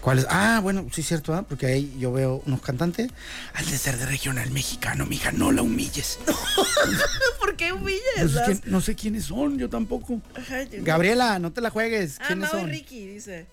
¿Cuál 0.01 0.19
es? 0.21 0.27
Ah, 0.31 0.61
bueno, 0.63 0.87
sí 0.93 1.03
es 1.03 1.09
cierto, 1.09 1.35
¿ah? 1.35 1.43
porque 1.47 1.67
ahí 1.67 1.95
yo 1.99 2.11
veo 2.13 2.43
unos 2.47 2.63
cantantes. 2.63 3.11
Al 3.53 3.67
de 3.67 3.77
ser 3.77 3.99
de 3.99 4.07
regional 4.07 4.51
mexicano, 4.51 5.05
mija, 5.05 5.31
no 5.33 5.53
la 5.53 5.61
humilles. 5.63 6.19
¿Por 7.41 7.55
qué 7.57 7.73
humillas? 7.73 8.01
Pues 8.17 8.35
es 8.37 8.61
que 8.61 8.71
no 8.71 8.81
sé 8.81 8.95
quiénes 8.95 9.25
son, 9.27 9.59
yo 9.59 9.69
tampoco. 9.69 10.23
Ajá, 10.35 10.63
yo- 10.63 10.83
Gabriela, 10.83 11.39
no 11.39 11.53
te 11.53 11.61
la 11.61 11.69
juegues. 11.71 12.17
Ah, 12.21 12.25
¿Quiénes 12.29 12.51
Mau 12.51 12.59
y 12.59 12.63
son? 12.63 12.71
Ricky, 12.71 13.07
dice. 13.09 13.47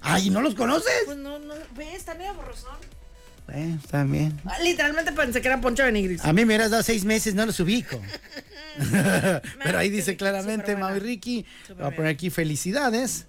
Ay, 0.00 0.30
¿no 0.30 0.40
los 0.40 0.54
conoces? 0.54 0.92
Pues 1.06 1.18
no, 1.18 1.40
no. 1.40 1.54
Ve, 1.76 1.92
está 1.94 2.14
medio 2.14 2.34
borrosón. 2.34 2.76
Eh, 3.52 3.76
está 3.82 4.04
bien. 4.04 4.38
Ah, 4.44 4.58
Literalmente 4.62 5.10
pensé 5.12 5.40
que 5.40 5.48
era 5.48 5.60
Poncho 5.60 5.82
de 5.82 5.90
Nigris. 5.90 6.24
A 6.24 6.32
mí 6.32 6.42
me 6.42 6.46
hubieras 6.46 6.70
dado 6.70 6.82
seis 6.84 7.04
meses, 7.04 7.34
no 7.34 7.44
los 7.46 7.58
ubico. 7.58 8.00
Pero 9.64 9.78
ahí 9.78 9.90
dice 9.90 10.16
claramente. 10.16 10.76
Mau 10.76 10.94
y 10.94 11.00
Ricky. 11.00 11.46
Súper 11.66 11.84
Voy 11.84 11.92
a 11.92 11.96
poner 11.96 12.12
aquí 12.12 12.30
felicidades. 12.30 13.26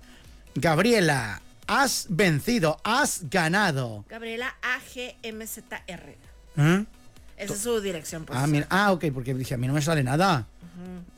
Gabriela, 0.55 1.41
has 1.69 2.08
vencido, 2.10 2.77
has 2.84 3.29
ganado. 3.29 4.03
Gabriela 4.10 4.55
AGMZR. 4.62 6.15
¿Eh? 6.58 6.86
Esa 7.38 7.53
es 7.53 7.60
su 7.60 7.79
dirección, 7.79 8.25
pues. 8.25 8.38
Ah, 8.38 8.47
mira, 8.47 8.65
ah, 8.69 8.91
ok, 8.91 9.05
porque 9.13 9.34
dije, 9.34 9.53
a 9.53 9.58
mí 9.58 9.67
no 9.67 9.73
me 9.73 9.82
sale 9.82 10.03
nada. 10.03 10.47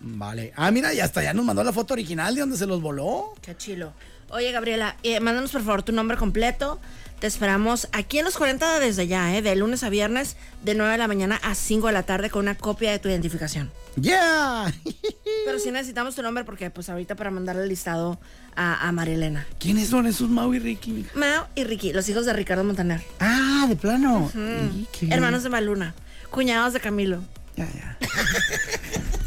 Vale. 0.02 0.52
Ah, 0.56 0.70
mira, 0.72 0.94
ya 0.94 1.06
hasta 1.06 1.24
ya 1.24 1.34
nos 1.34 1.46
mandó 1.46 1.64
la 1.64 1.72
foto 1.72 1.94
original 1.94 2.36
de 2.36 2.42
donde 2.42 2.58
se 2.58 2.66
los 2.66 2.82
voló. 2.82 3.34
Qué 3.42 3.56
chilo. 3.56 3.94
Oye, 4.30 4.52
Gabriela, 4.52 4.98
eh, 5.04 5.20
mándanos 5.20 5.52
por 5.52 5.62
favor 5.62 5.84
tu 5.84 5.92
nombre 5.92 6.18
completo. 6.18 6.80
Te 7.22 7.28
esperamos 7.28 7.88
aquí 7.92 8.18
en 8.18 8.26
los 8.26 8.36
40 8.36 8.80
desde 8.80 9.06
ya, 9.06 9.38
¿eh? 9.38 9.44
De 9.44 9.56
lunes 9.56 9.84
a 9.84 9.90
viernes, 9.90 10.38
de 10.64 10.74
9 10.74 10.94
de 10.94 10.98
la 10.98 11.08
mañana 11.08 11.40
a 11.44 11.54
5 11.54 11.86
de 11.86 11.94
la 11.94 12.02
tarde 12.02 12.32
con 12.32 12.42
una 12.42 12.56
copia 12.58 12.90
de 12.90 12.98
tu 12.98 13.10
identificación. 13.10 13.72
¡Yeah! 13.96 14.74
Pero 15.46 15.60
sí 15.60 15.70
necesitamos 15.70 16.16
tu 16.16 16.24
nombre 16.24 16.44
porque, 16.46 16.72
pues, 16.72 16.90
ahorita 16.90 17.14
para 17.14 17.30
mandarle 17.30 17.62
el 17.62 17.70
listado 17.70 18.20
a, 18.56 18.88
a 18.88 18.92
Marilena. 18.92 19.46
¿Quiénes 19.60 19.90
son 19.90 20.08
esos 20.08 20.32
Mau 20.32 20.52
y 20.56 20.58
Ricky? 20.58 21.06
Mao 21.14 21.48
y 21.54 21.64
Ricky, 21.64 21.94
los 21.94 22.10
hijos 22.10 22.26
de 22.26 22.34
Ricardo 22.34 22.64
Montaner. 22.64 23.04
Ah, 23.20 23.68
de 23.70 23.76
plano. 23.76 24.32
Bien. 24.34 24.88
Hermanos 25.12 25.44
de 25.44 25.50
Maluna. 25.50 25.94
Cuñados 26.32 26.74
de 26.74 26.80
Camilo. 26.80 27.22
Ya, 27.56 27.68
ya. 27.72 27.98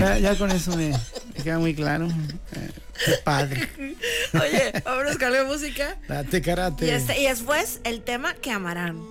ya, 0.01 0.19
ya 0.19 0.37
con 0.37 0.51
eso 0.51 0.77
me, 0.77 0.89
me 0.89 1.45
queda 1.45 1.61
muy 1.61 1.77
claro. 1.77 2.09
Eh, 2.57 2.71
qué 3.05 3.13
padre. 3.25 3.69
Oye, 4.35 4.73
vámonos 4.85 5.19
con 5.19 5.33
la 5.33 5.45
música. 5.45 5.97
Date 6.09 6.43
karate. 6.43 6.87
Y, 6.87 6.91
este, 6.91 7.21
y 7.21 7.27
después 7.27 7.81
el 7.85 8.03
tema 8.03 8.35
que 8.35 8.51
amarán. 8.51 9.03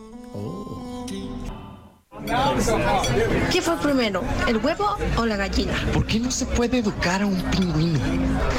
¿Qué 3.52 3.62
fue 3.62 3.78
primero, 3.78 4.24
el 4.48 4.58
huevo 4.58 4.96
o 5.18 5.26
la 5.26 5.36
gallina? 5.36 5.74
¿Por 5.94 6.06
qué 6.06 6.20
no 6.20 6.32
se 6.32 6.46
puede 6.46 6.78
educar 6.78 7.22
a 7.22 7.26
un 7.26 7.42
pingüino? 7.52 8.00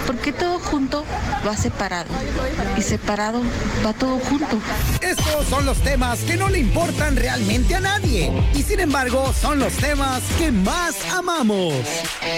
Porque 0.06 0.32
todo 0.32 0.58
junto 0.58 1.04
va 1.46 1.56
separado 1.56 2.08
y 2.76 2.82
separado 2.82 3.40
va 3.84 3.92
todo 3.94 4.18
junto. 4.18 4.58
Estos 5.00 5.46
son 5.48 5.64
los 5.64 5.78
temas 5.78 6.20
que 6.20 6.36
no 6.36 6.48
le 6.48 6.58
importan 6.58 7.16
realmente 7.16 7.74
a 7.74 7.80
nadie. 7.80 8.30
Y 8.54 8.62
sin 8.62 8.80
embargo, 8.80 9.32
son 9.32 9.58
los 9.58 9.72
temas 9.74 10.22
que 10.38 10.52
más 10.52 10.94
amamos. 11.10 11.74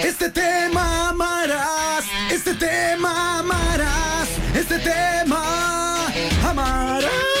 Este 0.03 0.29
tema 0.29 1.09
amarás. 1.09 2.05
Este 2.31 2.53
tema 2.53 3.39
amarás. 3.39 4.27
Este 4.55 4.79
tema 4.79 6.07
amarás. 6.43 7.36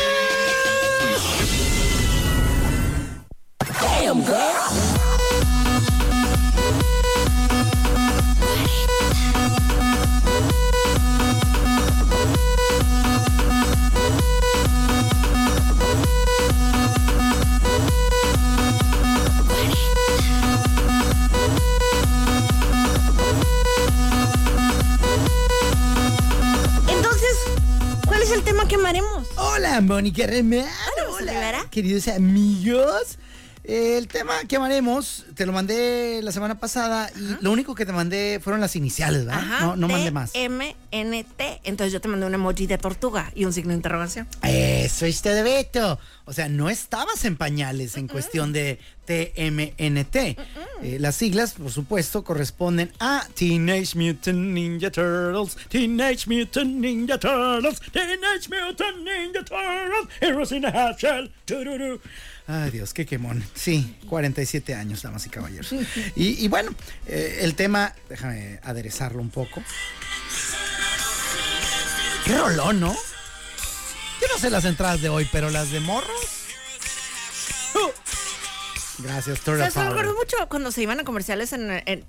Entonces, 26.87 27.37
¿cuál 28.05 28.21
es 28.21 28.31
el 28.31 28.43
tema 28.43 28.67
que 28.67 28.75
amaremos? 28.75 29.27
Hola, 29.35 29.81
Mónica 29.81 30.25
Remar. 30.27 30.65
Hola, 31.19 31.31
Rivera. 31.33 31.65
Queridos 31.69 32.07
amigos. 32.07 33.17
El 33.67 34.07
tema 34.07 34.33
que 34.47 34.55
amaremos, 34.55 35.25
te 35.35 35.45
lo 35.45 35.51
mandé 35.51 36.21
la 36.23 36.31
semana 36.31 36.57
pasada 36.57 37.11
y 37.13 37.43
lo 37.43 37.51
único 37.51 37.75
que 37.75 37.85
te 37.85 37.91
mandé 37.91 38.39
fueron 38.41 38.61
las 38.61 38.77
iniciales, 38.77 39.25
¿verdad? 39.25 39.43
Ajá. 39.43 39.65
no 39.65 39.75
no 39.75 39.89
mandé 39.89 40.09
más. 40.09 40.31
M-N-T. 40.35 41.61
Entonces 41.65 41.91
yo 41.91 41.99
te 41.99 42.07
mandé 42.07 42.25
un 42.25 42.33
emoji 42.33 42.65
de 42.65 42.77
tortuga 42.77 43.29
y 43.35 43.43
un 43.43 43.51
signo 43.51 43.71
de 43.71 43.75
interrogación. 43.75 44.25
Eso 44.41 45.05
es 45.05 45.21
de 45.21 45.43
Beto. 45.43 45.99
O 46.23 46.31
sea, 46.31 46.47
no 46.47 46.69
estabas 46.69 47.25
en 47.25 47.35
pañales 47.35 47.97
en 47.97 48.07
cuestión 48.07 48.53
de 48.53 48.79
TMNT. 49.05 50.15
Eh, 50.15 50.97
las 50.99 51.15
siglas, 51.15 51.53
por 51.53 51.71
supuesto, 51.71 52.23
corresponden 52.23 52.91
a 53.01 53.27
Teenage 53.33 53.97
Mutant 53.97 54.37
Ninja 54.37 54.91
Turtles, 54.91 55.57
Teenage 55.67 56.29
Mutant 56.29 56.75
Ninja 56.75 57.17
Turtles, 57.17 57.81
Teenage 57.91 58.47
Mutant 58.49 58.97
Ninja 58.99 59.43
Turtles, 59.43 60.07
Heroes 60.21 60.51
in 60.53 60.65
a 60.65 60.69
Half 60.69 60.99
Shell. 60.99 61.31
Ay, 62.47 62.71
Dios, 62.71 62.93
qué 62.93 63.05
quemón. 63.05 63.43
Sí, 63.55 63.95
47 64.09 64.73
años, 64.73 65.01
damas 65.01 65.25
y 65.25 65.29
caballeros. 65.29 65.73
Y, 66.15 66.43
y 66.43 66.47
bueno, 66.47 66.73
eh, 67.05 67.39
el 67.41 67.55
tema, 67.55 67.93
déjame 68.09 68.59
aderezarlo 68.63 69.21
un 69.21 69.29
poco. 69.29 69.61
Qué 72.25 72.37
rolón, 72.37 72.79
¿no? 72.79 72.93
Yo 72.93 74.27
no 74.33 74.39
sé 74.39 74.49
las 74.49 74.65
entradas 74.65 75.01
de 75.01 75.09
hoy, 75.09 75.27
pero 75.31 75.49
las 75.49 75.71
de 75.71 75.79
morros. 75.79 76.21
Uh. 77.75 79.03
Gracias, 79.03 79.41
Turtle 79.41 79.69
¿Sabes? 79.69 79.75
Me 79.75 79.91
acuerdo 79.93 80.15
mucho 80.15 80.37
cuando 80.49 80.71
se 80.71 80.81
iban 80.81 80.99
a 80.99 81.03
comerciales 81.03 81.53
en, 81.53 81.69
en- 81.85 82.03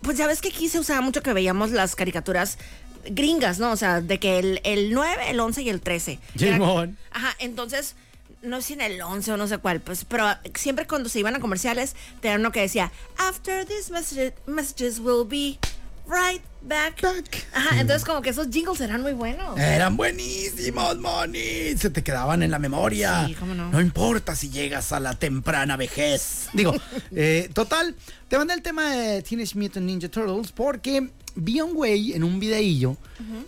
Pues 0.00 0.16
ya 0.16 0.26
ves 0.26 0.40
que 0.40 0.48
aquí 0.48 0.68
se 0.68 0.78
usaba 0.78 1.00
mucho 1.00 1.22
que 1.22 1.32
veíamos 1.32 1.70
las 1.72 1.94
caricaturas 1.94 2.56
gringas, 3.04 3.58
¿no? 3.58 3.70
O 3.72 3.76
sea, 3.76 4.00
de 4.00 4.18
que 4.18 4.38
el, 4.38 4.60
el 4.64 4.92
9, 4.94 5.30
el 5.30 5.40
11 5.40 5.62
y 5.62 5.68
el 5.68 5.80
13. 5.80 6.18
Era-. 6.40 6.88
Ajá, 7.10 7.36
entonces, 7.38 7.94
no 8.42 8.60
sé 8.60 8.68
si 8.68 8.72
en 8.74 8.80
el 8.80 9.00
11 9.00 9.32
o 9.32 9.36
no 9.36 9.46
sé 9.46 9.58
cuál, 9.58 9.80
pues, 9.80 10.04
pero 10.04 10.26
siempre 10.54 10.86
cuando 10.86 11.08
se 11.08 11.18
iban 11.20 11.34
a 11.34 11.40
comerciales, 11.40 11.94
tenían 12.20 12.40
uno 12.40 12.52
que 12.52 12.60
decía, 12.60 12.92
After 13.18 13.64
these 13.66 13.92
messages, 13.92 14.32
messages 14.46 14.98
will 14.98 15.26
be 15.26 15.58
right 16.06 16.42
back. 16.62 17.00
Back. 17.00 17.46
Ajá, 17.52 17.80
entonces 17.80 18.04
como 18.04 18.22
que 18.22 18.30
esos 18.30 18.48
jingles 18.48 18.80
eran 18.80 19.02
muy 19.02 19.12
buenos. 19.12 19.58
Eran 19.58 19.96
buenísimos, 19.96 20.98
Moni. 20.98 21.76
Se 21.76 21.90
te 21.90 22.02
quedaban 22.02 22.42
en 22.42 22.50
la 22.50 22.58
memoria. 22.58 23.26
Sí, 23.26 23.34
cómo 23.34 23.54
no. 23.54 23.80
importa 23.80 24.34
si 24.34 24.50
llegas 24.50 24.92
a 24.92 25.00
la 25.00 25.14
temprana 25.14 25.76
vejez. 25.76 26.48
Digo, 26.52 26.74
eh, 27.12 27.48
total, 27.52 27.94
te 28.28 28.38
mandé 28.38 28.54
el 28.54 28.62
tema 28.62 28.90
de 28.90 29.22
Teenage 29.22 29.58
Mutant 29.58 29.86
Ninja 29.86 30.08
Turtles 30.08 30.52
porque 30.52 31.10
vi 31.34 31.58
a 31.58 31.64
un 31.64 31.74
güey 31.74 32.12
en 32.12 32.24
un 32.24 32.38
videillo 32.38 32.96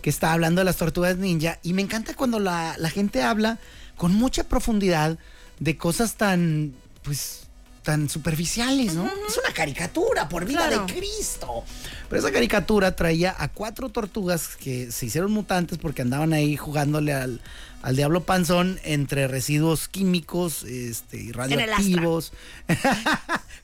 que 0.01 0.09
está 0.09 0.33
hablando 0.33 0.61
de 0.61 0.65
las 0.65 0.77
tortugas 0.77 1.17
ninja 1.17 1.59
y 1.61 1.73
me 1.73 1.81
encanta 1.81 2.15
cuando 2.15 2.39
la, 2.39 2.75
la 2.79 2.89
gente 2.89 3.21
habla 3.21 3.59
con 3.97 4.13
mucha 4.13 4.43
profundidad 4.43 5.17
de 5.59 5.77
cosas 5.77 6.15
tan, 6.15 6.73
pues, 7.03 7.41
tan 7.83 8.09
superficiales, 8.09 8.95
¿no? 8.95 9.05
Es 9.05 9.37
una 9.37 9.53
caricatura, 9.53 10.27
por 10.27 10.45
vida 10.45 10.67
Claro. 10.67 10.85
de 10.87 10.93
Cristo. 10.93 11.63
Pero 12.09 12.19
esa 12.19 12.31
caricatura 12.31 12.95
traía 12.95 13.35
a 13.37 13.47
cuatro 13.47 13.89
tortugas 13.89 14.55
que 14.55 14.91
se 14.91 15.05
hicieron 15.05 15.31
mutantes 15.31 15.77
porque 15.77 16.01
andaban 16.01 16.33
ahí 16.33 16.57
jugándole 16.57 17.13
al, 17.13 17.41
al 17.83 17.95
diablo 17.95 18.23
panzón 18.23 18.79
entre 18.83 19.27
residuos 19.27 19.87
químicos 19.87 20.63
este, 20.63 21.17
y 21.17 21.31
radioactivos. 21.31 22.33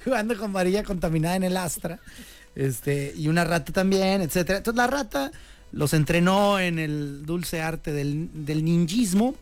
Jugando 0.04 0.38
con 0.38 0.54
varilla 0.54 0.84
contaminada 0.84 1.36
en 1.36 1.44
el 1.44 1.58
astra. 1.58 2.00
Este, 2.56 3.14
y 3.16 3.28
una 3.28 3.44
rata 3.44 3.72
también, 3.74 4.22
etcétera. 4.22 4.58
Entonces 4.60 4.78
la 4.78 4.88
rata 4.88 5.32
los 5.72 5.94
entrenó 5.94 6.60
en 6.60 6.80
el 6.80 7.26
dulce 7.26 7.62
arte 7.62 7.92
del, 7.94 8.30
del 8.46 8.64
ninjismo 8.66 9.36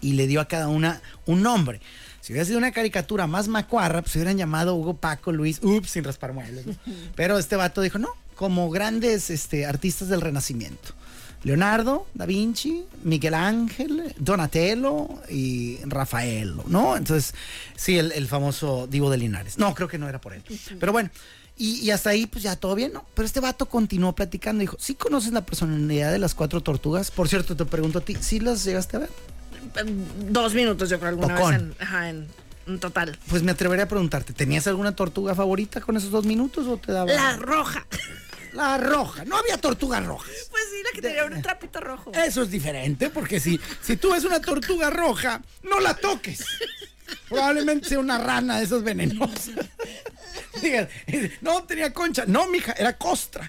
y 0.00 0.12
le 0.12 0.26
dio 0.26 0.40
a 0.40 0.48
cada 0.48 0.68
una 0.68 1.00
un 1.26 1.42
nombre. 1.42 1.80
Si 2.20 2.32
hubiera 2.32 2.44
sido 2.44 2.58
una 2.58 2.72
caricatura 2.72 3.26
más 3.26 3.48
macuarra, 3.48 4.02
pues 4.02 4.12
se 4.12 4.18
hubieran 4.18 4.36
llamado 4.36 4.74
Hugo, 4.74 4.94
Paco, 4.94 5.32
Luis, 5.32 5.60
ups, 5.62 5.90
sin 5.90 6.04
raspar 6.04 6.32
muebles. 6.32 6.66
¿no? 6.66 6.74
Pero 7.14 7.38
este 7.38 7.56
vato 7.56 7.80
dijo, 7.80 7.98
no, 7.98 8.08
como 8.34 8.70
grandes 8.70 9.30
este, 9.30 9.66
artistas 9.66 10.08
del 10.08 10.20
Renacimiento. 10.20 10.94
Leonardo, 11.42 12.06
Da 12.12 12.26
Vinci, 12.26 12.84
Miguel 13.02 13.34
Ángel, 13.34 14.14
Donatello 14.18 15.08
y 15.30 15.78
Rafaelo, 15.84 16.64
¿no? 16.66 16.96
Entonces, 16.96 17.34
sí, 17.76 17.98
el, 17.98 18.12
el 18.12 18.26
famoso 18.26 18.86
Divo 18.86 19.10
de 19.10 19.16
Linares. 19.16 19.56
No, 19.56 19.74
creo 19.74 19.88
que 19.88 19.96
no 19.96 20.06
era 20.06 20.20
por 20.20 20.34
él. 20.34 20.42
Pero 20.78 20.92
bueno, 20.92 21.08
y, 21.56 21.80
y 21.80 21.90
hasta 21.90 22.10
ahí, 22.10 22.26
pues 22.26 22.42
ya 22.42 22.56
todo 22.56 22.74
bien, 22.74 22.92
¿no? 22.92 23.04
Pero 23.14 23.24
este 23.26 23.40
vato 23.40 23.66
continuó 23.66 24.14
platicando. 24.14 24.60
Dijo, 24.60 24.76
¿sí 24.78 24.94
conoces 24.94 25.32
la 25.32 25.44
personalidad 25.44 26.12
de 26.12 26.18
las 26.18 26.34
cuatro 26.34 26.62
tortugas? 26.62 27.10
Por 27.10 27.28
cierto, 27.28 27.56
te 27.56 27.64
pregunto 27.64 27.98
a 27.98 28.02
ti, 28.02 28.16
¿sí 28.20 28.40
las 28.40 28.64
llegaste 28.64 28.96
a 28.96 29.00
ver? 29.00 29.10
Dos 30.28 30.54
minutos 30.54 30.88
yo 30.90 30.98
creo 30.98 31.10
alguna 31.10 31.36
Pocón. 31.36 31.52
vez 31.52 31.60
en, 31.62 31.74
ajá, 31.78 32.08
en, 32.10 32.26
en 32.66 32.80
total. 32.80 33.18
Pues 33.28 33.42
me 33.42 33.52
atrevería 33.52 33.84
a 33.84 33.88
preguntarte, 33.88 34.32
¿tenías 34.32 34.66
alguna 34.66 34.94
tortuga 34.94 35.34
favorita 35.34 35.80
con 35.80 35.96
esos 35.96 36.10
dos 36.10 36.24
minutos 36.24 36.66
o 36.66 36.76
te 36.76 36.92
daba? 36.92 37.12
La 37.12 37.36
roja. 37.36 37.86
La 38.52 38.78
roja. 38.78 39.24
No 39.24 39.36
había 39.36 39.58
tortugas 39.58 40.04
rojas. 40.04 40.28
Pues 40.50 40.62
sí, 40.72 40.82
la 40.82 40.90
que 40.92 41.00
tenía 41.02 41.24
un 41.24 41.40
trapito 41.40 41.78
rojo. 41.78 42.10
Eso 42.12 42.42
es 42.42 42.50
diferente, 42.50 43.08
porque 43.08 43.38
si, 43.38 43.60
si 43.80 43.96
tú 43.96 44.10
ves 44.12 44.24
una 44.24 44.40
tortuga 44.40 44.90
roja, 44.90 45.40
no 45.62 45.78
la 45.78 45.94
toques. 45.94 46.44
Probablemente 47.28 47.88
sea 47.88 48.00
una 48.00 48.18
rana 48.18 48.58
de 48.58 48.64
esas 48.64 48.82
venenosas. 48.82 49.50
Digas, 50.62 50.88
no 51.40 51.62
tenía 51.62 51.92
concha. 51.92 52.24
No, 52.26 52.48
mija, 52.48 52.72
era 52.72 52.96
costra. 52.98 53.48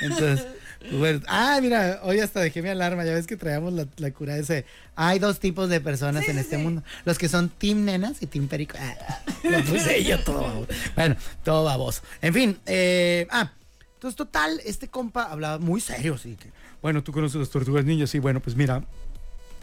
Entonces, 0.00 0.46
bueno. 0.92 1.20
Ah, 1.26 1.58
mira, 1.60 2.00
hoy 2.02 2.20
hasta 2.20 2.40
dejé 2.40 2.62
mi 2.62 2.68
alarma. 2.68 3.04
Ya 3.04 3.12
ves 3.12 3.26
que 3.26 3.36
traíamos 3.36 3.72
la, 3.72 3.86
la 3.96 4.10
cura 4.10 4.36
ese. 4.36 4.64
Hay 4.96 5.18
dos 5.18 5.38
tipos 5.38 5.68
de 5.68 5.80
personas 5.80 6.28
en 6.28 6.38
este 6.38 6.58
mundo: 6.58 6.82
los 7.04 7.18
que 7.18 7.28
son 7.28 7.48
team 7.48 7.84
nenas 7.84 8.22
y 8.22 8.26
team 8.26 8.48
perico. 8.48 8.76
Ah, 8.80 9.20
lo 9.44 9.62
puse 9.64 10.04
yo 10.04 10.18
todo 10.20 10.42
baboso. 10.42 10.68
Bueno, 10.94 11.16
todo 11.44 11.64
baboso. 11.64 12.02
En 12.22 12.34
fin, 12.34 12.58
eh, 12.66 13.26
ah. 13.30 13.52
Entonces, 13.94 14.16
total, 14.16 14.60
este 14.64 14.86
compa 14.86 15.24
hablaba 15.24 15.58
muy 15.58 15.80
serio, 15.80 16.16
que, 16.22 16.52
bueno, 16.80 17.02
tú 17.02 17.10
conoces 17.10 17.40
las 17.40 17.50
tortugas 17.50 17.84
niñas, 17.84 18.10
sí, 18.10 18.20
bueno, 18.20 18.38
pues 18.38 18.54
mira, 18.54 18.84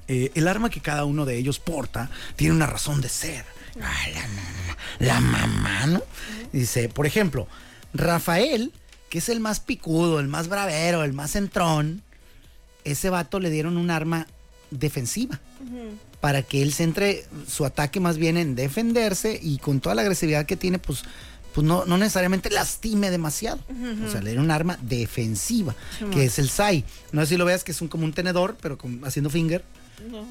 eh, 0.09 0.29
el 0.35 0.49
arma 0.49 0.69
que 0.69 0.81
cada 0.81 1.05
uno 1.05 1.23
de 1.23 1.37
ellos 1.37 1.57
porta 1.59 2.09
tiene 2.35 2.53
una 2.53 2.65
razón 2.65 2.99
de 2.99 3.07
ser. 3.07 3.45
Ah, 3.81 3.93
la 4.99 5.07
la 5.07 5.19
mamá, 5.21 5.85
¿no? 5.87 6.03
Dice, 6.51 6.89
por 6.89 7.05
ejemplo, 7.05 7.47
Rafael, 7.93 8.73
que 9.15 9.19
es 9.19 9.29
el 9.29 9.39
más 9.39 9.61
picudo, 9.61 10.19
el 10.19 10.27
más 10.27 10.49
bravero, 10.49 11.05
el 11.05 11.13
más 11.13 11.31
centrón, 11.31 12.01
ese 12.83 13.09
vato 13.09 13.39
le 13.39 13.49
dieron 13.49 13.77
un 13.77 13.89
arma 13.89 14.27
defensiva 14.71 15.39
para 16.19 16.41
que 16.41 16.61
él 16.61 16.73
centre 16.73 17.23
su 17.47 17.63
ataque 17.63 18.01
más 18.01 18.17
bien 18.17 18.35
en 18.35 18.55
defenderse 18.55 19.39
y 19.41 19.57
con 19.59 19.79
toda 19.79 19.95
la 19.95 20.01
agresividad 20.01 20.45
que 20.45 20.57
tiene, 20.57 20.79
pues, 20.79 21.03
pues 21.53 21.65
no, 21.65 21.85
no 21.85 21.97
necesariamente 21.97 22.49
lastime 22.49 23.09
demasiado. 23.09 23.61
O 24.05 24.11
sea, 24.11 24.19
le 24.19 24.31
dieron 24.31 24.43
un 24.43 24.51
arma 24.51 24.77
defensiva, 24.81 25.73
que 26.11 26.25
es 26.25 26.37
el 26.37 26.49
SAI. 26.49 26.83
No 27.13 27.21
sé 27.21 27.27
si 27.27 27.37
lo 27.37 27.45
veas 27.45 27.63
que 27.63 27.71
es 27.71 27.79
un, 27.81 27.87
como 27.87 28.03
un 28.03 28.11
tenedor, 28.11 28.57
pero 28.61 28.77
con- 28.77 28.99
haciendo 29.05 29.29
finger. 29.29 29.63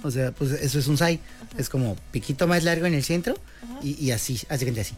O 0.02 0.10
sea, 0.10 0.30
pues 0.32 0.50
eso 0.50 0.78
es 0.78 0.88
un 0.88 0.98
SAI. 0.98 1.20
Es 1.56 1.70
como 1.70 1.96
piquito 2.12 2.46
más 2.46 2.64
largo 2.64 2.84
en 2.84 2.92
el 2.92 3.02
centro 3.02 3.34
y, 3.82 3.98
y 4.04 4.10
así, 4.10 4.38
así 4.50 4.66
que 4.66 4.78
así. 4.78 4.94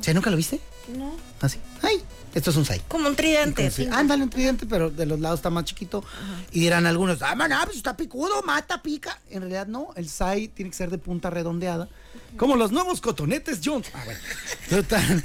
Sea, 0.00 0.14
¿nunca 0.14 0.30
lo 0.30 0.36
viste? 0.36 0.60
No. 0.96 1.14
Así. 1.40 1.58
¡Ay! 1.82 2.02
Esto 2.34 2.50
es 2.50 2.56
un 2.56 2.64
SAI. 2.64 2.82
Como 2.86 3.08
un 3.08 3.16
tridente. 3.16 3.62
Entonces, 3.62 3.86
sí. 3.86 3.90
ándale, 3.92 4.22
un 4.22 4.30
tridente, 4.30 4.64
pero 4.64 4.88
de 4.90 5.04
los 5.04 5.18
lados 5.18 5.40
está 5.40 5.50
más 5.50 5.64
chiquito. 5.64 6.04
Y 6.52 6.60
dirán 6.60 6.86
algunos, 6.86 7.22
ah, 7.22 7.34
maná, 7.34 7.62
pues 7.64 7.76
está 7.76 7.96
picudo, 7.96 8.42
mata, 8.42 8.82
pica. 8.82 9.18
En 9.30 9.40
realidad 9.40 9.66
no, 9.66 9.88
el 9.96 10.08
SAI 10.08 10.48
tiene 10.48 10.70
que 10.70 10.76
ser 10.76 10.90
de 10.90 10.98
punta 10.98 11.28
redondeada. 11.28 11.88
Como 12.36 12.54
los 12.54 12.70
nuevos 12.70 13.00
cotonetes 13.00 13.60
Jones. 13.64 13.90
Ah, 13.94 14.02
bueno. 14.04 14.20
Total. 14.70 15.24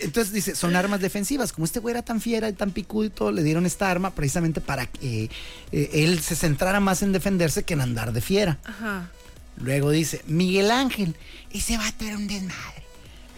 Entonces 0.00 0.32
dice, 0.32 0.54
son 0.54 0.76
armas 0.76 1.00
defensivas. 1.00 1.52
Como 1.52 1.64
este 1.64 1.80
güey 1.80 1.92
era 1.92 2.02
tan 2.02 2.20
fiera 2.20 2.48
y 2.48 2.52
tan 2.52 2.70
picudo 2.70 3.04
y 3.04 3.10
todo, 3.10 3.32
le 3.32 3.42
dieron 3.42 3.66
esta 3.66 3.90
arma 3.90 4.14
precisamente 4.14 4.60
para 4.60 4.86
que 4.86 5.30
eh, 5.72 5.90
él 5.92 6.20
se 6.20 6.36
centrara 6.36 6.78
más 6.78 7.02
en 7.02 7.12
defenderse 7.12 7.64
que 7.64 7.74
en 7.74 7.80
andar 7.80 8.12
de 8.12 8.20
fiera. 8.20 8.58
Ajá. 8.64 9.10
Luego 9.56 9.90
dice, 9.90 10.22
Miguel 10.26 10.70
Ángel, 10.70 11.16
ese 11.50 11.76
vato 11.76 12.04
era 12.04 12.16
un 12.16 12.28
desmadre. 12.28 12.85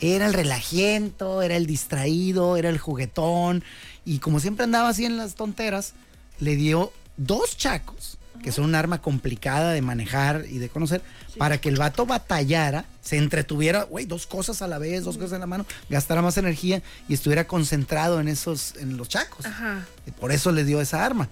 Era 0.00 0.26
el 0.26 0.34
relajiento, 0.34 1.42
era 1.42 1.56
el 1.56 1.66
distraído, 1.66 2.56
era 2.56 2.68
el 2.68 2.78
juguetón. 2.78 3.64
Y 4.04 4.18
como 4.18 4.40
siempre 4.40 4.64
andaba 4.64 4.88
así 4.88 5.04
en 5.04 5.16
las 5.16 5.34
tonteras, 5.34 5.94
le 6.40 6.56
dio 6.56 6.92
dos 7.16 7.56
chacos, 7.56 8.18
que 8.42 8.52
son 8.52 8.66
un 8.66 8.74
arma 8.74 9.02
complicada 9.02 9.72
de 9.72 9.82
manejar 9.82 10.44
y 10.48 10.58
de 10.58 10.68
conocer, 10.68 11.02
para 11.36 11.60
que 11.60 11.68
el 11.68 11.76
vato 11.76 12.06
batallara, 12.06 12.84
se 13.02 13.16
entretuviera, 13.16 13.84
güey, 13.84 14.04
dos 14.04 14.26
cosas 14.26 14.62
a 14.62 14.68
la 14.68 14.78
vez, 14.78 15.04
dos 15.04 15.16
cosas 15.16 15.32
en 15.32 15.40
la 15.40 15.46
mano, 15.46 15.66
gastara 15.88 16.22
más 16.22 16.36
energía 16.36 16.82
y 17.08 17.14
estuviera 17.14 17.46
concentrado 17.46 18.20
en 18.20 18.28
esos, 18.28 18.74
en 18.76 18.96
los 18.96 19.08
chacos. 19.08 19.46
Ajá. 19.46 19.86
Y 20.06 20.10
por 20.12 20.30
eso 20.30 20.52
le 20.52 20.64
dio 20.64 20.80
esa 20.80 21.04
arma. 21.04 21.28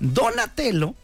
Donatello 0.00 0.94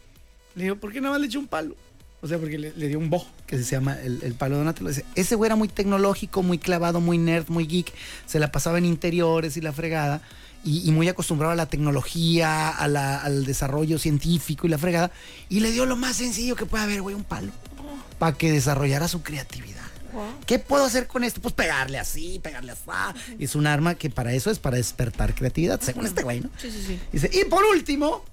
le 0.55 0.65
dijo, 0.65 0.75
¿por 0.75 0.91
qué 0.91 1.01
nada 1.01 1.13
más 1.13 1.21
le 1.21 1.27
echó 1.27 1.39
un 1.39 1.47
palo? 1.47 1.75
O 2.23 2.27
sea, 2.27 2.37
porque 2.39 2.57
le, 2.57 2.71
le 2.75 2.87
dio 2.87 2.97
un 2.97 3.09
bo, 3.09 3.27
que 3.45 3.61
se 3.61 3.71
llama 3.75 3.99
el, 4.01 4.19
el 4.23 4.33
palo 4.33 4.57
Donatello. 4.57 4.87
Dice, 4.87 5.05
ese 5.13 5.35
güey 5.35 5.49
era 5.49 5.57
muy 5.57 5.67
tecnológico, 5.67 6.41
muy 6.41 6.57
clavado, 6.57 7.01
muy 7.01 7.17
nerd, 7.17 7.49
muy 7.49 7.67
geek. 7.67 7.93
Se 8.25 8.39
la 8.39 8.49
pasaba 8.51 8.77
en 8.77 8.85
interiores 8.85 9.57
y 9.57 9.61
la 9.61 9.73
fregada. 9.73 10.21
Y, 10.63 10.87
y 10.87 10.91
muy 10.93 11.09
acostumbrado 11.09 11.51
a 11.51 11.55
la 11.57 11.65
tecnología, 11.65 12.69
a 12.69 12.87
la- 12.87 13.17
al 13.19 13.43
desarrollo 13.45 13.99
científico 13.99 14.65
y 14.65 14.69
la 14.69 14.77
fregada. 14.77 15.11
Y 15.49 15.59
le 15.59 15.71
dio 15.71 15.85
lo 15.85 15.97
más 15.97 16.15
sencillo 16.15 16.55
que 16.55 16.65
puede 16.65 16.85
haber, 16.85 17.01
güey, 17.01 17.13
un 17.15 17.25
palo. 17.25 17.51
Para 18.17 18.37
que 18.37 18.51
desarrollara 18.53 19.09
su 19.09 19.21
creatividad. 19.21 19.83
¿Qué 20.45 20.59
puedo 20.59 20.85
hacer 20.85 21.07
con 21.07 21.23
esto? 21.25 21.41
Pues 21.41 21.53
pegarle 21.55 21.97
así, 21.99 22.39
pegarle 22.41 22.71
así. 22.71 22.81
Es 23.39 23.55
un 23.55 23.67
arma 23.67 23.95
que 23.95 24.09
para 24.09 24.31
eso 24.33 24.49
es 24.51 24.59
para 24.59 24.77
despertar 24.77 25.33
creatividad, 25.35 25.81
según 25.81 26.05
este 26.05 26.21
güey, 26.23 26.39
¿no? 26.39 26.49
Sí, 26.57 26.69
sí, 26.71 26.83
sí. 26.85 26.99
Dice, 27.11 27.29
y 27.33 27.43
por 27.49 27.65
último, 27.65 28.23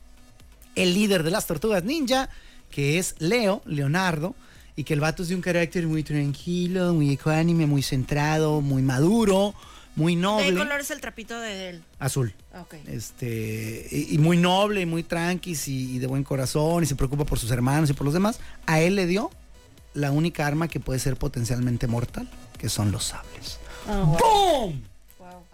el 0.77 0.95
líder 0.95 1.23
de 1.25 1.31
las 1.31 1.47
tortugas 1.47 1.83
ninja, 1.83 2.29
que 2.71 2.99
es 2.99 3.15
Leo, 3.19 3.63
Leonardo, 3.67 4.35
y 4.77 4.85
que 4.85 4.95
el 4.95 5.01
vato 5.01 5.23
es 5.23 5.29
de 5.29 5.35
un 5.35 5.43
carácter 5.43 5.87
muy 5.87 6.03
tranquilo, 6.03 6.95
muy 6.95 7.11
ecuánime, 7.11 7.67
muy 7.67 7.83
centrado, 7.83 8.61
muy 8.61 8.83
maduro, 8.83 9.55
muy 9.97 10.15
¿De 10.15 10.23
noble. 10.23 10.47
qué 10.51 10.57
color 10.57 10.81
es 10.81 10.91
el 10.91 11.01
trapito 11.01 11.39
de 11.39 11.69
él? 11.71 11.83
Azul. 11.99 12.33
Ok. 12.59 12.75
Este, 12.87 13.87
y, 13.91 14.15
y 14.15 14.19
muy 14.19 14.37
noble, 14.37 14.81
y 14.81 14.87
muy 14.87 15.03
tranqui, 15.03 15.57
y, 15.67 15.97
y 15.97 15.99
de 15.99 16.07
buen 16.07 16.25
corazón, 16.25 16.83
y 16.83 16.87
se 16.87 16.95
preocupa 16.97 17.25
por 17.25 17.39
sus 17.39 17.51
hermanos 17.51 17.91
y 17.91 17.93
por 17.93 18.05
los 18.05 18.15
demás. 18.15 18.41
A 18.67 18.81
él 18.81 18.97
le 18.97 19.07
dio 19.07 19.31
la 19.93 20.13
única 20.13 20.47
arma 20.47 20.69
que 20.69 20.81
puede 20.81 20.99
ser 21.01 21.17
potencialmente 21.17 21.87
mortal, 21.87 22.31
que 22.59 22.69
son 22.69 22.93
los 22.93 23.05
sables. 23.05 23.59
¡Boom! 23.87 24.83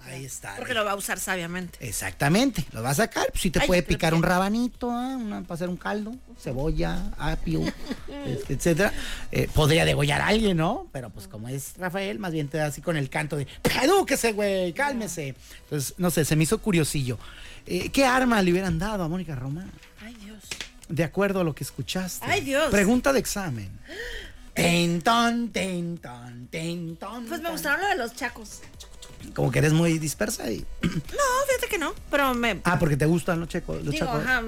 Ahí 0.07 0.25
está. 0.25 0.55
Porque 0.57 0.73
lo 0.75 0.85
va 0.85 0.93
a 0.93 0.95
usar 0.95 1.19
sabiamente. 1.19 1.79
Exactamente, 1.87 2.65
lo 2.73 2.83
va 2.83 2.91
a 2.91 2.95
sacar, 2.95 3.27
pues 3.31 3.41
sí 3.43 3.51
te 3.51 3.61
Ay, 3.61 3.67
puede 3.67 3.83
picar 3.83 4.11
que- 4.13 4.17
un 4.17 4.23
rabanito, 4.23 4.91
¿ah? 4.91 5.17
Una- 5.17 5.43
para 5.43 5.55
hacer 5.55 5.69
un 5.69 5.77
caldo, 5.77 6.15
cebolla, 6.41 7.11
apio, 7.19 7.61
este, 8.27 8.55
etcétera. 8.55 8.93
Eh, 9.33 9.49
podría 9.53 9.85
degollar 9.85 10.21
a 10.21 10.29
alguien, 10.29 10.57
¿no? 10.57 10.89
Pero 10.93 11.11
pues 11.11 11.27
como 11.29 11.49
es 11.49 11.73
Rafael, 11.77 12.19
más 12.19 12.33
bien 12.33 12.49
te 12.49 12.59
da 12.59 12.67
así 12.67 12.81
con 12.81 12.97
el 12.97 13.11
canto 13.11 13.37
de 13.37 13.47
¡Edúquese, 13.83 14.33
güey! 14.33 14.73
¡Cálmese! 14.73 15.35
Entonces, 15.65 15.95
no 15.99 16.11
sé, 16.11 16.25
se 16.25 16.37
me 16.37 16.45
hizo 16.45 16.59
curiosillo. 16.59 17.19
Eh, 17.67 17.91
¿Qué 17.91 18.05
arma 18.05 18.41
le 18.43 18.53
hubieran 18.53 18.79
dado 18.79 19.03
a 19.05 19.09
Mónica 19.09 19.35
Román? 19.35 19.71
Ay, 20.05 20.15
Dios. 20.25 20.45
De 20.89 21.03
acuerdo 21.03 21.41
a 21.41 21.45
lo 21.45 21.53
que 21.55 21.65
escuchaste. 21.65 22.25
Ay, 22.29 22.43
Dios. 22.43 22.71
Pregunta 22.71 23.13
de 23.13 23.19
examen. 23.19 23.71
Tentón, 24.55 25.51
tentón, 25.51 26.49
tentón. 26.51 27.27
Pues 27.27 27.43
me 27.43 27.51
gustaron 27.51 27.81
lo 27.83 27.89
de 27.89 27.97
los 27.97 28.15
chacos. 28.15 28.61
Como 29.35 29.51
que 29.51 29.59
eres 29.59 29.73
muy 29.73 29.99
dispersa 29.99 30.51
y... 30.51 30.65
No, 30.83 30.91
fíjate 31.49 31.69
que 31.71 31.79
no. 31.79 31.95
Pero 32.11 32.35
me. 32.35 32.61
Ah, 32.65 32.79
porque 32.79 32.97
te 32.97 33.07
gustan 33.07 33.41
los 33.41 33.49
checos. 33.49 33.83
Los 33.85 33.93
digo, 33.93 34.09
ajá, 34.09 34.43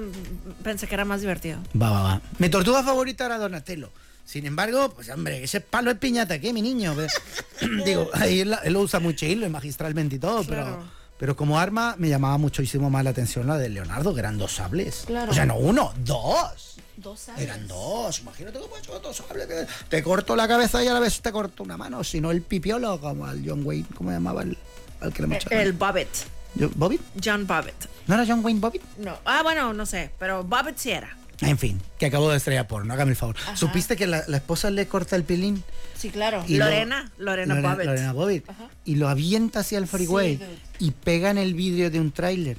pensé 0.63 0.87
que 0.87 0.93
era 0.95 1.05
más 1.05 1.21
divertido. 1.21 1.59
Va, 1.79 1.89
va, 1.91 2.03
va. 2.03 2.21
Mi 2.37 2.49
tortuga 2.49 2.83
favorita 2.83 3.25
era 3.25 3.37
Donatello. 3.37 3.91
Sin 4.25 4.45
embargo, 4.45 4.91
pues 4.93 5.09
hombre, 5.09 5.43
ese 5.43 5.59
palo 5.59 5.89
de 5.91 5.95
piñata 5.99 6.35
aquí, 6.35 6.53
mi 6.53 6.61
niño. 6.61 6.95
Digo, 7.85 8.09
ahí 8.13 8.41
él, 8.41 8.55
él 8.63 8.73
lo 8.73 8.81
usa 8.81 8.99
muy 8.99 9.15
chilo 9.15 9.45
y 9.45 9.49
magistralmente 9.49 10.15
y 10.17 10.19
todo, 10.19 10.43
Claro. 10.43 10.77
pero, 10.77 10.98
pero 11.19 11.35
como 11.35 11.59
arma 11.59 11.93
me 11.99 12.09
llamaba 12.09 12.37
muchísimo 12.39 12.89
más 12.89 13.03
la 13.03 13.11
atención 13.11 13.45
la 13.45 13.57
de 13.57 13.69
Leonardo, 13.69 14.13
que 14.13 14.21
eran 14.21 14.37
dos 14.39 14.53
sables. 14.53 15.03
Claro. 15.05 15.31
O 15.31 15.33
sea, 15.35 15.45
no 15.45 15.57
uno, 15.57 15.93
dos. 16.03 16.77
Dos 16.97 17.19
sables. 17.19 17.43
Eran 17.43 17.67
dos. 17.67 18.19
Imagínate 18.21 18.59
cómo 18.59 18.75
he 18.75 18.79
hecho 18.79 18.97
dos 18.99 19.15
sables. 19.17 19.47
Te 19.89 20.01
corto 20.01 20.35
la 20.35 20.47
cabeza 20.47 20.83
y 20.83 20.87
a 20.87 20.93
la 20.93 20.99
vez 20.99 21.21
te 21.21 21.31
corto 21.31 21.61
una 21.63 21.77
mano. 21.77 22.03
Si 22.03 22.19
no, 22.19 22.31
el 22.31 22.41
pipiolo, 22.41 22.99
como 22.99 23.25
al 23.25 23.41
John 23.45 23.61
Wayne, 23.65 23.85
¿cómo 23.95 24.11
llamaba 24.11 24.41
el, 24.43 24.57
al 25.01 25.13
que 25.13 25.21
le 25.21 25.27
mocharon? 25.27 25.59
El 25.59 25.73
Bobbit. 25.73 26.07
Yo- 26.55 26.69
¿Bobbitt? 26.75 27.01
John 27.23 27.45
Bobbit. 27.45 27.85
¿No 28.07 28.15
era 28.15 28.25
John 28.27 28.43
Wayne 28.43 28.59
Bobbitt? 28.59 28.81
No. 28.97 29.17
Ah, 29.23 29.41
bueno, 29.43 29.71
no 29.73 29.85
sé. 29.85 30.09
Pero 30.17 30.43
Bobbit 30.43 30.77
sí 30.77 30.91
era. 30.91 31.15
En 31.41 31.57
fin, 31.57 31.81
que 31.97 32.05
acabó 32.07 32.29
de 32.29 32.37
estrella 32.37 32.67
porno, 32.67 32.93
hágame 32.93 33.11
el 33.11 33.17
favor. 33.17 33.35
¿Supiste 33.55 33.95
que 33.95 34.07
la, 34.07 34.23
la 34.27 34.37
esposa 34.37 34.69
le 34.71 34.87
corta 34.87 35.15
el 35.15 35.23
pilín? 35.23 35.63
Sí, 35.97 36.09
claro. 36.09 36.43
Y 36.47 36.57
lo- 36.57 36.65
Lorena. 36.65 37.11
Lorena, 37.17 37.55
Bobbit. 37.61 37.85
Lorena 37.85 38.13
Bobbitt. 38.13 38.45
Y 38.83 38.95
lo 38.95 39.07
avienta 39.07 39.61
hacia 39.61 39.77
el 39.77 39.87
freeway 39.87 40.37
Sí, 40.37 40.85
y 40.87 40.91
pega 40.91 41.29
en 41.31 41.37
el 41.37 41.53
vidrio 41.53 41.89
de 41.91 41.99
un 42.01 42.11
tráiler. 42.11 42.57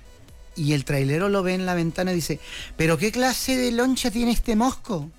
Y 0.57 0.73
el 0.73 0.85
trailero 0.85 1.29
lo 1.29 1.43
ve 1.43 1.55
en 1.55 1.67
la 1.67 1.75
ventana 1.75 2.13
y 2.13 2.17
dice, 2.17 2.41
¿pero 2.77 2.97
qué 2.99 3.13
clase 3.13 3.57
de 3.57 3.71
loncha 3.73 4.11
tiene 4.11 4.33
este 4.33 4.57
mosco? 4.57 5.11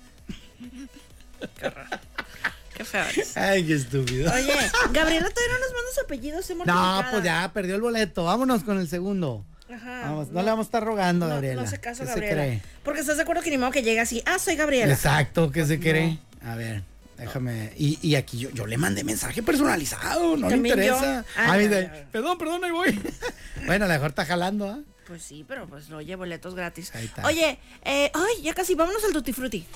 Qué 2.74 2.84
feo 2.84 3.04
eres. 3.04 3.36
Ay, 3.36 3.64
qué 3.66 3.74
estúpido. 3.74 4.32
Oye, 4.32 4.52
Gabriela 4.92 5.28
todavía 5.28 5.54
no 5.54 5.60
nos 5.60 5.72
manda 5.72 5.90
su 5.94 6.00
apellido. 6.04 6.40
Estoy 6.40 6.56
No, 6.66 7.04
pues 7.10 7.22
ya, 7.24 7.50
perdió 7.52 7.74
el 7.76 7.80
boleto. 7.80 8.24
Vámonos 8.24 8.64
con 8.64 8.78
el 8.78 8.88
segundo. 8.88 9.44
Ajá. 9.72 10.02
Vamos, 10.04 10.28
no, 10.30 10.40
le 10.42 10.50
vamos 10.50 10.64
a 10.64 10.68
estar 10.68 10.84
rogando, 10.84 11.26
No, 11.26 11.34
Gabriela. 11.34 11.62
no 11.62 11.68
se 11.68 11.78
caso, 11.80 12.02
¿Qué 12.02 12.08
Gabriela. 12.08 12.42
se 12.42 12.48
cree? 12.48 12.62
Porque 12.84 13.00
estás 13.00 13.16
de 13.16 13.22
acuerdo 13.22 13.42
que 13.42 13.50
ni 13.50 13.58
modo 13.58 13.70
que 13.70 13.82
llegue 13.82 14.00
así. 14.00 14.22
Ah, 14.26 14.38
soy 14.38 14.56
Gabriela. 14.56 14.92
Exacto, 14.92 15.50
¿qué 15.50 15.64
se 15.66 15.80
cree? 15.80 16.18
A 16.44 16.54
ver, 16.56 16.82
déjame. 17.18 17.72
Y, 17.76 17.98
y 18.06 18.14
aquí 18.16 18.38
yo, 18.38 18.50
yo 18.50 18.66
le 18.66 18.76
mandé 18.78 19.04
mensaje 19.04 19.42
personalizado, 19.42 20.36
no 20.36 20.50
yo. 20.50 20.56
interesa. 20.56 21.24
Ah, 21.36 21.52
Ay, 21.52 21.68
de- 21.68 21.86
perdón, 22.12 22.36
perdón, 22.38 22.64
ahí 22.64 22.70
voy. 22.70 23.00
bueno, 23.66 23.84
a 23.84 23.88
lo 23.88 23.94
mejor 23.94 24.10
está 24.10 24.24
jalando, 24.26 24.68
¿ah? 24.68 24.78
Pues 25.06 25.22
sí, 25.22 25.44
pero 25.46 25.66
pues 25.66 25.88
lo 25.88 25.98
oye 25.98 26.14
boletos 26.16 26.54
gratis. 26.54 26.90
Ahí 26.94 27.06
está. 27.06 27.26
Oye, 27.26 27.58
eh, 27.84 28.10
ay, 28.14 28.42
ya 28.42 28.54
casi, 28.54 28.74
vámonos 28.74 29.02
al 29.04 29.12
Tutti 29.12 29.32
Frutti. 29.32 29.66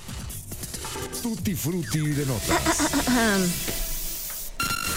Tutti 1.23 1.55
frutti 1.55 1.99
de 1.99 2.25
notas. 2.27 3.96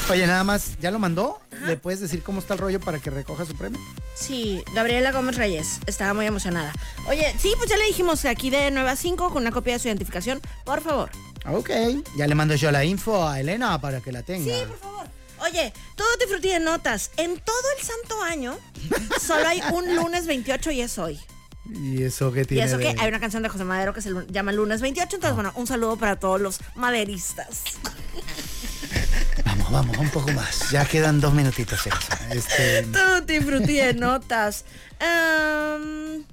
Oye, 0.09 0.25
nada 0.25 0.43
más, 0.43 0.77
¿ya 0.79 0.89
lo 0.89 0.97
mandó? 0.97 1.39
¿Le 1.67 1.77
puedes 1.77 1.99
decir 1.99 2.23
cómo 2.23 2.39
está 2.39 2.55
el 2.55 2.59
rollo 2.59 2.79
para 2.79 2.97
que 2.99 3.11
recoja 3.11 3.45
su 3.45 3.55
premio? 3.55 3.79
Sí, 4.15 4.63
Gabriela 4.73 5.11
Gómez 5.11 5.35
Reyes, 5.37 5.79
estaba 5.85 6.15
muy 6.15 6.25
emocionada. 6.25 6.73
Oye, 7.07 7.31
sí, 7.37 7.53
pues 7.57 7.69
ya 7.69 7.77
le 7.77 7.85
dijimos 7.85 8.21
que 8.21 8.29
aquí 8.29 8.49
de 8.49 8.71
9 8.71 8.89
a 8.89 8.95
5 8.95 9.29
con 9.31 9.43
una 9.43 9.51
copia 9.51 9.73
de 9.73 9.79
su 9.79 9.87
identificación, 9.87 10.41
por 10.65 10.81
favor. 10.81 11.11
Ok, 11.47 11.69
ya 12.17 12.25
le 12.25 12.33
mando 12.33 12.55
yo 12.55 12.71
la 12.71 12.83
info 12.83 13.27
a 13.27 13.39
Elena 13.39 13.79
para 13.79 14.01
que 14.01 14.11
la 14.11 14.23
tenga. 14.23 14.51
Sí, 14.51 14.63
por 14.67 14.79
favor. 14.79 15.07
Oye, 15.41 15.71
todo 15.95 16.07
te 16.17 16.27
frutí 16.27 16.49
de 16.49 16.59
notas. 16.59 17.11
En 17.17 17.39
todo 17.39 17.55
el 17.77 17.85
santo 17.85 18.23
año, 18.23 18.57
solo 19.21 19.47
hay 19.47 19.61
un 19.73 19.95
lunes 19.95 20.25
28 20.25 20.71
y 20.71 20.81
es 20.81 20.97
hoy. 20.97 21.19
¿Y 21.71 22.01
eso 22.01 22.31
qué 22.31 22.41
Y 22.41 22.45
tiene 22.45 22.63
eso 22.65 22.79
que 22.79 22.95
de- 22.95 22.99
hay 22.99 23.07
una 23.09 23.19
canción 23.19 23.43
de 23.43 23.49
José 23.49 23.63
Madero 23.63 23.93
que 23.93 24.01
se 24.01 24.11
llama 24.29 24.51
Lunes 24.53 24.81
28. 24.81 25.17
Entonces, 25.17 25.35
bueno, 25.35 25.51
un 25.55 25.67
saludo 25.67 25.97
para 25.97 26.15
todos 26.19 26.41
los 26.41 26.59
maderistas. 26.75 27.61
Vamos, 29.71 29.97
un 29.97 30.09
poco 30.09 30.31
más. 30.31 30.71
Ya 30.71 30.85
quedan 30.85 31.21
dos 31.21 31.33
minutitos. 31.33 31.79
Este, 32.31 32.83
Tutti 32.83 33.39
frutti 33.39 33.73
de 33.73 33.93
notas. 33.93 34.65
Em, 34.99 36.23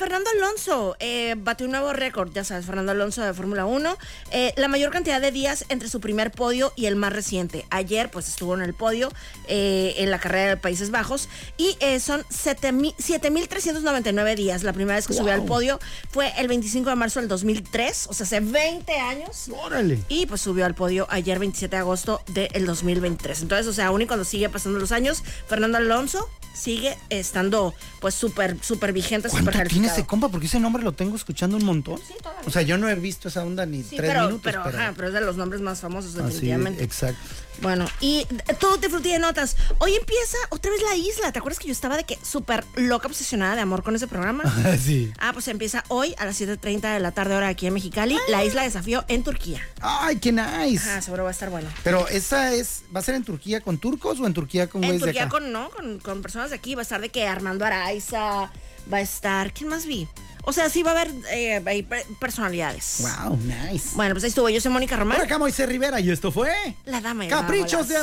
Fernando 0.00 0.30
Alonso 0.30 0.96
eh, 0.98 1.34
batió 1.36 1.66
un 1.66 1.72
nuevo 1.72 1.92
récord, 1.92 2.32
ya 2.32 2.42
sabes, 2.42 2.64
Fernando 2.64 2.92
Alonso 2.92 3.20
de 3.20 3.34
Fórmula 3.34 3.66
1. 3.66 3.98
eh, 4.30 4.54
la 4.56 4.66
mayor 4.66 4.90
cantidad 4.90 5.20
de 5.20 5.30
días 5.30 5.66
entre 5.68 5.90
su 5.90 6.00
primer 6.00 6.30
podio 6.30 6.72
y 6.74 6.86
el 6.86 6.96
más 6.96 7.12
reciente. 7.12 7.66
Ayer, 7.68 8.10
pues 8.10 8.26
estuvo 8.26 8.54
en 8.54 8.62
el 8.62 8.72
podio 8.72 9.12
eh, 9.46 9.96
en 9.98 10.10
la 10.10 10.18
carrera 10.18 10.48
de 10.48 10.56
Países 10.56 10.90
Bajos 10.90 11.28
y 11.58 11.76
eh, 11.80 12.00
son 12.00 12.22
7.000 12.30 12.94
7.399 12.96 14.36
días. 14.36 14.62
La 14.62 14.72
primera 14.72 14.96
vez 14.96 15.06
que 15.06 15.12
subió 15.12 15.34
al 15.34 15.44
podio 15.44 15.78
fue 16.10 16.32
el 16.38 16.48
25 16.48 16.88
de 16.88 16.96
marzo 16.96 17.20
del 17.20 17.28
2003, 17.28 18.06
o 18.08 18.14
sea, 18.14 18.24
hace 18.24 18.40
20 18.40 18.92
años. 19.00 19.50
órale. 19.62 19.98
Y 20.08 20.24
pues 20.24 20.40
subió 20.40 20.64
al 20.64 20.74
podio 20.74 21.08
ayer 21.10 21.38
27 21.38 21.76
de 21.76 21.80
agosto 21.80 22.22
del 22.28 22.64
2023. 22.64 23.42
Entonces, 23.42 23.66
o 23.66 23.74
sea, 23.74 23.88
aún 23.88 24.00
y 24.00 24.06
cuando 24.06 24.24
sigue 24.24 24.48
pasando 24.48 24.78
los 24.78 24.92
años, 24.92 25.22
Fernando 25.46 25.76
Alonso 25.76 26.26
sigue 26.54 26.96
estando 27.10 27.74
pues 28.00 28.14
súper, 28.14 28.56
súper 28.62 28.92
vigente, 28.92 29.28
súper 29.28 29.44
¿Cuánto 29.54 29.68
tiene 29.68 29.88
calificado. 29.88 29.89
Ese 29.92 30.06
compa? 30.06 30.28
Porque 30.28 30.46
ese 30.46 30.60
nombre 30.60 30.82
lo 30.82 30.92
tengo 30.92 31.16
escuchando 31.16 31.56
un 31.56 31.64
montón. 31.64 31.98
Sí, 31.98 32.14
todavía. 32.22 32.42
O 32.46 32.50
sea, 32.50 32.62
yo 32.62 32.78
no 32.78 32.88
he 32.88 32.94
visto 32.94 33.28
esa 33.28 33.44
onda 33.44 33.66
ni 33.66 33.82
Sí, 33.82 33.96
tres 33.96 34.10
pero, 34.10 34.22
minutos. 34.26 34.42
pero, 34.44 34.62
ajá, 34.62 34.92
pero 34.96 35.08
es 35.08 35.14
de 35.14 35.20
los 35.20 35.36
nombres 35.36 35.60
más 35.62 35.80
famosos 35.80 36.14
definitivamente. 36.14 36.82
exacto. 36.84 37.20
Bueno, 37.62 37.84
y 38.00 38.26
todo 38.58 38.78
te 38.78 38.88
frutí 38.88 39.10
de 39.12 39.18
notas. 39.18 39.54
Hoy 39.78 39.94
empieza 39.94 40.38
otra 40.48 40.70
vez 40.70 40.80
la 40.82 40.96
isla. 40.96 41.30
¿Te 41.30 41.40
acuerdas 41.40 41.58
que 41.58 41.66
yo 41.66 41.72
estaba 41.72 41.96
de 41.98 42.04
que 42.04 42.18
súper 42.22 42.64
loca, 42.76 43.06
obsesionada 43.06 43.54
de 43.54 43.60
amor 43.60 43.82
con 43.82 43.94
ese 43.94 44.06
programa? 44.06 44.44
sí. 44.82 45.12
Ah, 45.18 45.32
pues 45.34 45.46
empieza 45.48 45.84
hoy 45.88 46.14
a 46.18 46.24
las 46.24 46.40
7.30 46.40 46.94
de 46.94 47.00
la 47.00 47.12
tarde 47.12 47.34
hora 47.34 47.48
aquí 47.48 47.66
en 47.66 47.74
Mexicali. 47.74 48.16
La 48.30 48.44
isla 48.44 48.62
desafío 48.62 49.04
en 49.08 49.24
Turquía. 49.24 49.60
Ay, 49.82 50.16
qué 50.20 50.32
nice. 50.32 50.88
Ajá, 50.88 51.02
seguro 51.02 51.24
va 51.24 51.28
a 51.28 51.32
estar 51.32 51.50
bueno. 51.50 51.68
Pero 51.84 52.08
esa 52.08 52.54
es, 52.54 52.84
¿va 52.94 53.00
a 53.00 53.02
ser 53.02 53.14
en 53.14 53.24
Turquía 53.24 53.60
con 53.60 53.76
turcos 53.76 54.18
o 54.20 54.26
en 54.26 54.32
Turquía 54.32 54.68
con 54.68 54.82
En 54.82 54.88
güeyes 54.90 55.02
de 55.02 55.08
Turquía 55.08 55.28
con, 55.28 55.52
¿no? 55.52 55.68
Con, 55.68 55.98
con 55.98 56.22
personas 56.22 56.48
de 56.50 56.56
aquí. 56.56 56.74
Va 56.74 56.80
a 56.80 56.84
estar 56.84 57.00
de 57.02 57.10
que 57.10 57.26
Armando 57.26 57.66
Araiza, 57.66 58.50
va 58.92 58.98
a 58.98 59.00
estar... 59.02 59.52
¿Quién 59.52 59.68
más 59.70 59.86
vi? 59.86 60.08
O 60.42 60.54
sea, 60.54 60.70
sí 60.70 60.82
va 60.82 60.92
a 60.92 61.00
haber 61.02 61.12
eh, 61.32 61.86
personalidades. 62.18 63.02
Wow, 63.26 63.36
nice. 63.36 63.90
Bueno, 63.94 64.14
pues 64.14 64.24
ahí 64.24 64.28
estuvo. 64.28 64.48
Yo 64.48 64.58
soy 64.58 64.72
Mónica 64.72 64.96
Román. 64.96 65.18
Por 65.18 65.26
acá 65.26 65.36
Moisés 65.38 65.68
Rivera 65.68 66.00
y 66.00 66.10
esto 66.10 66.32
fue 66.32 66.50
La 66.86 67.02
dama 67.02 67.24
y 67.24 67.28
el 67.28 67.30
Caprichos 67.34 67.88
de 67.88 67.96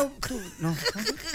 No, 0.59 0.75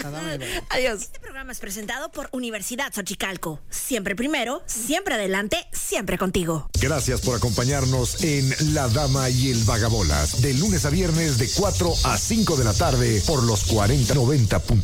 la 0.01 0.09
dama 0.11 0.37
de 0.37 0.45
Au- 0.59 0.63
Adiós. 0.69 1.01
Este 1.01 1.19
programa 1.19 1.51
es 1.51 1.59
presentado 1.59 2.09
por 2.09 2.29
Universidad 2.31 2.93
Xochicalco. 2.93 3.59
Siempre 3.69 4.15
primero, 4.15 4.63
siempre 4.65 5.15
adelante, 5.15 5.57
siempre 5.73 6.17
contigo. 6.17 6.69
Gracias 6.79 7.19
por 7.19 7.35
acompañarnos 7.35 8.23
en 8.23 8.73
La 8.73 8.87
Dama 8.87 9.29
y 9.29 9.51
el 9.51 9.61
Vagabolas, 9.65 10.41
de 10.41 10.53
lunes 10.53 10.85
a 10.85 10.89
viernes 10.89 11.37
de 11.37 11.49
4 11.53 11.93
a 12.05 12.17
5 12.17 12.55
de 12.55 12.63
la 12.63 12.73
tarde 12.73 13.21
por 13.27 13.43
los 13.43 13.67
4090.9. 13.69 14.79